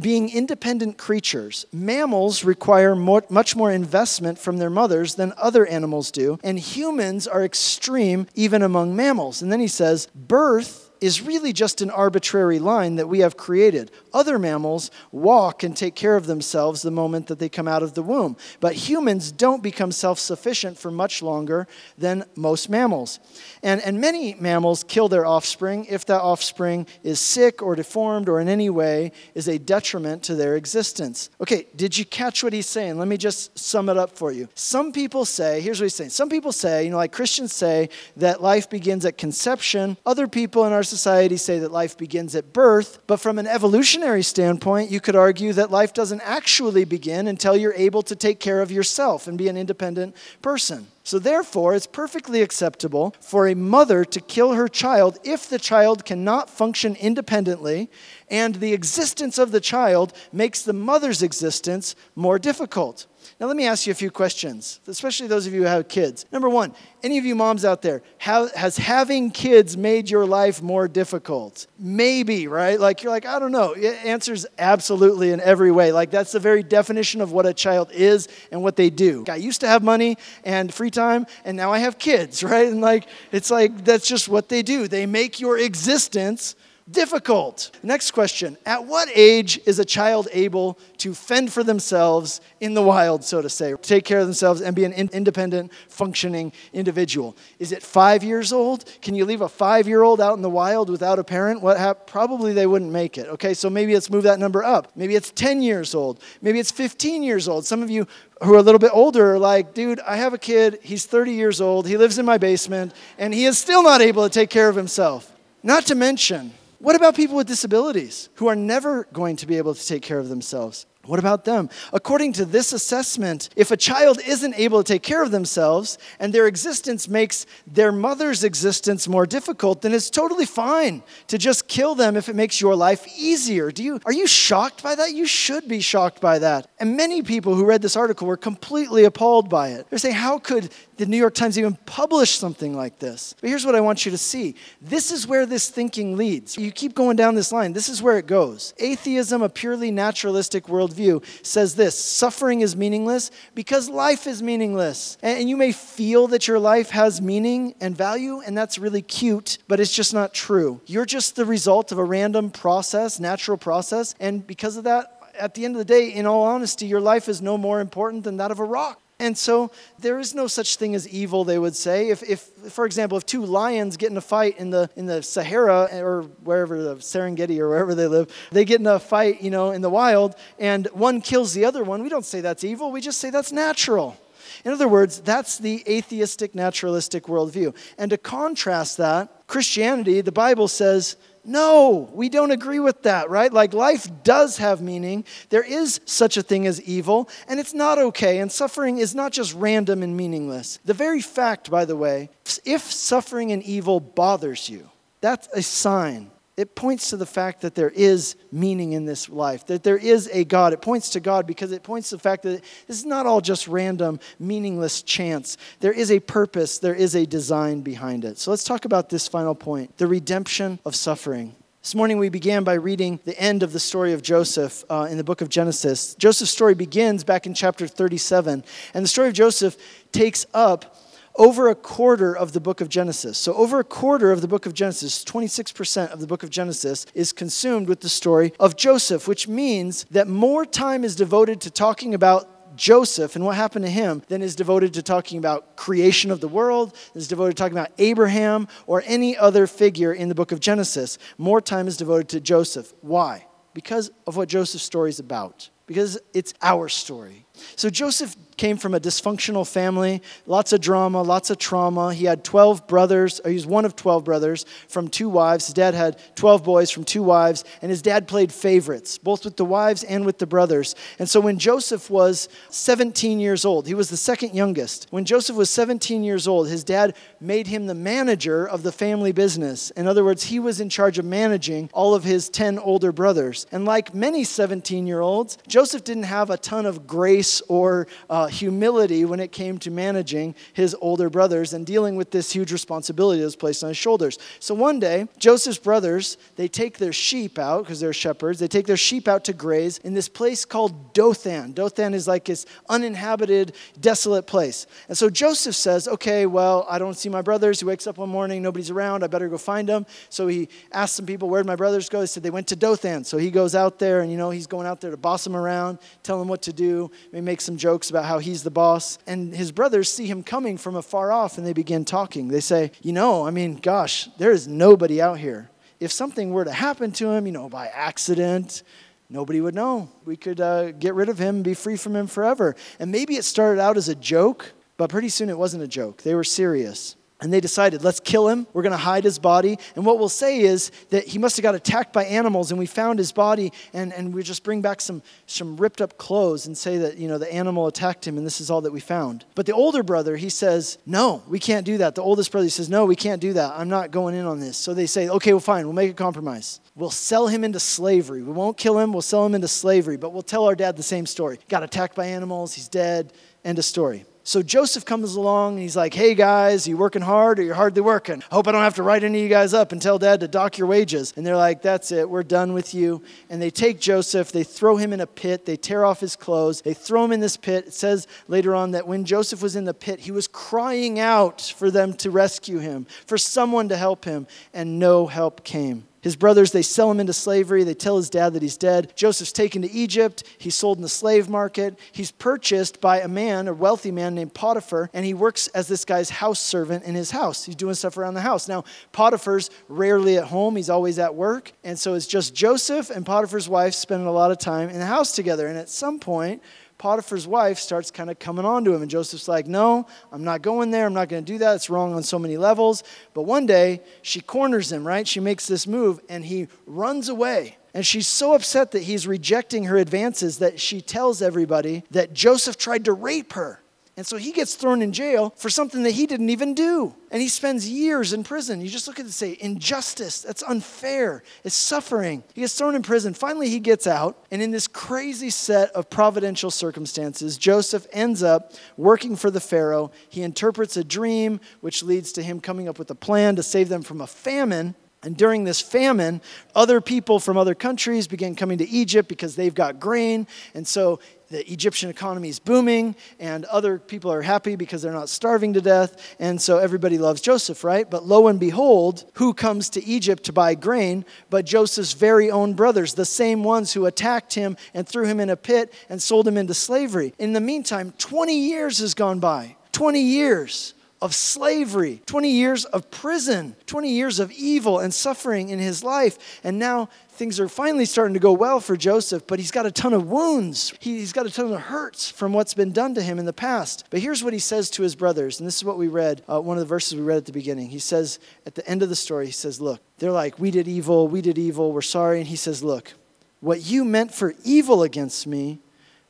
being 0.00 0.30
independent 0.30 0.96
creatures, 0.96 1.66
mammals 1.70 2.44
require 2.44 2.96
more, 2.96 3.24
much 3.28 3.54
more 3.54 3.70
investment 3.70 4.38
from 4.38 4.56
their 4.56 4.70
mothers 4.70 5.16
than 5.16 5.34
other 5.36 5.66
animals 5.66 6.10
do, 6.10 6.38
and 6.42 6.58
humans 6.58 7.26
are 7.26 7.44
extreme 7.44 8.26
even 8.34 8.62
among 8.62 8.96
mammals. 8.96 9.42
And 9.42 9.52
then 9.52 9.60
he 9.60 9.68
says, 9.68 10.08
birth 10.14 10.85
is 11.00 11.22
really 11.22 11.52
just 11.52 11.80
an 11.80 11.90
arbitrary 11.90 12.58
line 12.58 12.96
that 12.96 13.08
we 13.08 13.20
have 13.20 13.36
created. 13.36 13.90
Other 14.12 14.38
mammals 14.38 14.90
walk 15.12 15.62
and 15.62 15.76
take 15.76 15.94
care 15.94 16.16
of 16.16 16.26
themselves 16.26 16.82
the 16.82 16.90
moment 16.90 17.26
that 17.26 17.38
they 17.38 17.48
come 17.48 17.68
out 17.68 17.82
of 17.82 17.94
the 17.94 18.02
womb. 18.02 18.36
But 18.60 18.74
humans 18.74 19.32
don't 19.32 19.62
become 19.62 19.92
self 19.92 20.18
sufficient 20.18 20.78
for 20.78 20.90
much 20.90 21.22
longer 21.22 21.66
than 21.98 22.24
most 22.34 22.70
mammals. 22.70 23.20
And, 23.62 23.80
and 23.82 24.00
many 24.00 24.34
mammals 24.34 24.84
kill 24.84 25.08
their 25.08 25.26
offspring 25.26 25.86
if 25.86 26.06
that 26.06 26.20
offspring 26.20 26.86
is 27.02 27.20
sick 27.20 27.62
or 27.62 27.74
deformed 27.74 28.28
or 28.28 28.40
in 28.40 28.48
any 28.48 28.70
way 28.70 29.12
is 29.34 29.48
a 29.48 29.58
detriment 29.58 30.22
to 30.24 30.34
their 30.34 30.56
existence. 30.56 31.30
Okay, 31.40 31.66
did 31.76 31.96
you 31.96 32.04
catch 32.04 32.42
what 32.42 32.52
he's 32.52 32.66
saying? 32.66 32.98
Let 32.98 33.08
me 33.08 33.16
just 33.16 33.58
sum 33.58 33.88
it 33.88 33.96
up 33.96 34.16
for 34.16 34.32
you. 34.32 34.48
Some 34.54 34.92
people 34.92 35.24
say, 35.24 35.60
here's 35.60 35.80
what 35.80 35.84
he's 35.84 35.94
saying. 35.94 36.10
Some 36.10 36.28
people 36.28 36.52
say, 36.52 36.84
you 36.84 36.90
know, 36.90 36.96
like 36.96 37.12
Christians 37.12 37.54
say, 37.54 37.90
that 38.16 38.42
life 38.42 38.70
begins 38.70 39.04
at 39.04 39.18
conception. 39.18 39.96
Other 40.06 40.26
people 40.26 40.64
in 40.64 40.72
our 40.72 40.82
society 40.86 41.36
say 41.36 41.58
that 41.58 41.70
life 41.70 41.98
begins 41.98 42.34
at 42.34 42.52
birth, 42.52 42.98
but 43.06 43.18
from 43.18 43.38
an 43.38 43.46
evolutionary 43.46 44.22
standpoint, 44.22 44.90
you 44.90 45.00
could 45.00 45.14
argue 45.16 45.52
that 45.52 45.70
life 45.70 45.92
doesn't 45.92 46.22
actually 46.22 46.84
begin 46.84 47.26
until 47.26 47.56
you're 47.56 47.74
able 47.74 48.02
to 48.02 48.16
take 48.16 48.40
care 48.40 48.62
of 48.62 48.70
yourself 48.70 49.26
and 49.26 49.36
be 49.36 49.48
an 49.48 49.56
independent 49.56 50.16
person. 50.40 50.86
So, 51.04 51.18
therefore, 51.18 51.74
it's 51.74 51.86
perfectly 51.86 52.42
acceptable 52.42 53.14
for 53.20 53.46
a 53.46 53.54
mother 53.54 54.04
to 54.04 54.20
kill 54.20 54.54
her 54.54 54.66
child 54.66 55.18
if 55.22 55.48
the 55.48 55.58
child 55.58 56.04
cannot 56.04 56.50
function 56.50 56.96
independently 56.96 57.88
and 58.28 58.56
the 58.56 58.72
existence 58.72 59.38
of 59.38 59.52
the 59.52 59.60
child 59.60 60.12
makes 60.32 60.62
the 60.62 60.72
mother's 60.72 61.22
existence 61.22 61.94
more 62.16 62.38
difficult. 62.38 63.06
Now, 63.38 63.48
let 63.48 63.56
me 63.56 63.66
ask 63.66 63.86
you 63.86 63.90
a 63.90 63.94
few 63.94 64.10
questions, 64.10 64.80
especially 64.86 65.26
those 65.26 65.46
of 65.46 65.52
you 65.52 65.60
who 65.60 65.66
have 65.66 65.88
kids. 65.88 66.24
Number 66.32 66.48
one, 66.48 66.74
any 67.02 67.18
of 67.18 67.26
you 67.26 67.34
moms 67.34 67.66
out 67.66 67.82
there, 67.82 68.02
has 68.16 68.78
having 68.78 69.30
kids 69.30 69.76
made 69.76 70.08
your 70.08 70.24
life 70.24 70.62
more 70.62 70.88
difficult? 70.88 71.66
Maybe, 71.78 72.48
right? 72.48 72.80
Like, 72.80 73.02
you're 73.02 73.12
like, 73.12 73.26
I 73.26 73.38
don't 73.38 73.52
know. 73.52 73.72
It 73.72 74.02
answers 74.06 74.46
absolutely 74.58 75.32
in 75.32 75.40
every 75.42 75.70
way. 75.70 75.92
Like, 75.92 76.10
that's 76.10 76.32
the 76.32 76.40
very 76.40 76.62
definition 76.62 77.20
of 77.20 77.30
what 77.30 77.44
a 77.44 77.52
child 77.52 77.90
is 77.92 78.26
and 78.50 78.62
what 78.62 78.76
they 78.76 78.88
do. 78.88 79.22
I 79.28 79.36
used 79.36 79.60
to 79.60 79.68
have 79.68 79.82
money 79.82 80.16
and 80.42 80.72
free 80.72 80.90
time, 80.90 81.26
and 81.44 81.58
now 81.58 81.70
I 81.70 81.80
have 81.80 81.98
kids, 81.98 82.42
right? 82.44 82.68
And 82.68 82.80
like, 82.80 83.06
it's 83.32 83.50
like, 83.50 83.84
that's 83.84 84.08
just 84.08 84.30
what 84.30 84.48
they 84.48 84.62
do. 84.62 84.88
They 84.88 85.04
make 85.04 85.40
your 85.40 85.58
existence 85.58 86.56
difficult. 86.90 87.70
Next 87.82 88.12
question 88.12 88.56
At 88.64 88.84
what 88.84 89.08
age 89.14 89.60
is 89.66 89.78
a 89.78 89.84
child 89.84 90.28
able 90.32 90.78
to 90.98 91.14
fend 91.14 91.52
for 91.52 91.62
themselves 91.62 92.40
in 92.60 92.74
the 92.74 92.82
wild, 92.82 93.24
so 93.24 93.42
to 93.42 93.48
say, 93.48 93.74
take 93.82 94.04
care 94.04 94.20
of 94.20 94.26
themselves 94.26 94.60
and 94.60 94.74
be 94.74 94.84
an 94.84 94.92
independent, 94.92 95.72
functioning 95.88 96.52
individual? 96.72 97.36
Is 97.58 97.72
it 97.72 97.82
five 97.82 98.22
years 98.22 98.52
old? 98.52 98.84
Can 99.02 99.14
you 99.14 99.24
leave 99.24 99.40
a 99.40 99.48
five 99.48 99.88
year 99.88 100.02
old 100.02 100.20
out 100.20 100.36
in 100.36 100.42
the 100.42 100.50
wild 100.50 100.88
without 100.90 101.18
a 101.18 101.24
parent? 101.24 101.62
What 101.62 101.78
hap- 101.78 102.06
Probably 102.06 102.52
they 102.52 102.66
wouldn't 102.66 102.92
make 102.92 103.18
it. 103.18 103.26
Okay, 103.28 103.52
so 103.54 103.68
maybe 103.68 103.94
let's 103.94 104.10
move 104.10 104.22
that 104.22 104.38
number 104.38 104.62
up. 104.62 104.92
Maybe 104.96 105.16
it's 105.16 105.30
10 105.32 105.62
years 105.62 105.94
old. 105.94 106.20
Maybe 106.40 106.58
it's 106.60 106.70
15 106.70 107.22
years 107.22 107.48
old. 107.48 107.66
Some 107.66 107.82
of 107.82 107.90
you 107.90 108.06
who 108.42 108.54
are 108.54 108.58
a 108.58 108.62
little 108.62 108.78
bit 108.78 108.90
older 108.92 109.34
are 109.34 109.38
like, 109.38 109.74
dude, 109.74 110.00
I 110.00 110.16
have 110.16 110.34
a 110.34 110.38
kid. 110.38 110.78
He's 110.82 111.06
30 111.06 111.32
years 111.32 111.60
old. 111.60 111.86
He 111.86 111.96
lives 111.96 112.18
in 112.18 112.26
my 112.26 112.38
basement, 112.38 112.94
and 113.18 113.34
he 113.34 113.44
is 113.46 113.58
still 113.58 113.82
not 113.82 114.00
able 114.00 114.22
to 114.24 114.30
take 114.30 114.50
care 114.50 114.68
of 114.68 114.76
himself. 114.76 115.32
Not 115.62 115.86
to 115.86 115.94
mention, 115.94 116.52
what 116.78 116.96
about 116.96 117.14
people 117.14 117.36
with 117.36 117.46
disabilities 117.46 118.28
who 118.34 118.48
are 118.48 118.56
never 118.56 119.04
going 119.12 119.36
to 119.36 119.46
be 119.46 119.56
able 119.56 119.74
to 119.74 119.86
take 119.86 120.02
care 120.02 120.18
of 120.18 120.28
themselves? 120.28 120.86
What 121.06 121.18
about 121.18 121.44
them? 121.44 121.70
According 121.92 122.32
to 122.34 122.44
this 122.44 122.72
assessment, 122.72 123.48
if 123.56 123.70
a 123.70 123.76
child 123.76 124.18
isn't 124.26 124.54
able 124.56 124.82
to 124.82 124.92
take 124.92 125.02
care 125.02 125.22
of 125.22 125.30
themselves 125.30 125.98
and 126.18 126.32
their 126.32 126.46
existence 126.46 127.08
makes 127.08 127.46
their 127.66 127.92
mother's 127.92 128.42
existence 128.42 129.06
more 129.06 129.24
difficult, 129.26 129.82
then 129.82 129.94
it's 129.94 130.10
totally 130.10 130.46
fine 130.46 131.02
to 131.28 131.38
just 131.38 131.68
kill 131.68 131.94
them 131.94 132.16
if 132.16 132.28
it 132.28 132.34
makes 132.34 132.60
your 132.60 132.74
life 132.74 133.06
easier. 133.16 133.70
Do 133.70 133.84
you 133.84 134.00
are 134.04 134.12
you 134.12 134.26
shocked 134.26 134.82
by 134.82 134.94
that? 134.96 135.12
You 135.12 135.26
should 135.26 135.68
be 135.68 135.80
shocked 135.80 136.20
by 136.20 136.40
that. 136.40 136.68
And 136.78 136.96
many 136.96 137.22
people 137.22 137.54
who 137.54 137.64
read 137.64 137.82
this 137.82 137.96
article 137.96 138.26
were 138.26 138.36
completely 138.36 139.04
appalled 139.04 139.48
by 139.48 139.68
it. 139.68 139.86
They're 139.88 139.98
saying, 139.98 140.16
"How 140.16 140.38
could 140.38 140.70
the 140.96 141.06
New 141.06 141.16
York 141.16 141.34
Times 141.34 141.58
even 141.58 141.76
published 141.86 142.40
something 142.40 142.74
like 142.74 142.98
this?" 142.98 143.34
But 143.40 143.50
here's 143.50 143.66
what 143.66 143.74
I 143.74 143.80
want 143.80 144.04
you 144.04 144.10
to 144.10 144.18
see. 144.18 144.54
This 144.80 145.10
is 145.12 145.26
where 145.26 145.46
this 145.46 145.68
thinking 145.68 146.16
leads. 146.16 146.56
You 146.56 146.72
keep 146.72 146.94
going 146.94 147.16
down 147.16 147.34
this 147.34 147.52
line. 147.52 147.72
This 147.72 147.88
is 147.88 148.02
where 148.02 148.18
it 148.18 148.26
goes. 148.26 148.74
Atheism, 148.78 149.42
a 149.42 149.48
purely 149.48 149.90
naturalistic 149.90 150.64
worldview 150.64 151.22
says 151.44 151.74
this 151.74 151.98
suffering 151.98 152.60
is 152.60 152.76
meaningless 152.76 153.30
because 153.54 153.88
life 153.88 154.26
is 154.26 154.42
meaningless. 154.42 155.18
And 155.22 155.48
you 155.48 155.56
may 155.56 155.72
feel 155.72 156.26
that 156.28 156.48
your 156.48 156.58
life 156.58 156.90
has 156.90 157.20
meaning 157.20 157.74
and 157.80 157.96
value, 157.96 158.40
and 158.40 158.56
that's 158.56 158.78
really 158.78 159.02
cute, 159.02 159.58
but 159.68 159.80
it's 159.80 159.92
just 159.92 160.14
not 160.14 160.34
true. 160.34 160.80
You're 160.86 161.06
just 161.06 161.36
the 161.36 161.44
result 161.44 161.92
of 161.92 161.98
a 161.98 162.04
random 162.04 162.50
process, 162.50 163.20
natural 163.20 163.56
process, 163.56 164.14
and 164.20 164.46
because 164.46 164.76
of 164.76 164.84
that, 164.84 165.12
at 165.38 165.54
the 165.54 165.64
end 165.64 165.74
of 165.74 165.78
the 165.78 165.84
day, 165.84 166.08
in 166.08 166.26
all 166.26 166.44
honesty, 166.44 166.86
your 166.86 167.00
life 167.00 167.28
is 167.28 167.42
no 167.42 167.58
more 167.58 167.80
important 167.80 168.24
than 168.24 168.38
that 168.38 168.50
of 168.50 168.58
a 168.58 168.64
rock. 168.64 169.00
And 169.18 169.36
so 169.36 169.70
there 169.98 170.18
is 170.18 170.34
no 170.34 170.46
such 170.46 170.76
thing 170.76 170.94
as 170.94 171.08
evil, 171.08 171.44
they 171.44 171.58
would 171.58 171.74
say. 171.74 172.10
If, 172.10 172.22
if, 172.22 172.40
for 172.70 172.84
example, 172.84 173.16
if 173.16 173.24
two 173.24 173.46
lions 173.46 173.96
get 173.96 174.10
in 174.10 174.16
a 174.18 174.20
fight 174.22 174.58
in 174.58 174.68
the, 174.68 174.90
in 174.94 175.06
the 175.06 175.22
Sahara 175.22 175.88
or 175.92 176.22
wherever, 176.44 176.82
the 176.82 176.96
Serengeti 176.96 177.58
or 177.58 177.70
wherever 177.70 177.94
they 177.94 178.08
live, 178.08 178.30
they 178.52 178.66
get 178.66 178.80
in 178.80 178.86
a 178.86 178.98
fight, 178.98 179.40
you 179.40 179.50
know, 179.50 179.70
in 179.70 179.80
the 179.80 179.88
wild, 179.88 180.34
and 180.58 180.86
one 180.88 181.22
kills 181.22 181.54
the 181.54 181.64
other 181.64 181.82
one, 181.82 182.02
we 182.02 182.10
don't 182.10 182.26
say 182.26 182.42
that's 182.42 182.62
evil, 182.62 182.92
we 182.92 183.00
just 183.00 183.18
say 183.18 183.30
that's 183.30 183.52
natural. 183.52 184.18
In 184.64 184.72
other 184.72 184.88
words, 184.88 185.20
that's 185.20 185.58
the 185.58 185.82
atheistic, 185.88 186.54
naturalistic 186.54 187.24
worldview. 187.24 187.74
And 187.96 188.10
to 188.10 188.18
contrast 188.18 188.98
that, 188.98 189.46
Christianity, 189.46 190.20
the 190.20 190.32
Bible 190.32 190.68
says, 190.68 191.16
No, 191.46 192.10
we 192.12 192.28
don't 192.28 192.50
agree 192.50 192.80
with 192.80 193.04
that, 193.04 193.30
right? 193.30 193.52
Like 193.52 193.72
life 193.72 194.08
does 194.24 194.58
have 194.58 194.82
meaning. 194.82 195.24
There 195.48 195.62
is 195.62 196.00
such 196.04 196.36
a 196.36 196.42
thing 196.42 196.66
as 196.66 196.82
evil, 196.82 197.28
and 197.46 197.60
it's 197.60 197.72
not 197.72 197.98
okay. 197.98 198.40
And 198.40 198.50
suffering 198.50 198.98
is 198.98 199.14
not 199.14 199.30
just 199.32 199.54
random 199.54 200.02
and 200.02 200.16
meaningless. 200.16 200.80
The 200.84 200.92
very 200.94 201.20
fact, 201.20 201.70
by 201.70 201.84
the 201.84 201.96
way, 201.96 202.30
if 202.64 202.82
suffering 202.82 203.52
and 203.52 203.62
evil 203.62 204.00
bothers 204.00 204.68
you, 204.68 204.90
that's 205.20 205.48
a 205.54 205.62
sign 205.62 206.32
it 206.56 206.74
points 206.74 207.10
to 207.10 207.18
the 207.18 207.26
fact 207.26 207.60
that 207.60 207.74
there 207.74 207.90
is 207.90 208.34
meaning 208.50 208.92
in 208.92 209.04
this 209.04 209.28
life, 209.28 209.66
that 209.66 209.82
there 209.82 209.98
is 209.98 210.30
a 210.32 210.44
God. 210.44 210.72
It 210.72 210.80
points 210.80 211.10
to 211.10 211.20
God 211.20 211.46
because 211.46 211.70
it 211.70 211.82
points 211.82 212.08
to 212.10 212.16
the 212.16 212.22
fact 212.22 212.44
that 212.44 212.62
this 212.86 212.98
is 212.98 213.04
not 213.04 213.26
all 213.26 213.42
just 213.42 213.68
random, 213.68 214.18
meaningless 214.38 215.02
chance. 215.02 215.58
There 215.80 215.92
is 215.92 216.10
a 216.10 216.18
purpose, 216.20 216.78
there 216.78 216.94
is 216.94 217.14
a 217.14 217.26
design 217.26 217.82
behind 217.82 218.24
it. 218.24 218.38
So 218.38 218.50
let's 218.50 218.64
talk 218.64 218.86
about 218.86 219.10
this 219.10 219.28
final 219.28 219.54
point 219.54 219.96
the 219.98 220.06
redemption 220.06 220.78
of 220.84 220.94
suffering. 220.94 221.54
This 221.82 221.94
morning 221.94 222.18
we 222.18 222.30
began 222.30 222.64
by 222.64 222.74
reading 222.74 223.20
the 223.24 223.38
end 223.38 223.62
of 223.62 223.72
the 223.72 223.78
story 223.78 224.12
of 224.12 224.20
Joseph 224.20 224.82
uh, 224.90 225.06
in 225.08 225.18
the 225.18 225.24
book 225.24 225.40
of 225.40 225.48
Genesis. 225.48 226.14
Joseph's 226.14 226.50
story 226.50 226.74
begins 226.74 227.22
back 227.22 227.46
in 227.46 227.54
chapter 227.54 227.86
37, 227.86 228.64
and 228.92 229.04
the 229.04 229.08
story 229.08 229.28
of 229.28 229.34
Joseph 229.34 229.76
takes 230.10 230.46
up 230.52 230.96
over 231.36 231.68
a 231.68 231.74
quarter 231.74 232.36
of 232.36 232.52
the 232.52 232.60
book 232.60 232.80
of 232.80 232.88
Genesis. 232.88 233.38
So, 233.38 233.54
over 233.54 233.78
a 233.78 233.84
quarter 233.84 234.32
of 234.32 234.40
the 234.40 234.48
book 234.48 234.66
of 234.66 234.74
Genesis, 234.74 235.24
26% 235.24 236.10
of 236.12 236.20
the 236.20 236.26
book 236.26 236.42
of 236.42 236.50
Genesis, 236.50 237.06
is 237.14 237.32
consumed 237.32 237.88
with 237.88 238.00
the 238.00 238.08
story 238.08 238.52
of 238.58 238.76
Joseph, 238.76 239.28
which 239.28 239.48
means 239.48 240.04
that 240.10 240.28
more 240.28 240.64
time 240.64 241.04
is 241.04 241.16
devoted 241.16 241.60
to 241.62 241.70
talking 241.70 242.14
about 242.14 242.76
Joseph 242.76 243.36
and 243.36 243.44
what 243.44 243.56
happened 243.56 243.84
to 243.84 243.90
him 243.90 244.22
than 244.28 244.42
is 244.42 244.54
devoted 244.54 244.94
to 244.94 245.02
talking 245.02 245.38
about 245.38 245.76
creation 245.76 246.30
of 246.30 246.40
the 246.40 246.48
world, 246.48 246.94
is 247.14 247.26
devoted 247.26 247.56
to 247.56 247.62
talking 247.62 247.76
about 247.76 247.92
Abraham 247.98 248.68
or 248.86 249.02
any 249.06 249.36
other 249.36 249.66
figure 249.66 250.12
in 250.12 250.28
the 250.28 250.34
book 250.34 250.52
of 250.52 250.60
Genesis. 250.60 251.18
More 251.38 251.60
time 251.60 251.88
is 251.88 251.96
devoted 251.96 252.28
to 252.30 252.40
Joseph. 252.40 252.92
Why? 253.00 253.46
Because 253.74 254.10
of 254.26 254.36
what 254.36 254.48
Joseph's 254.48 254.84
story 254.84 255.10
is 255.10 255.18
about. 255.18 255.70
Because 255.86 256.18
it's 256.34 256.52
our 256.62 256.88
story. 256.88 257.46
So 257.76 257.90
Joseph 257.90 258.36
came 258.56 258.76
from 258.76 258.94
a 258.94 259.00
dysfunctional 259.00 259.70
family, 259.70 260.22
lots 260.46 260.72
of 260.72 260.80
drama, 260.80 261.22
lots 261.22 261.50
of 261.50 261.58
trauma. 261.58 262.12
He 262.14 262.24
had 262.24 262.44
12 262.44 262.86
brothers, 262.86 263.40
he 263.44 263.54
was 263.54 263.66
one 263.66 263.84
of 263.84 263.96
12 263.96 264.24
brothers 264.24 264.64
from 264.88 265.08
two 265.08 265.28
wives. 265.28 265.66
His 265.66 265.74
dad 265.74 265.94
had 265.94 266.20
12 266.36 266.64
boys 266.64 266.90
from 266.90 267.04
two 267.04 267.22
wives, 267.22 267.64
and 267.82 267.90
his 267.90 268.02
dad 268.02 268.28
played 268.28 268.52
favorites, 268.52 269.18
both 269.18 269.44
with 269.44 269.56
the 269.56 269.64
wives 269.64 270.04
and 270.04 270.24
with 270.24 270.38
the 270.38 270.46
brothers. 270.46 270.94
And 271.18 271.28
so 271.28 271.40
when 271.40 271.58
Joseph 271.58 272.10
was 272.10 272.48
17 272.70 273.40
years 273.40 273.64
old, 273.64 273.86
he 273.86 273.94
was 273.94 274.10
the 274.10 274.16
second 274.16 274.54
youngest. 274.54 275.06
When 275.10 275.24
Joseph 275.24 275.56
was 275.56 275.70
17 275.70 276.24
years 276.24 276.48
old, 276.48 276.68
his 276.68 276.84
dad 276.84 277.16
made 277.40 277.66
him 277.66 277.86
the 277.86 277.94
manager 277.94 278.66
of 278.68 278.82
the 278.82 278.92
family 278.92 279.32
business. 279.32 279.90
In 279.90 280.06
other 280.06 280.24
words, 280.24 280.44
he 280.44 280.58
was 280.58 280.80
in 280.80 280.88
charge 280.88 281.18
of 281.18 281.24
managing 281.24 281.90
all 281.92 282.14
of 282.14 282.24
his 282.24 282.48
10 282.48 282.78
older 282.78 283.12
brothers. 283.12 283.66
And 283.72 283.84
like 283.84 284.14
many 284.14 284.44
17 284.44 285.06
year 285.06 285.20
olds, 285.20 285.58
Joseph 285.68 286.04
didn't 286.04 286.24
have 286.24 286.50
a 286.50 286.56
ton 286.56 286.86
of 286.86 287.06
grace 287.06 287.36
grace 287.36 287.62
or 287.68 288.06
uh, 288.30 288.45
humility 288.50 289.24
when 289.24 289.40
it 289.40 289.52
came 289.52 289.78
to 289.78 289.90
managing 289.90 290.54
his 290.72 290.96
older 291.00 291.30
brothers 291.30 291.72
and 291.72 291.86
dealing 291.86 292.16
with 292.16 292.30
this 292.30 292.52
huge 292.52 292.72
responsibility 292.72 293.40
that 293.40 293.46
was 293.46 293.56
placed 293.56 293.82
on 293.82 293.88
his 293.88 293.96
shoulders. 293.96 294.38
So 294.60 294.74
one 294.74 295.00
day, 295.00 295.28
Joseph's 295.38 295.78
brothers, 295.78 296.38
they 296.56 296.68
take 296.68 296.98
their 296.98 297.12
sheep 297.12 297.58
out, 297.58 297.84
because 297.84 298.00
they're 298.00 298.12
shepherds, 298.12 298.58
they 298.58 298.68
take 298.68 298.86
their 298.86 298.96
sheep 298.96 299.28
out 299.28 299.44
to 299.44 299.52
graze 299.52 299.98
in 299.98 300.14
this 300.14 300.28
place 300.28 300.64
called 300.64 301.12
Dothan. 301.12 301.72
Dothan 301.72 302.14
is 302.14 302.28
like 302.28 302.44
this 302.44 302.66
uninhabited, 302.88 303.74
desolate 304.00 304.46
place. 304.46 304.86
And 305.08 305.16
so 305.16 305.30
Joseph 305.30 305.74
says, 305.74 306.08
okay, 306.08 306.46
well, 306.46 306.86
I 306.88 306.98
don't 306.98 307.14
see 307.14 307.28
my 307.28 307.42
brothers. 307.42 307.80
He 307.80 307.86
wakes 307.86 308.06
up 308.06 308.18
one 308.18 308.28
morning, 308.28 308.62
nobody's 308.62 308.90
around, 308.90 309.24
I 309.24 309.26
better 309.26 309.48
go 309.48 309.58
find 309.58 309.88
them. 309.88 310.06
So 310.28 310.46
he 310.46 310.68
asks 310.92 311.16
some 311.16 311.26
people, 311.26 311.48
where'd 311.48 311.66
my 311.66 311.76
brothers 311.76 312.08
go? 312.08 312.20
They 312.20 312.26
said 312.26 312.42
they 312.42 312.50
went 312.50 312.68
to 312.68 312.76
Dothan. 312.76 313.24
So 313.24 313.38
he 313.38 313.50
goes 313.50 313.74
out 313.74 313.98
there 313.98 314.20
and, 314.20 314.30
you 314.30 314.36
know, 314.36 314.50
he's 314.50 314.66
going 314.66 314.86
out 314.86 315.00
there 315.00 315.10
to 315.10 315.16
boss 315.16 315.44
them 315.44 315.56
around, 315.56 315.98
tell 316.22 316.38
them 316.38 316.48
what 316.48 316.62
to 316.62 316.72
do, 316.72 317.10
maybe 317.32 317.44
make 317.44 317.60
some 317.60 317.76
jokes 317.76 318.10
about 318.10 318.24
how 318.24 318.35
he's 318.38 318.62
the 318.62 318.70
boss. 318.70 319.18
And 319.26 319.54
his 319.54 319.72
brothers 319.72 320.12
see 320.12 320.26
him 320.26 320.42
coming 320.42 320.76
from 320.78 320.96
afar 320.96 321.32
off 321.32 321.58
and 321.58 321.66
they 321.66 321.72
begin 321.72 322.04
talking. 322.04 322.48
They 322.48 322.60
say, 322.60 322.92
You 323.02 323.12
know, 323.12 323.46
I 323.46 323.50
mean, 323.50 323.76
gosh, 323.76 324.28
there 324.38 324.52
is 324.52 324.66
nobody 324.68 325.20
out 325.20 325.38
here. 325.38 325.70
If 326.00 326.12
something 326.12 326.52
were 326.52 326.64
to 326.64 326.72
happen 326.72 327.12
to 327.12 327.30
him, 327.30 327.46
you 327.46 327.52
know, 327.52 327.68
by 327.68 327.86
accident, 327.86 328.82
nobody 329.30 329.60
would 329.60 329.74
know. 329.74 330.10
We 330.24 330.36
could 330.36 330.60
uh, 330.60 330.92
get 330.92 331.14
rid 331.14 331.28
of 331.28 331.38
him 331.38 331.56
and 331.56 331.64
be 331.64 331.74
free 331.74 331.96
from 331.96 332.14
him 332.14 332.26
forever. 332.26 332.76
And 332.98 333.10
maybe 333.10 333.36
it 333.36 333.44
started 333.44 333.80
out 333.80 333.96
as 333.96 334.08
a 334.08 334.14
joke, 334.14 334.72
but 334.96 335.10
pretty 335.10 335.30
soon 335.30 335.48
it 335.48 335.58
wasn't 335.58 335.82
a 335.82 335.88
joke. 335.88 336.22
They 336.22 336.34
were 336.34 336.44
serious. 336.44 337.16
And 337.38 337.52
they 337.52 337.60
decided, 337.60 338.02
let's 338.02 338.18
kill 338.18 338.48
him. 338.48 338.66
We're 338.72 338.82
going 338.82 338.92
to 338.92 338.96
hide 338.96 339.22
his 339.22 339.38
body. 339.38 339.78
And 339.94 340.06
what 340.06 340.18
we'll 340.18 340.30
say 340.30 340.60
is 340.60 340.90
that 341.10 341.26
he 341.26 341.38
must 341.38 341.56
have 341.56 341.62
got 341.62 341.74
attacked 341.74 342.14
by 342.14 342.24
animals, 342.24 342.70
and 342.70 342.78
we 342.78 342.86
found 342.86 343.18
his 343.18 343.30
body, 343.30 343.74
and, 343.92 344.10
and 344.14 344.32
we 344.32 344.42
just 344.42 344.64
bring 344.64 344.80
back 344.80 345.02
some, 345.02 345.22
some 345.46 345.76
ripped 345.76 346.00
up 346.00 346.16
clothes 346.16 346.66
and 346.66 346.76
say 346.76 346.96
that, 346.96 347.18
you 347.18 347.28
know, 347.28 347.36
the 347.36 347.52
animal 347.52 347.88
attacked 347.88 348.26
him, 348.26 348.38
and 348.38 348.46
this 348.46 348.58
is 348.58 348.70
all 348.70 348.80
that 348.80 348.92
we 348.92 349.00
found. 349.00 349.44
But 349.54 349.66
the 349.66 349.74
older 349.74 350.02
brother, 350.02 350.36
he 350.36 350.48
says, 350.48 350.96
no, 351.04 351.42
we 351.46 351.58
can't 351.58 351.84
do 351.84 351.98
that. 351.98 352.14
The 352.14 352.22
oldest 352.22 352.50
brother, 352.50 352.64
he 352.64 352.70
says, 352.70 352.88
no, 352.88 353.04
we 353.04 353.16
can't 353.16 353.40
do 353.40 353.52
that. 353.52 353.74
I'm 353.78 353.90
not 353.90 354.10
going 354.10 354.34
in 354.34 354.46
on 354.46 354.58
this. 354.58 354.78
So 354.78 354.94
they 354.94 355.06
say, 355.06 355.28
okay, 355.28 355.52
well, 355.52 355.60
fine, 355.60 355.84
we'll 355.84 355.92
make 355.92 356.10
a 356.10 356.14
compromise. 356.14 356.80
We'll 356.94 357.10
sell 357.10 357.48
him 357.48 357.64
into 357.64 357.80
slavery. 357.80 358.42
We 358.42 358.52
won't 358.52 358.78
kill 358.78 358.98
him, 358.98 359.12
we'll 359.12 359.20
sell 359.20 359.44
him 359.44 359.54
into 359.54 359.68
slavery, 359.68 360.16
but 360.16 360.32
we'll 360.32 360.42
tell 360.42 360.64
our 360.64 360.74
dad 360.74 360.96
the 360.96 361.02
same 361.02 361.26
story. 361.26 361.58
Got 361.68 361.82
attacked 361.82 362.14
by 362.14 362.24
animals, 362.26 362.72
he's 362.72 362.88
dead, 362.88 363.34
end 363.62 363.78
of 363.78 363.84
story. 363.84 364.24
So 364.46 364.62
Joseph 364.62 365.04
comes 365.04 365.34
along 365.34 365.72
and 365.72 365.82
he's 365.82 365.96
like, 365.96 366.14
Hey 366.14 366.36
guys, 366.36 366.86
you 366.86 366.96
working 366.96 367.20
hard 367.20 367.58
or 367.58 367.62
you're 367.62 367.74
hardly 367.74 368.00
working? 368.00 368.44
Hope 368.52 368.68
I 368.68 368.72
don't 368.72 368.84
have 368.84 368.94
to 368.94 369.02
write 369.02 369.24
any 369.24 369.38
of 369.38 369.42
you 369.42 369.48
guys 369.48 369.74
up 369.74 369.90
and 369.90 370.00
tell 370.00 370.20
dad 370.20 370.38
to 370.38 370.46
dock 370.46 370.78
your 370.78 370.86
wages. 370.86 371.34
And 371.36 371.44
they're 371.44 371.56
like, 371.56 371.82
That's 371.82 372.12
it, 372.12 372.30
we're 372.30 372.44
done 372.44 372.72
with 372.72 372.94
you. 372.94 373.24
And 373.50 373.60
they 373.60 373.70
take 373.70 373.98
Joseph, 373.98 374.52
they 374.52 374.62
throw 374.62 374.98
him 374.98 375.12
in 375.12 375.20
a 375.20 375.26
pit, 375.26 375.66
they 375.66 375.76
tear 375.76 376.04
off 376.04 376.20
his 376.20 376.36
clothes, 376.36 376.82
they 376.82 376.94
throw 376.94 377.24
him 377.24 377.32
in 377.32 377.40
this 377.40 377.56
pit. 377.56 377.88
It 377.88 377.92
says 377.92 378.28
later 378.46 378.72
on 378.72 378.92
that 378.92 379.08
when 379.08 379.24
Joseph 379.24 379.62
was 379.62 379.74
in 379.74 379.84
the 379.84 379.92
pit, 379.92 380.20
he 380.20 380.30
was 380.30 380.46
crying 380.46 381.18
out 381.18 381.60
for 381.76 381.90
them 381.90 382.14
to 382.14 382.30
rescue 382.30 382.78
him, 382.78 383.08
for 383.26 383.36
someone 383.36 383.88
to 383.88 383.96
help 383.96 384.24
him, 384.24 384.46
and 384.72 385.00
no 385.00 385.26
help 385.26 385.64
came. 385.64 386.06
His 386.26 386.34
brothers, 386.34 386.72
they 386.72 386.82
sell 386.82 387.08
him 387.08 387.20
into 387.20 387.32
slavery. 387.32 387.84
They 387.84 387.94
tell 387.94 388.16
his 388.16 388.28
dad 388.28 388.54
that 388.54 388.62
he's 388.62 388.76
dead. 388.76 389.12
Joseph's 389.14 389.52
taken 389.52 389.82
to 389.82 389.90
Egypt. 389.92 390.42
He's 390.58 390.74
sold 390.74 390.98
in 390.98 391.02
the 391.02 391.08
slave 391.08 391.48
market. 391.48 392.00
He's 392.10 392.32
purchased 392.32 393.00
by 393.00 393.20
a 393.20 393.28
man, 393.28 393.68
a 393.68 393.72
wealthy 393.72 394.10
man 394.10 394.34
named 394.34 394.52
Potiphar, 394.52 395.08
and 395.12 395.24
he 395.24 395.34
works 395.34 395.68
as 395.68 395.86
this 395.86 396.04
guy's 396.04 396.28
house 396.28 396.58
servant 396.58 397.04
in 397.04 397.14
his 397.14 397.30
house. 397.30 397.62
He's 397.64 397.76
doing 397.76 397.94
stuff 397.94 398.18
around 398.18 398.34
the 398.34 398.40
house. 398.40 398.66
Now, 398.66 398.82
Potiphar's 399.12 399.70
rarely 399.88 400.36
at 400.36 400.46
home, 400.46 400.74
he's 400.74 400.90
always 400.90 401.20
at 401.20 401.36
work. 401.36 401.70
And 401.84 401.96
so 401.96 402.14
it's 402.14 402.26
just 402.26 402.56
Joseph 402.56 403.08
and 403.10 403.24
Potiphar's 403.24 403.68
wife 403.68 403.94
spending 403.94 404.26
a 404.26 404.32
lot 404.32 404.50
of 404.50 404.58
time 404.58 404.88
in 404.88 404.98
the 404.98 405.06
house 405.06 405.30
together. 405.30 405.68
And 405.68 405.78
at 405.78 405.88
some 405.88 406.18
point, 406.18 406.60
Potiphar's 406.98 407.46
wife 407.46 407.78
starts 407.78 408.10
kind 408.10 408.30
of 408.30 408.38
coming 408.38 408.64
on 408.64 408.84
to 408.84 408.94
him. 408.94 409.02
And 409.02 409.10
Joseph's 409.10 409.48
like, 409.48 409.66
No, 409.66 410.06
I'm 410.32 410.44
not 410.44 410.62
going 410.62 410.90
there. 410.90 411.06
I'm 411.06 411.14
not 411.14 411.28
going 411.28 411.44
to 411.44 411.52
do 411.52 411.58
that. 411.58 411.76
It's 411.76 411.90
wrong 411.90 412.14
on 412.14 412.22
so 412.22 412.38
many 412.38 412.56
levels. 412.56 413.04
But 413.34 413.42
one 413.42 413.66
day, 413.66 414.00
she 414.22 414.40
corners 414.40 414.90
him, 414.90 415.06
right? 415.06 415.26
She 415.26 415.40
makes 415.40 415.66
this 415.66 415.86
move, 415.86 416.20
and 416.28 416.44
he 416.44 416.68
runs 416.86 417.28
away. 417.28 417.76
And 417.92 418.06
she's 418.06 418.26
so 418.26 418.54
upset 418.54 418.92
that 418.92 419.04
he's 419.04 419.26
rejecting 419.26 419.84
her 419.84 419.96
advances 419.96 420.58
that 420.58 420.80
she 420.80 421.00
tells 421.00 421.40
everybody 421.40 422.04
that 422.10 422.34
Joseph 422.34 422.76
tried 422.76 423.06
to 423.06 423.12
rape 423.12 423.54
her. 423.54 423.80
And 424.16 424.26
so 424.26 424.38
he 424.38 424.50
gets 424.50 424.76
thrown 424.76 425.02
in 425.02 425.12
jail 425.12 425.52
for 425.56 425.68
something 425.68 426.02
that 426.04 426.12
he 426.12 426.26
didn't 426.26 426.48
even 426.48 426.72
do. 426.72 427.14
And 427.30 427.42
he 427.42 427.48
spends 427.48 427.86
years 427.86 428.32
in 428.32 428.44
prison. 428.44 428.80
You 428.80 428.88
just 428.88 429.06
look 429.06 429.18
at 429.18 429.20
it 429.20 429.24
and 429.26 429.34
say, 429.34 429.58
injustice, 429.60 430.40
that's 430.40 430.62
unfair, 430.62 431.42
it's 431.64 431.74
suffering. 431.74 432.42
He 432.54 432.62
gets 432.62 432.74
thrown 432.78 432.94
in 432.94 433.02
prison. 433.02 433.34
Finally, 433.34 433.68
he 433.68 433.78
gets 433.78 434.06
out. 434.06 434.46
And 434.50 434.62
in 434.62 434.70
this 434.70 434.88
crazy 434.88 435.50
set 435.50 435.90
of 435.90 436.08
providential 436.08 436.70
circumstances, 436.70 437.58
Joseph 437.58 438.06
ends 438.10 438.42
up 438.42 438.72
working 438.96 439.36
for 439.36 439.50
the 439.50 439.60
Pharaoh. 439.60 440.10
He 440.30 440.42
interprets 440.42 440.96
a 440.96 441.04
dream, 441.04 441.60
which 441.82 442.02
leads 442.02 442.32
to 442.32 442.42
him 442.42 442.60
coming 442.60 442.88
up 442.88 442.98
with 442.98 443.10
a 443.10 443.14
plan 443.14 443.56
to 443.56 443.62
save 443.62 443.90
them 443.90 444.02
from 444.02 444.22
a 444.22 444.26
famine. 444.26 444.94
And 445.26 445.36
during 445.36 445.64
this 445.64 445.80
famine, 445.80 446.40
other 446.76 447.00
people 447.00 447.40
from 447.40 447.56
other 447.56 447.74
countries 447.74 448.28
began 448.28 448.54
coming 448.54 448.78
to 448.78 448.88
Egypt 448.88 449.28
because 449.28 449.56
they've 449.56 449.74
got 449.74 449.98
grain. 449.98 450.46
And 450.72 450.86
so 450.86 451.18
the 451.50 451.68
Egyptian 451.68 452.10
economy 452.10 452.48
is 452.48 452.60
booming, 452.60 453.16
and 453.40 453.64
other 453.64 453.98
people 453.98 454.32
are 454.32 454.42
happy 454.42 454.76
because 454.76 455.02
they're 455.02 455.12
not 455.12 455.28
starving 455.28 455.72
to 455.72 455.80
death, 455.80 456.36
and 456.38 456.62
so 456.62 456.78
everybody 456.78 457.18
loves 457.18 457.40
Joseph, 457.40 457.82
right? 457.82 458.08
But 458.08 458.24
lo 458.24 458.46
and 458.46 458.60
behold, 458.60 459.24
who 459.34 459.52
comes 459.52 459.90
to 459.90 460.04
Egypt 460.04 460.44
to 460.44 460.52
buy 460.52 460.74
grain 460.74 461.24
but 461.50 461.64
Joseph's 461.64 462.12
very 462.12 462.48
own 462.50 462.74
brothers, 462.74 463.14
the 463.14 463.24
same 463.24 463.64
ones 463.64 463.92
who 463.92 464.06
attacked 464.06 464.54
him 464.54 464.76
and 464.94 465.08
threw 465.08 465.24
him 465.24 465.40
in 465.40 465.50
a 465.50 465.56
pit 465.56 465.92
and 466.08 466.22
sold 466.22 466.46
him 466.46 466.56
into 466.56 466.74
slavery? 466.74 467.34
In 467.38 467.52
the 467.52 467.60
meantime, 467.60 468.12
20 468.18 468.56
years 468.56 468.98
has 468.98 469.14
gone 469.14 469.40
by. 469.40 469.76
20 469.90 470.20
years 470.20 470.94
of 471.22 471.34
slavery, 471.34 472.20
20 472.26 472.50
years 472.50 472.84
of 472.84 473.10
prison, 473.10 473.74
20 473.86 474.10
years 474.10 474.38
of 474.38 474.52
evil 474.52 474.98
and 474.98 475.12
suffering 475.12 475.70
in 475.70 475.78
his 475.78 476.04
life. 476.04 476.60
And 476.62 476.78
now 476.78 477.08
things 477.30 477.58
are 477.58 477.68
finally 477.68 478.04
starting 478.04 478.34
to 478.34 478.40
go 478.40 478.52
well 478.52 478.80
for 478.80 478.96
Joseph, 478.96 479.46
but 479.46 479.58
he's 479.58 479.70
got 479.70 479.86
a 479.86 479.90
ton 479.90 480.12
of 480.12 480.28
wounds. 480.28 480.92
He's 481.00 481.32
got 481.32 481.46
a 481.46 481.50
ton 481.50 481.72
of 481.72 481.80
hurts 481.80 482.30
from 482.30 482.52
what's 482.52 482.74
been 482.74 482.92
done 482.92 483.14
to 483.14 483.22
him 483.22 483.38
in 483.38 483.46
the 483.46 483.52
past. 483.52 484.04
But 484.10 484.20
here's 484.20 484.44
what 484.44 484.52
he 484.52 484.58
says 484.58 484.90
to 484.90 485.02
his 485.02 485.14
brothers, 485.14 485.58
and 485.58 485.66
this 485.66 485.76
is 485.76 485.84
what 485.84 485.96
we 485.96 486.08
read, 486.08 486.42
uh, 486.48 486.60
one 486.60 486.76
of 486.76 486.80
the 486.80 486.86
verses 486.86 487.14
we 487.14 487.22
read 487.22 487.38
at 487.38 487.46
the 487.46 487.52
beginning. 487.52 487.88
He 487.88 487.98
says, 487.98 488.38
at 488.66 488.74
the 488.74 488.86
end 488.88 489.02
of 489.02 489.08
the 489.08 489.16
story, 489.16 489.46
he 489.46 489.52
says, 489.52 489.80
Look, 489.80 490.00
they're 490.18 490.32
like, 490.32 490.58
We 490.58 490.70
did 490.70 490.86
evil, 490.86 491.28
we 491.28 491.40
did 491.40 491.56
evil, 491.56 491.92
we're 491.92 492.02
sorry. 492.02 492.38
And 492.38 492.46
he 492.46 492.56
says, 492.56 492.82
Look, 492.82 493.14
what 493.60 493.86
you 493.86 494.04
meant 494.04 494.34
for 494.34 494.54
evil 494.64 495.02
against 495.02 495.46
me, 495.46 495.80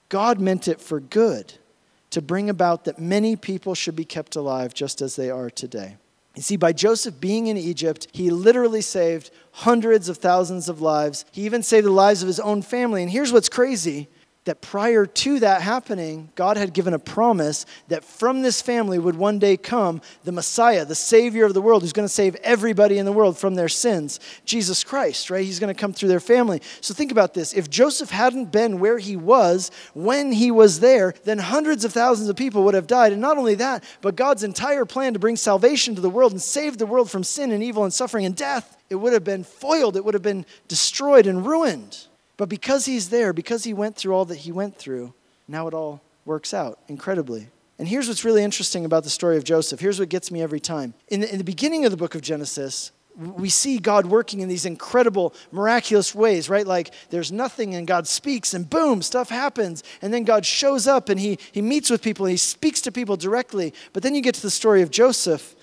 God 0.08 0.40
meant 0.40 0.68
it 0.68 0.80
for 0.80 1.00
good 1.00 1.54
to 2.16 2.22
bring 2.22 2.48
about 2.48 2.86
that 2.86 2.98
many 2.98 3.36
people 3.36 3.74
should 3.74 3.94
be 3.94 4.02
kept 4.02 4.36
alive 4.36 4.72
just 4.72 5.02
as 5.02 5.16
they 5.16 5.28
are 5.28 5.50
today. 5.50 5.98
You 6.34 6.40
see, 6.40 6.56
by 6.56 6.72
Joseph 6.72 7.20
being 7.20 7.48
in 7.48 7.58
Egypt, 7.58 8.08
he 8.10 8.30
literally 8.30 8.80
saved 8.80 9.30
hundreds 9.52 10.08
of 10.08 10.16
thousands 10.16 10.70
of 10.70 10.80
lives. 10.80 11.26
He 11.30 11.42
even 11.42 11.62
saved 11.62 11.86
the 11.86 11.90
lives 11.90 12.22
of 12.22 12.26
his 12.26 12.40
own 12.40 12.62
family. 12.62 13.02
And 13.02 13.10
here's 13.10 13.34
what's 13.34 13.50
crazy 13.50 14.08
that 14.46 14.60
prior 14.60 15.06
to 15.06 15.40
that 15.40 15.60
happening, 15.60 16.30
God 16.36 16.56
had 16.56 16.72
given 16.72 16.94
a 16.94 16.98
promise 16.98 17.66
that 17.88 18.04
from 18.04 18.42
this 18.42 18.62
family 18.62 18.98
would 18.98 19.16
one 19.16 19.38
day 19.38 19.56
come 19.56 20.00
the 20.24 20.32
Messiah, 20.32 20.84
the 20.84 20.94
Savior 20.94 21.44
of 21.44 21.52
the 21.52 21.60
world, 21.60 21.82
who's 21.82 21.92
going 21.92 22.08
to 22.08 22.12
save 22.12 22.36
everybody 22.36 22.98
in 22.98 23.06
the 23.06 23.12
world 23.12 23.36
from 23.36 23.56
their 23.56 23.68
sins. 23.68 24.20
Jesus 24.44 24.84
Christ, 24.84 25.30
right? 25.30 25.44
He's 25.44 25.58
going 25.58 25.74
to 25.74 25.78
come 25.78 25.92
through 25.92 26.08
their 26.08 26.20
family. 26.20 26.62
So 26.80 26.94
think 26.94 27.10
about 27.10 27.34
this. 27.34 27.52
If 27.52 27.68
Joseph 27.68 28.10
hadn't 28.10 28.52
been 28.52 28.78
where 28.78 28.98
he 28.98 29.16
was 29.16 29.72
when 29.94 30.30
he 30.30 30.52
was 30.52 30.78
there, 30.78 31.12
then 31.24 31.38
hundreds 31.38 31.84
of 31.84 31.92
thousands 31.92 32.28
of 32.28 32.36
people 32.36 32.62
would 32.64 32.74
have 32.74 32.86
died. 32.86 33.12
And 33.12 33.20
not 33.20 33.38
only 33.38 33.56
that, 33.56 33.82
but 34.00 34.14
God's 34.14 34.44
entire 34.44 34.84
plan 34.84 35.12
to 35.12 35.18
bring 35.18 35.36
salvation 35.36 35.96
to 35.96 36.00
the 36.00 36.10
world 36.10 36.30
and 36.30 36.40
save 36.40 36.78
the 36.78 36.86
world 36.86 37.10
from 37.10 37.24
sin 37.24 37.50
and 37.50 37.64
evil 37.64 37.82
and 37.82 37.92
suffering 37.92 38.24
and 38.24 38.36
death, 38.36 38.76
it 38.88 38.94
would 38.94 39.12
have 39.12 39.24
been 39.24 39.42
foiled, 39.42 39.96
it 39.96 40.04
would 40.04 40.14
have 40.14 40.22
been 40.22 40.46
destroyed 40.68 41.26
and 41.26 41.44
ruined. 41.44 42.06
But 42.36 42.48
because 42.48 42.84
he's 42.84 43.08
there, 43.08 43.32
because 43.32 43.64
he 43.64 43.72
went 43.72 43.96
through 43.96 44.14
all 44.14 44.24
that 44.26 44.38
he 44.38 44.52
went 44.52 44.76
through, 44.76 45.14
now 45.48 45.68
it 45.68 45.74
all 45.74 46.02
works 46.24 46.52
out 46.52 46.78
incredibly. 46.88 47.48
And 47.78 47.86
here's 47.86 48.08
what's 48.08 48.24
really 48.24 48.42
interesting 48.42 48.84
about 48.84 49.04
the 49.04 49.10
story 49.10 49.36
of 49.36 49.44
Joseph. 49.44 49.80
Here's 49.80 50.00
what 50.00 50.08
gets 50.08 50.30
me 50.30 50.42
every 50.42 50.60
time. 50.60 50.94
In 51.08 51.20
the, 51.20 51.30
in 51.30 51.38
the 51.38 51.44
beginning 51.44 51.84
of 51.84 51.90
the 51.90 51.96
book 51.96 52.14
of 52.14 52.22
Genesis, 52.22 52.90
we 53.16 53.48
see 53.48 53.78
God 53.78 54.06
working 54.06 54.40
in 54.40 54.48
these 54.48 54.66
incredible, 54.66 55.34
miraculous 55.50 56.14
ways, 56.14 56.50
right? 56.50 56.66
Like 56.66 56.92
there's 57.10 57.32
nothing 57.32 57.74
and 57.74 57.86
God 57.86 58.06
speaks 58.06 58.52
and 58.52 58.68
boom, 58.68 59.00
stuff 59.02 59.30
happens. 59.30 59.82
And 60.02 60.12
then 60.12 60.24
God 60.24 60.44
shows 60.44 60.86
up 60.86 61.08
and 61.08 61.18
he, 61.18 61.38
he 61.52 61.62
meets 61.62 61.88
with 61.88 62.02
people 62.02 62.26
and 62.26 62.30
he 62.30 62.36
speaks 62.36 62.80
to 62.82 62.92
people 62.92 63.16
directly. 63.16 63.72
But 63.92 64.02
then 64.02 64.14
you 64.14 64.20
get 64.20 64.34
to 64.34 64.42
the 64.42 64.50
story 64.50 64.82
of 64.82 64.90
Joseph 64.90 65.54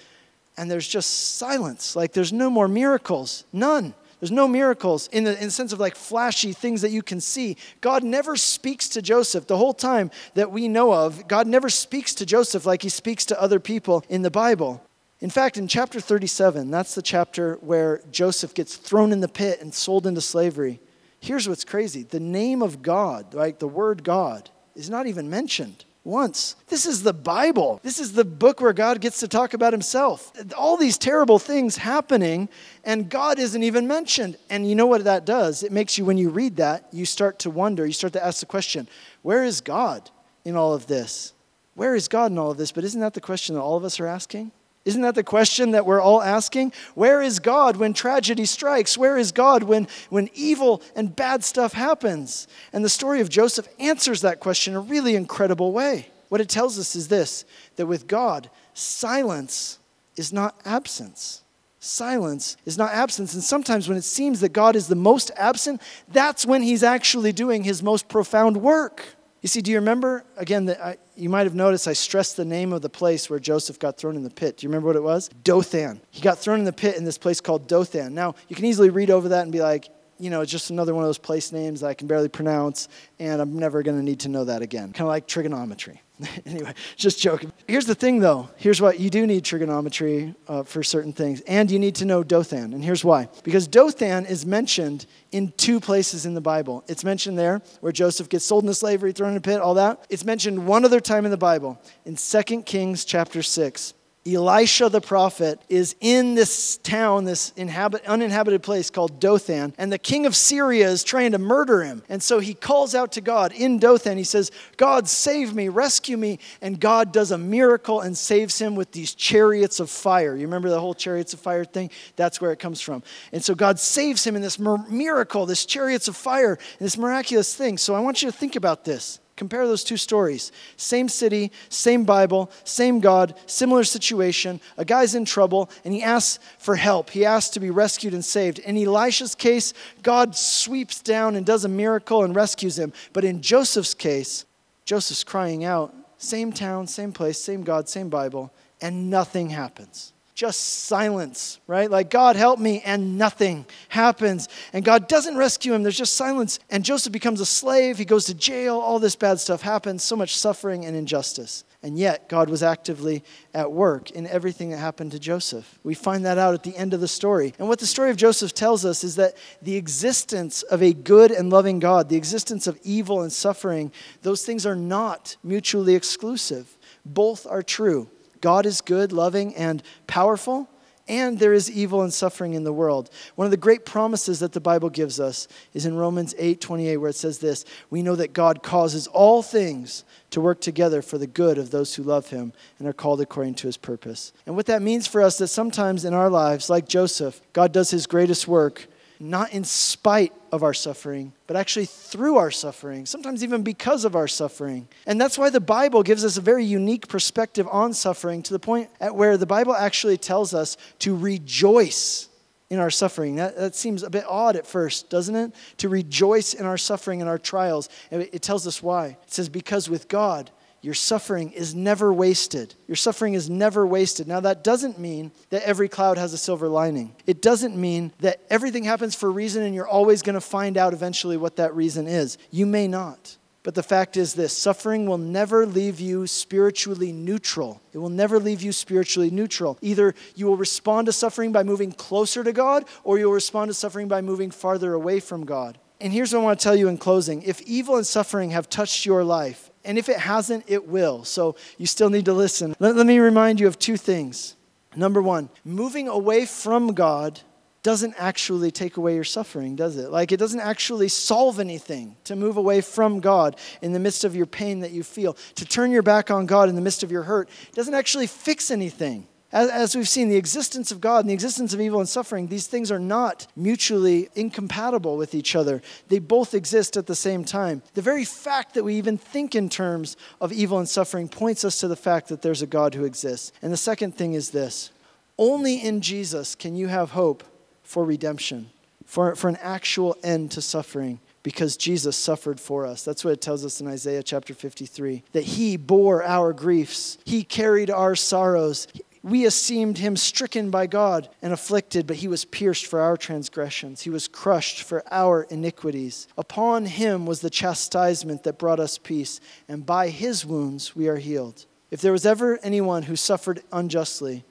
and 0.58 0.70
there's 0.70 0.88
just 0.88 1.38
silence. 1.38 1.96
Like 1.96 2.14
there's 2.14 2.34
no 2.34 2.50
more 2.50 2.68
miracles, 2.68 3.44
none. 3.54 3.94
There's 4.24 4.32
no 4.32 4.48
miracles 4.48 5.10
in 5.12 5.26
the, 5.26 5.38
in 5.38 5.48
the 5.48 5.52
sense 5.52 5.74
of 5.74 5.82
like 5.82 5.98
flashy 5.98 6.54
things 6.54 6.82
that 6.82 6.92
you 6.92 7.04
can 7.04 7.20
see. 7.20 7.58
God 7.82 8.06
never 8.06 8.38
speaks 8.38 8.88
to 8.88 9.02
Joseph 9.02 9.48
the 9.48 9.58
whole 9.58 9.74
time 9.74 10.12
that 10.36 10.50
we 10.50 10.70
know 10.70 10.94
of. 10.94 11.28
God 11.28 11.46
never 11.46 11.68
speaks 11.68 12.16
to 12.16 12.26
Joseph 12.26 12.66
like 12.66 12.84
he 12.84 12.88
speaks 12.88 13.26
to 13.26 13.42
other 13.42 13.60
people 13.60 14.02
in 14.08 14.22
the 14.22 14.32
Bible. 14.32 14.82
In 15.20 15.30
fact, 15.30 15.58
in 15.58 15.68
chapter 15.68 16.00
37, 16.00 16.72
that's 16.72 16.96
the 16.96 17.02
chapter 17.02 17.56
where 17.56 18.00
Joseph 18.12 18.54
gets 18.54 18.78
thrown 18.78 19.12
in 19.12 19.20
the 19.20 19.28
pit 19.28 19.60
and 19.60 19.74
sold 19.74 20.08
into 20.08 20.22
slavery. 20.22 20.80
Here's 21.20 21.50
what's 21.50 21.66
crazy 21.66 22.04
the 22.04 22.22
name 22.22 22.62
of 22.62 22.82
God, 22.82 23.34
right, 23.34 23.60
the 23.60 23.68
word 23.68 24.06
God, 24.06 24.52
is 24.74 24.90
not 24.90 25.06
even 25.06 25.30
mentioned 25.30 25.84
once. 26.04 26.56
This 26.68 26.86
is 26.86 27.04
the 27.04 27.14
Bible. 27.14 27.80
This 27.84 28.00
is 28.00 28.14
the 28.14 28.26
book 28.26 28.60
where 28.60 28.74
God 28.74 29.00
gets 29.00 29.20
to 29.22 29.28
talk 29.28 29.54
about 29.54 29.74
himself. 29.74 30.32
All 30.58 30.76
these 30.76 30.98
terrible 30.98 31.40
things 31.40 31.78
happening, 31.78 32.50
and 32.84 33.10
God 33.10 33.40
isn't 33.40 33.64
even 33.64 33.88
mentioned. 33.88 34.38
And 34.50 34.68
you 34.68 34.76
know 34.76 34.88
what 34.88 35.04
that 35.06 35.26
does? 35.26 35.64
It 35.64 35.72
makes 35.72 35.98
you, 35.98 36.06
when 36.06 36.18
you 36.18 36.30
read 36.30 36.58
that, 36.58 36.88
you 36.92 37.06
start 37.06 37.40
to 37.40 37.50
wonder, 37.50 37.86
you 37.86 37.94
start 37.94 38.14
to 38.14 38.26
ask 38.26 38.40
the 38.40 38.46
question 38.46 38.88
where 39.22 39.44
is 39.44 39.62
God 39.62 40.10
in 40.44 40.56
all 40.56 40.74
of 40.74 40.88
this? 40.88 41.34
Where 41.76 41.96
is 41.96 42.08
God 42.08 42.32
in 42.32 42.38
all 42.38 42.52
of 42.52 42.58
this? 42.58 42.72
But 42.72 42.84
isn't 42.84 43.02
that 43.02 43.14
the 43.14 43.22
question 43.22 43.56
that 43.56 43.62
all 43.62 43.78
of 43.78 43.84
us 43.84 44.00
are 44.00 44.08
asking? 44.08 44.52
Isn't 44.86 45.02
that 45.04 45.16
the 45.16 45.24
question 45.24 45.72
that 45.72 45.86
we're 45.86 46.02
all 46.02 46.22
asking? 46.22 46.74
Where 46.94 47.22
is 47.22 47.40
God 47.40 47.78
when 47.78 47.94
tragedy 47.94 48.46
strikes? 48.46 48.98
Where 48.98 49.18
is 49.18 49.32
God 49.32 49.64
when, 49.64 49.88
when 50.10 50.30
evil 50.34 50.82
and 50.96 51.16
bad 51.16 51.44
stuff 51.44 51.72
happens? 51.72 52.48
And 52.74 52.84
the 52.84 52.90
story 52.90 53.22
of 53.22 53.30
Joseph 53.30 53.68
answers 53.80 54.22
that 54.22 54.42
question 54.42 54.74
in 54.74 54.78
a 54.78 54.82
really 54.82 55.16
incredible 55.16 55.72
way. 55.72 56.10
What 56.28 56.42
it 56.42 56.50
tells 56.50 56.78
us 56.78 56.96
is 56.96 57.08
this 57.08 57.46
that 57.78 57.86
with 57.86 58.08
God, 58.08 58.50
silence 58.74 59.80
is 60.18 60.34
not 60.34 60.56
absence. 60.66 61.44
Silence 61.80 62.58
is 62.66 62.78
not 62.78 62.94
absence. 62.94 63.34
And 63.34 63.44
sometimes 63.44 63.88
when 63.88 63.98
it 63.98 64.04
seems 64.04 64.42
that 64.42 64.54
God 64.54 64.76
is 64.76 64.88
the 64.88 64.96
most 64.96 65.32
absent, 65.38 65.82
that's 66.10 66.46
when 66.46 66.62
he's 66.62 66.84
actually 66.84 67.32
doing 67.34 67.64
his 67.64 67.84
most 67.84 68.08
profound 68.08 68.58
work. 68.58 69.16
You 69.44 69.50
see, 69.50 69.62
do 69.62 69.72
you 69.72 69.78
remember, 69.78 70.24
again, 70.38 70.66
that 70.66 70.82
I, 70.82 70.98
you 71.18 71.28
might 71.28 71.44
have 71.44 71.54
noticed 71.54 71.86
I 71.86 71.92
stressed 71.92 72.38
the 72.38 72.46
name 72.46 72.72
of 72.72 72.82
the 72.82 72.90
place 72.90 73.30
where 73.30 73.40
Joseph 73.40 73.78
got 73.78 73.98
thrown 73.98 74.16
in 74.16 74.24
the 74.24 74.30
pit. 74.30 74.56
Do 74.58 74.66
you 74.66 74.70
remember 74.70 74.88
what 74.88 74.96
it 74.96 75.04
was? 75.04 75.30
Dothan. 75.44 76.00
He 76.12 76.22
got 76.22 76.40
thrown 76.40 76.60
in 76.60 76.66
the 76.66 76.72
pit 76.72 76.96
in 76.96 77.04
this 77.04 77.18
place 77.18 77.42
called 77.42 77.68
Dothan. 77.68 78.14
Now, 78.14 78.36
you 78.48 78.56
can 78.56 78.64
easily 78.64 78.90
read 78.90 79.10
over 79.10 79.28
that 79.28 79.42
and 79.42 79.52
be 79.52 79.60
like, 79.60 79.90
you 80.18 80.30
know, 80.30 80.40
it's 80.40 80.52
just 80.52 80.70
another 80.70 80.96
one 80.96 81.04
of 81.04 81.10
those 81.10 81.18
place 81.18 81.52
names 81.52 81.82
that 81.82 81.88
I 81.88 81.94
can 81.94 82.08
barely 82.08 82.30
pronounce, 82.30 82.88
and 83.20 83.42
I'm 83.42 83.60
never 83.60 83.84
going 83.84 83.98
to 83.98 84.04
need 84.04 84.22
to 84.22 84.30
know 84.30 84.46
that 84.46 84.62
again. 84.62 84.94
Kind 84.94 85.02
of 85.02 85.08
like 85.08 85.28
trigonometry. 85.28 86.02
anyway, 86.46 86.74
just 86.96 87.20
joking. 87.20 87.52
Here's 87.68 87.86
the 87.86 87.96
thing, 87.96 88.20
though. 88.20 88.50
Here's 88.58 88.82
what 88.82 89.00
you 89.00 89.10
do 89.10 89.26
need 89.26 89.44
trigonometry 89.44 90.34
uh, 90.48 90.64
for 90.64 90.84
certain 90.84 91.14
things, 91.14 91.42
and 91.42 91.70
you 91.70 91.80
need 91.80 91.96
to 91.96 92.06
know 92.06 92.24
Dothan. 92.24 92.74
And 92.74 92.84
here's 92.84 93.04
why. 93.04 93.30
Because 93.44 93.68
Dothan 93.68 94.26
is 94.26 94.46
mentioned 94.46 95.06
in 95.32 95.52
two 95.58 95.80
places 95.80 96.26
in 96.26 96.34
the 96.34 96.42
Bible. 96.42 96.84
It's 96.88 97.04
mentioned 97.04 97.38
there 97.38 97.62
where 97.82 97.92
Joseph 97.92 98.30
gets 98.30 98.46
sold 98.46 98.64
into 98.64 98.74
slavery, 98.74 99.12
thrown 99.12 99.32
in 99.32 99.38
a 99.38 99.42
pit, 99.42 99.60
all 99.60 99.76
that. 99.76 100.06
It's 100.10 100.26
mentioned 100.26 100.68
one 100.68 100.86
other 100.86 101.00
time 101.00 101.26
in 101.26 101.32
the 101.32 101.38
Bible, 101.38 101.82
in 102.06 102.16
2 102.16 102.64
Kings 102.64 103.06
chapter 103.06 103.42
6. 103.42 103.94
Elisha 104.26 104.88
the 104.88 105.02
prophet 105.02 105.60
is 105.68 105.96
in 106.00 106.36
this 106.36 106.78
town, 106.78 107.26
this 107.26 107.52
inhabit, 107.58 108.06
uninhabited 108.06 108.64
place 108.64 108.90
called 108.90 109.20
Dothan, 109.20 109.74
and 109.78 109.92
the 109.92 109.98
king 109.98 110.26
of 110.26 110.36
Syria 110.36 110.88
is 110.90 111.04
trying 111.04 111.34
to 111.34 111.38
murder 111.38 111.84
him. 111.84 112.04
And 112.08 112.24
so 112.24 112.40
he 112.40 112.54
calls 112.54 112.96
out 112.96 113.12
to 113.14 113.22
God 113.22 113.52
in 113.52 113.80
Dothan. 113.80 114.18
He 114.18 114.24
says, 114.24 114.52
God, 114.78 115.10
save 115.10 115.54
me, 115.54 115.68
rescue 115.68 116.16
me. 116.16 116.40
And 116.62 116.80
God 116.80 117.12
does 117.12 117.32
a 117.32 117.38
miracle 117.38 118.00
and 118.00 118.18
saves 118.18 118.60
him 118.60 118.76
with 118.76 118.94
these 118.94 119.14
chariots 119.14 119.82
of 119.82 119.90
fire. 119.90 120.36
You 120.36 120.46
remember 120.46 120.70
the 120.70 120.80
whole 120.80 120.94
chariots 120.96 121.34
of 121.34 121.42
fire 121.42 121.66
thing? 121.66 121.90
That's 122.16 122.40
where 122.40 122.54
it 122.54 122.60
comes 122.60 122.80
from. 122.80 123.04
And 123.34 123.44
so 123.44 123.56
God 123.56 123.78
saves 123.78 124.26
him 124.26 124.38
in 124.38 124.42
this 124.42 124.58
miracle, 124.58 125.46
this 125.46 125.66
chariots 125.66 126.08
of 126.08 126.16
fire, 126.16 126.58
this 126.80 126.98
miraculous 126.98 127.54
thing. 127.56 127.78
So 127.78 127.94
I 127.94 128.00
want 128.00 128.22
you 128.22 128.32
to 128.32 128.38
think 128.38 128.56
about 128.56 128.86
this. 128.86 129.20
Compare 129.44 129.68
those 129.68 129.84
two 129.84 129.98
stories. 129.98 130.54
Same 130.78 131.10
city, 131.10 131.52
same 131.68 132.06
Bible, 132.06 132.50
same 132.64 133.02
God, 133.02 133.36
similar 133.46 133.84
situation. 133.84 134.62
A 134.78 134.86
guy's 134.86 135.16
in 135.16 135.26
trouble 135.26 135.70
and 135.84 135.94
he 135.94 136.02
asks 136.02 136.40
for 136.60 136.78
help. 136.78 137.10
He 137.10 137.26
asks 137.26 137.50
to 137.50 137.60
be 137.60 137.70
rescued 137.70 138.14
and 138.14 138.24
saved. 138.24 138.60
In 138.60 138.78
Elisha's 138.78 139.36
case, 139.36 139.74
God 140.02 140.34
sweeps 140.34 141.02
down 141.02 141.36
and 141.36 141.46
does 141.46 141.66
a 141.66 141.68
miracle 141.68 142.24
and 142.24 142.34
rescues 142.34 142.80
him. 142.80 142.94
But 143.12 143.26
in 143.26 143.42
Joseph's 143.42 143.94
case, 143.94 144.46
Joseph's 144.86 145.26
crying 145.26 145.66
out, 145.66 145.94
same 146.18 146.54
town, 146.54 146.88
same 146.88 147.12
place, 147.12 147.38
same 147.38 147.64
God, 147.64 147.90
same 147.90 148.08
Bible, 148.08 148.50
and 148.80 149.10
nothing 149.10 149.50
happens 149.50 150.13
just 150.34 150.86
silence, 150.86 151.60
right? 151.68 151.90
Like, 151.90 152.10
God 152.10 152.36
help 152.36 152.60
me, 152.60 152.82
and 152.84 153.18
nothing 153.18 153.66
happens. 153.90 154.50
And 154.74 154.84
God 154.84 155.08
doesn't 155.08 155.38
rescue 155.38 155.74
him, 155.74 155.84
there's 155.84 155.98
just 155.98 156.16
silence. 156.16 156.60
And 156.70 156.84
Joseph 156.84 157.14
becomes 157.14 157.40
a 157.40 157.46
slave, 157.46 157.98
he 157.98 158.06
goes 158.06 158.26
to 158.26 158.34
jail, 158.34 158.80
all 158.80 159.00
this 159.00 159.16
bad 159.16 159.40
stuff 159.40 159.62
happens, 159.62 160.04
so 160.04 160.16
much 160.16 160.36
suffering 160.38 160.86
and 160.86 160.96
injustice. 160.96 161.64
And 161.84 162.00
yet, 162.00 162.30
God 162.30 162.50
was 162.50 162.64
actively 162.64 163.24
at 163.54 163.72
work 163.72 164.12
in 164.12 164.26
everything 164.26 164.70
that 164.70 164.78
happened 164.78 165.12
to 165.12 165.20
Joseph. 165.20 165.80
We 165.84 165.94
find 165.94 166.26
that 166.26 166.38
out 166.38 166.54
at 166.54 166.64
the 166.64 166.76
end 166.78 166.94
of 166.94 167.02
the 167.02 167.10
story. 167.10 167.54
And 167.60 167.68
what 167.68 167.80
the 167.80 167.86
story 167.86 168.10
of 168.10 168.16
Joseph 168.16 168.54
tells 168.54 168.86
us 168.86 169.04
is 169.04 169.18
that 169.18 169.36
the 169.62 169.76
existence 169.76 170.64
of 170.64 170.82
a 170.82 170.94
good 170.94 171.30
and 171.30 171.50
loving 171.50 171.80
God, 171.80 172.08
the 172.08 172.16
existence 172.16 172.68
of 172.68 172.80
evil 172.84 173.22
and 173.22 173.32
suffering, 173.32 173.92
those 174.22 174.46
things 174.46 174.66
are 174.66 174.78
not 174.78 175.36
mutually 175.44 175.94
exclusive. 175.94 176.78
Both 177.06 177.46
are 177.46 177.62
true. 177.62 178.10
God 178.44 178.66
is 178.66 178.82
good, 178.82 179.14
loving, 179.14 179.56
and 179.56 179.82
powerful, 180.06 180.68
and 181.08 181.40
there 181.40 181.54
is 181.54 181.72
evil 181.72 182.02
and 182.02 182.14
suffering 182.14 182.56
in 182.56 182.66
the 182.66 182.74
world. 182.74 183.10
One 183.36 183.46
of 183.46 183.52
the 183.52 183.58
great 183.58 183.86
promises 183.86 184.42
that 184.42 184.52
the 184.52 184.60
Bible 184.60 184.90
gives 184.90 185.18
us 185.18 185.48
is 185.74 185.86
in 185.86 185.96
Romans 185.96 186.36
8 186.38 186.60
28, 186.60 186.98
where 186.98 187.12
it 187.12 187.16
says 187.16 187.40
this 187.40 187.64
We 187.90 188.02
know 188.02 188.18
that 188.18 188.34
God 188.34 188.62
causes 188.62 189.08
all 189.08 189.44
things 189.44 190.04
to 190.32 190.42
work 190.42 190.60
together 190.60 191.02
for 191.02 191.18
the 191.18 191.26
good 191.26 191.58
of 191.58 191.72
those 191.72 191.96
who 191.96 192.04
love 192.04 192.32
him 192.32 192.52
and 192.80 192.88
are 192.88 192.92
called 192.92 193.22
according 193.22 193.54
to 193.56 193.68
his 193.68 193.78
purpose. 193.78 194.34
And 194.46 194.58
what 194.58 194.66
that 194.66 194.82
means 194.82 195.08
for 195.08 195.22
us 195.22 195.36
is 195.36 195.40
that 195.40 195.48
sometimes 195.48 196.04
in 196.04 196.14
our 196.14 196.30
lives, 196.30 196.70
like 196.70 196.86
Joseph, 196.86 197.42
God 197.54 197.72
does 197.72 197.92
his 197.92 198.08
greatest 198.08 198.46
work 198.46 198.88
not 199.20 199.54
in 199.54 199.64
spite 199.64 200.34
of 200.52 200.64
our 200.64 200.74
suffering, 200.74 201.34
but 201.48 201.56
actually 201.56 201.86
through 201.86 202.38
our 202.38 202.52
suffering, 202.52 203.06
sometimes 203.06 203.44
even 203.44 203.64
because 203.64 204.06
of 204.06 204.16
our 204.16 204.28
suffering. 204.28 204.88
And 205.06 205.20
that's 205.20 205.38
why 205.38 205.50
the 205.50 205.60
Bible 205.60 206.04
gives 206.04 206.24
us 206.24 206.38
a 206.38 206.42
very 206.42 206.66
unique 206.66 207.08
perspective 207.08 207.68
on 207.72 207.94
suffering 207.94 208.44
to 208.44 208.54
the 208.54 208.60
point 208.60 208.90
at 209.00 209.16
where 209.16 209.38
the 209.38 209.46
Bible 209.46 209.76
actually 209.76 210.18
tells 210.18 210.54
us 210.54 210.78
to 211.00 211.16
rejoice 211.16 212.30
in 212.70 212.80
our 212.80 212.90
suffering. 212.90 213.36
That, 213.36 213.56
that 213.56 213.76
seems 213.76 214.04
a 214.04 214.10
bit 214.10 214.26
odd 214.28 214.56
at 214.56 214.66
first, 214.66 215.10
doesn't 215.10 215.36
it? 215.36 215.54
To 215.78 215.90
rejoice 215.90 216.54
in 216.54 216.66
our 216.66 216.78
suffering 216.78 217.22
and 217.22 217.30
our 217.30 217.38
trials. 217.38 217.88
It, 218.10 218.30
it 218.34 218.42
tells 218.42 218.66
us 218.66 218.82
why. 218.82 219.18
It 219.24 219.34
says, 219.34 219.48
Because 219.48 219.90
with 219.90 220.08
God, 220.08 220.50
your 220.84 220.94
suffering 220.94 221.52
is 221.52 221.74
never 221.74 222.12
wasted. 222.12 222.76
Your 222.90 222.98
suffering 222.98 223.36
is 223.36 223.50
never 223.50 223.88
wasted. 223.88 224.28
Now, 224.28 224.42
that 224.42 224.66
doesn't 224.66 225.00
mean 225.00 225.32
that 225.50 225.64
every 225.64 225.88
cloud 225.88 226.18
has 226.18 226.34
a 226.34 226.38
silver 226.38 226.68
lining. 226.68 227.16
It 227.26 227.42
doesn't 227.42 227.78
mean 227.78 228.12
that 228.20 228.42
everything 228.50 228.84
happens 228.84 229.16
for 229.16 229.28
a 229.28 229.32
reason 229.32 229.64
and 229.64 229.74
you're 229.74 229.88
always 229.88 230.22
going 230.22 230.34
to 230.34 230.42
find 230.42 230.78
out 230.78 230.94
eventually 230.94 231.38
what 231.38 231.56
that 231.56 231.74
reason 231.74 232.06
is. 232.06 232.38
You 232.52 232.66
may 232.66 232.90
not. 232.90 233.38
But 233.64 233.76
the 233.76 233.84
fact 233.84 234.18
is 234.18 234.34
this 234.34 234.56
suffering 234.56 235.06
will 235.06 235.18
never 235.18 235.66
leave 235.66 236.02
you 236.02 236.28
spiritually 236.28 237.14
neutral. 237.14 237.82
It 237.94 238.00
will 238.00 238.10
never 238.10 238.38
leave 238.38 238.62
you 238.62 238.74
spiritually 238.74 239.32
neutral. 239.32 239.78
Either 239.82 240.14
you 240.36 240.48
will 240.48 240.58
respond 240.58 241.06
to 241.06 241.14
suffering 241.14 241.54
by 241.54 241.64
moving 241.64 241.94
closer 241.94 242.44
to 242.44 242.52
God, 242.52 242.84
or 243.06 243.18
you'll 243.18 243.32
respond 243.32 243.70
to 243.70 243.74
suffering 243.74 244.10
by 244.10 244.20
moving 244.20 244.52
farther 244.52 244.94
away 244.94 245.22
from 245.22 245.46
God. 245.46 245.78
And 246.02 246.12
here's 246.12 246.34
what 246.34 246.42
I 246.42 246.44
want 246.44 246.60
to 246.60 246.64
tell 246.64 246.76
you 246.76 246.90
in 246.90 246.98
closing 246.98 247.42
if 247.44 247.62
evil 247.62 247.96
and 247.96 248.06
suffering 248.06 248.50
have 248.50 248.70
touched 248.70 249.06
your 249.06 249.24
life, 249.24 249.72
and 249.86 249.98
if 249.98 250.10
it 250.10 250.18
hasn't, 250.18 250.66
it 250.68 250.88
will. 250.88 251.24
So 251.24 251.56
you 251.78 251.86
still 251.86 252.10
need 252.10 252.26
to 252.26 252.34
listen. 252.34 252.76
Let, 252.80 252.96
let 252.96 253.06
me 253.06 253.20
remind 253.20 253.60
you 253.60 253.68
of 253.68 253.78
two 253.80 253.98
things. 253.98 254.56
Number 254.96 255.22
one, 255.22 255.50
moving 255.66 256.08
away 256.08 256.46
from 256.46 256.94
God 256.94 257.40
doesn't 257.84 258.16
actually 258.18 258.72
take 258.72 258.96
away 258.96 259.14
your 259.16 259.26
suffering, 259.26 259.76
does 259.76 259.98
it? 259.98 260.10
Like, 260.10 260.32
it 260.32 260.38
doesn't 260.38 260.62
actually 260.62 261.10
solve 261.10 261.60
anything 261.60 262.16
to 262.24 262.36
move 262.36 262.56
away 262.56 262.80
from 262.80 263.20
God 263.20 263.58
in 263.82 263.92
the 263.92 264.00
midst 264.00 264.24
of 264.24 264.36
your 264.36 264.46
pain 264.46 264.80
that 264.80 264.92
you 264.92 265.04
feel. 265.04 265.36
To 265.56 265.66
turn 265.66 265.92
your 265.92 266.02
back 266.02 266.32
on 266.32 266.46
God 266.46 266.70
in 266.70 266.76
the 266.76 266.82
midst 266.82 267.04
of 267.04 267.12
your 267.12 267.24
hurt 267.24 267.50
doesn't 267.74 267.94
actually 267.94 268.28
fix 268.28 268.72
anything. 268.72 269.28
As, 269.54 269.70
as 269.70 269.96
we've 269.96 270.10
seen, 270.10 270.30
the 270.30 270.36
existence 270.36 270.92
of 270.92 271.00
God 271.00 271.20
and 271.20 271.30
the 271.30 271.34
existence 271.34 271.76
of 271.76 271.80
evil 271.80 272.00
and 272.00 272.10
suffering, 272.10 272.48
these 272.48 272.66
things 272.66 272.92
are 272.92 273.00
not 273.00 273.46
mutually 273.56 274.28
incompatible 274.34 275.16
with 275.16 275.36
each 275.36 275.56
other. 275.56 275.82
They 276.08 276.18
both 276.18 276.56
exist 276.56 276.98
at 276.98 277.06
the 277.06 277.16
same 277.16 277.46
time. 277.46 277.84
The 277.94 278.02
very 278.02 278.26
fact 278.26 278.74
that 278.74 278.84
we 278.84 278.96
even 278.96 279.20
think 279.20 279.54
in 279.54 279.70
terms 279.70 280.18
of 280.42 280.52
evil 280.52 280.80
and 280.80 280.90
suffering 280.90 281.30
points 281.30 281.64
us 281.64 281.80
to 281.82 281.88
the 281.88 281.96
fact 281.96 282.30
that 282.30 282.42
there's 282.42 282.64
a 282.64 282.68
God 282.68 282.96
who 282.96 283.06
exists. 283.06 283.52
And 283.62 283.72
the 283.72 283.78
second 283.78 284.16
thing 284.16 284.34
is 284.34 284.50
this 284.50 284.92
only 285.38 285.76
in 285.76 286.02
Jesus 286.02 286.56
can 286.56 286.76
you 286.76 286.88
have 286.88 287.12
hope 287.12 287.44
for 287.84 288.04
redemption, 288.04 288.72
for, 289.06 289.36
for 289.36 289.50
an 289.50 289.58
actual 289.62 290.18
end 290.24 290.50
to 290.52 290.62
suffering 290.62 291.20
because 291.44 291.78
Jesus 291.78 292.16
suffered 292.16 292.60
for 292.60 292.86
us. 292.88 293.04
That's 293.04 293.24
what 293.24 293.34
it 293.34 293.42
tells 293.42 293.66
us 293.66 293.82
in 293.82 293.88
Isaiah 293.88 294.24
chapter 294.24 294.54
53 294.54 295.24
that 295.34 295.44
he 295.44 295.78
bore 295.78 296.24
our 296.24 296.54
griefs, 296.54 297.20
he 297.26 297.44
carried 297.44 297.92
our 297.92 298.16
sorrows. 298.16 298.88
We 299.24 299.46
esteemed 299.46 300.00
him 300.00 300.18
stricken 300.18 300.70
by 300.70 300.86
God 300.86 301.30
and 301.42 301.54
afflicted, 301.54 302.06
but 302.06 302.18
he 302.18 302.28
was 302.28 302.44
pierced 302.44 302.86
for 302.86 303.00
our 303.00 303.16
transgressions. 303.16 304.02
He 304.02 304.10
was 304.10 304.28
crushed 304.28 304.84
for 304.84 305.02
our 305.10 305.44
iniquities. 305.44 306.28
Upon 306.38 306.86
him 306.86 307.26
was 307.26 307.40
the 307.40 307.50
chastisement 307.50 308.44
that 308.44 308.60
brought 308.60 308.82
us 308.82 308.98
peace, 308.98 309.40
and 309.70 309.86
by 309.86 310.10
his 310.10 310.46
wounds 310.46 310.94
we 310.94 311.08
are 311.08 311.16
healed. 311.16 311.66
If 311.90 312.02
there 312.02 312.12
was 312.12 312.26
ever 312.26 312.60
anyone 312.64 313.04
who 313.04 313.16
suffered 313.16 313.64
unjustly, 313.72 314.44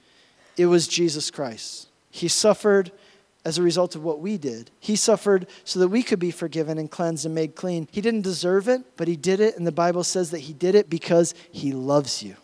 it 0.57 0.65
was 0.65 0.87
Jesus 0.87 1.29
Christ. 1.29 1.89
He 2.09 2.27
suffered 2.27 2.91
as 3.45 3.59
a 3.59 3.63
result 3.63 3.95
of 3.95 4.03
what 4.03 4.21
we 4.21 4.37
did. 4.37 4.71
He 4.79 4.95
suffered 4.95 5.45
so 5.63 5.79
that 5.79 5.89
we 5.89 6.01
could 6.01 6.19
be 6.19 6.31
forgiven 6.31 6.79
and 6.79 6.89
cleansed 6.89 7.25
and 7.25 7.35
made 7.35 7.55
clean. 7.55 7.87
He 7.91 8.01
didn't 8.01 8.21
deserve 8.21 8.67
it, 8.67 8.97
but 8.97 9.07
he 9.07 9.17
did 9.17 9.39
it, 9.39 9.55
and 9.55 9.67
the 9.67 9.71
Bible 9.71 10.03
says 10.03 10.31
that 10.31 10.39
he 10.39 10.53
did 10.53 10.73
it 10.73 10.89
because 10.89 11.35
he 11.51 11.73
loves 11.73 12.23
you. 12.23 12.37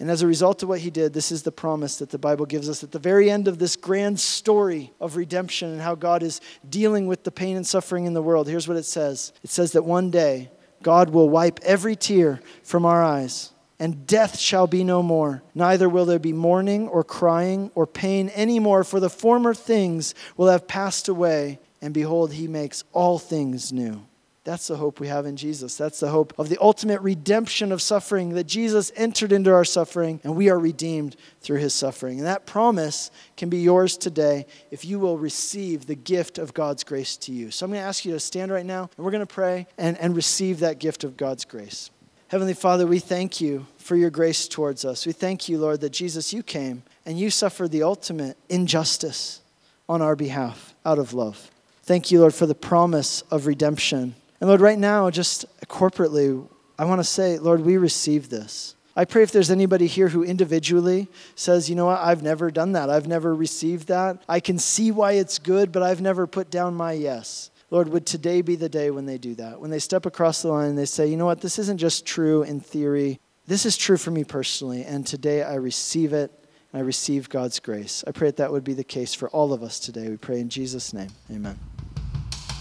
And 0.00 0.10
as 0.10 0.22
a 0.22 0.26
result 0.26 0.62
of 0.62 0.68
what 0.68 0.80
he 0.80 0.90
did, 0.90 1.12
this 1.12 1.30
is 1.30 1.44
the 1.44 1.52
promise 1.52 1.96
that 1.98 2.10
the 2.10 2.18
Bible 2.18 2.46
gives 2.46 2.68
us 2.68 2.82
at 2.82 2.90
the 2.90 2.98
very 2.98 3.30
end 3.30 3.46
of 3.46 3.58
this 3.58 3.76
grand 3.76 4.18
story 4.18 4.92
of 5.00 5.16
redemption 5.16 5.70
and 5.70 5.80
how 5.80 5.94
God 5.94 6.22
is 6.22 6.40
dealing 6.68 7.06
with 7.06 7.22
the 7.22 7.30
pain 7.30 7.56
and 7.56 7.66
suffering 7.66 8.04
in 8.04 8.12
the 8.12 8.22
world. 8.22 8.48
Here's 8.48 8.66
what 8.66 8.76
it 8.76 8.84
says 8.84 9.32
it 9.42 9.50
says 9.50 9.72
that 9.72 9.84
one 9.84 10.10
day 10.10 10.50
God 10.82 11.10
will 11.10 11.28
wipe 11.28 11.60
every 11.62 11.94
tear 11.94 12.40
from 12.64 12.84
our 12.84 13.04
eyes, 13.04 13.52
and 13.78 14.04
death 14.06 14.38
shall 14.38 14.66
be 14.66 14.82
no 14.82 15.00
more. 15.00 15.44
Neither 15.54 15.88
will 15.88 16.06
there 16.06 16.18
be 16.18 16.32
mourning 16.32 16.88
or 16.88 17.04
crying 17.04 17.70
or 17.76 17.86
pain 17.86 18.30
anymore, 18.34 18.82
for 18.82 18.98
the 18.98 19.10
former 19.10 19.54
things 19.54 20.14
will 20.36 20.48
have 20.48 20.66
passed 20.66 21.08
away. 21.08 21.60
And 21.80 21.94
behold, 21.94 22.32
he 22.32 22.48
makes 22.48 22.82
all 22.92 23.18
things 23.18 23.72
new. 23.72 24.04
That's 24.44 24.66
the 24.66 24.76
hope 24.76 25.00
we 25.00 25.08
have 25.08 25.24
in 25.24 25.36
Jesus. 25.36 25.74
That's 25.78 26.00
the 26.00 26.10
hope 26.10 26.34
of 26.38 26.50
the 26.50 26.58
ultimate 26.60 27.00
redemption 27.00 27.72
of 27.72 27.80
suffering, 27.80 28.34
that 28.34 28.44
Jesus 28.44 28.92
entered 28.94 29.32
into 29.32 29.50
our 29.50 29.64
suffering 29.64 30.20
and 30.22 30.36
we 30.36 30.50
are 30.50 30.58
redeemed 30.58 31.16
through 31.40 31.60
his 31.60 31.72
suffering. 31.72 32.18
And 32.18 32.26
that 32.26 32.44
promise 32.44 33.10
can 33.38 33.48
be 33.48 33.58
yours 33.58 33.96
today 33.96 34.44
if 34.70 34.84
you 34.84 34.98
will 34.98 35.16
receive 35.16 35.86
the 35.86 35.94
gift 35.94 36.36
of 36.36 36.52
God's 36.52 36.84
grace 36.84 37.16
to 37.18 37.32
you. 37.32 37.50
So 37.50 37.64
I'm 37.64 37.72
going 37.72 37.82
to 37.82 37.88
ask 37.88 38.04
you 38.04 38.12
to 38.12 38.20
stand 38.20 38.52
right 38.52 38.66
now 38.66 38.90
and 38.98 39.04
we're 39.04 39.12
going 39.12 39.26
to 39.26 39.34
pray 39.34 39.66
and, 39.78 39.96
and 39.96 40.14
receive 40.14 40.60
that 40.60 40.78
gift 40.78 41.04
of 41.04 41.16
God's 41.16 41.46
grace. 41.46 41.90
Heavenly 42.28 42.54
Father, 42.54 42.86
we 42.86 42.98
thank 42.98 43.40
you 43.40 43.66
for 43.78 43.96
your 43.96 44.10
grace 44.10 44.46
towards 44.46 44.84
us. 44.84 45.06
We 45.06 45.12
thank 45.12 45.48
you, 45.48 45.56
Lord, 45.56 45.80
that 45.80 45.90
Jesus, 45.90 46.34
you 46.34 46.42
came 46.42 46.82
and 47.06 47.18
you 47.18 47.30
suffered 47.30 47.70
the 47.70 47.82
ultimate 47.82 48.36
injustice 48.50 49.40
on 49.88 50.02
our 50.02 50.16
behalf 50.16 50.74
out 50.84 50.98
of 50.98 51.14
love. 51.14 51.50
Thank 51.82 52.10
you, 52.10 52.20
Lord, 52.20 52.34
for 52.34 52.46
the 52.46 52.54
promise 52.54 53.22
of 53.30 53.46
redemption 53.46 54.14
and 54.44 54.50
Lord, 54.50 54.60
right 54.60 54.78
now, 54.78 55.08
just 55.08 55.46
corporately, 55.68 56.46
I 56.78 56.84
want 56.84 56.98
to 57.00 57.04
say, 57.04 57.38
Lord, 57.38 57.62
we 57.62 57.78
receive 57.78 58.28
this. 58.28 58.74
I 58.94 59.06
pray 59.06 59.22
if 59.22 59.32
there's 59.32 59.50
anybody 59.50 59.86
here 59.86 60.08
who 60.08 60.22
individually 60.22 61.08
says, 61.34 61.70
you 61.70 61.76
know 61.76 61.86
what, 61.86 61.98
I've 61.98 62.22
never 62.22 62.50
done 62.50 62.72
that. 62.72 62.90
I've 62.90 63.08
never 63.08 63.34
received 63.34 63.88
that. 63.88 64.22
I 64.28 64.40
can 64.40 64.58
see 64.58 64.90
why 64.90 65.12
it's 65.12 65.38
good, 65.38 65.72
but 65.72 65.82
I've 65.82 66.02
never 66.02 66.26
put 66.26 66.50
down 66.50 66.74
my 66.74 66.92
yes. 66.92 67.50
Lord, 67.70 67.88
would 67.88 68.04
today 68.04 68.42
be 68.42 68.54
the 68.54 68.68
day 68.68 68.90
when 68.90 69.06
they 69.06 69.16
do 69.16 69.34
that? 69.36 69.62
When 69.62 69.70
they 69.70 69.78
step 69.78 70.04
across 70.04 70.42
the 70.42 70.48
line 70.48 70.68
and 70.68 70.76
they 70.76 70.84
say, 70.84 71.06
you 71.06 71.16
know 71.16 71.24
what, 71.24 71.40
this 71.40 71.58
isn't 71.58 71.78
just 71.78 72.04
true 72.04 72.42
in 72.42 72.60
theory. 72.60 73.20
This 73.46 73.64
is 73.64 73.78
true 73.78 73.96
for 73.96 74.10
me 74.10 74.24
personally, 74.24 74.84
and 74.84 75.06
today 75.06 75.42
I 75.42 75.54
receive 75.54 76.12
it 76.12 76.30
and 76.70 76.82
I 76.82 76.84
receive 76.84 77.30
God's 77.30 77.60
grace. 77.60 78.04
I 78.06 78.10
pray 78.10 78.28
that 78.28 78.36
that 78.36 78.52
would 78.52 78.62
be 78.62 78.74
the 78.74 78.84
case 78.84 79.14
for 79.14 79.30
all 79.30 79.54
of 79.54 79.62
us 79.62 79.80
today. 79.80 80.10
We 80.10 80.18
pray 80.18 80.40
in 80.40 80.50
Jesus' 80.50 80.92
name. 80.92 81.08
Amen. 81.32 81.58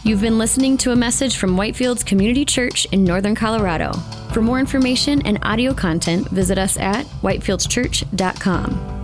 You've 0.05 0.19
been 0.19 0.37
listening 0.37 0.77
to 0.79 0.91
a 0.91 0.97
message 0.97 1.37
from 1.37 1.55
Whitefields 1.55 2.05
Community 2.05 2.43
Church 2.43 2.83
in 2.91 3.05
Northern 3.05 3.35
Colorado. 3.35 3.93
For 4.33 4.41
more 4.41 4.59
information 4.59 5.25
and 5.25 5.39
audio 5.43 5.73
content, 5.73 6.27
visit 6.27 6.57
us 6.57 6.77
at 6.77 7.05
whitefieldschurch.com. 7.21 9.02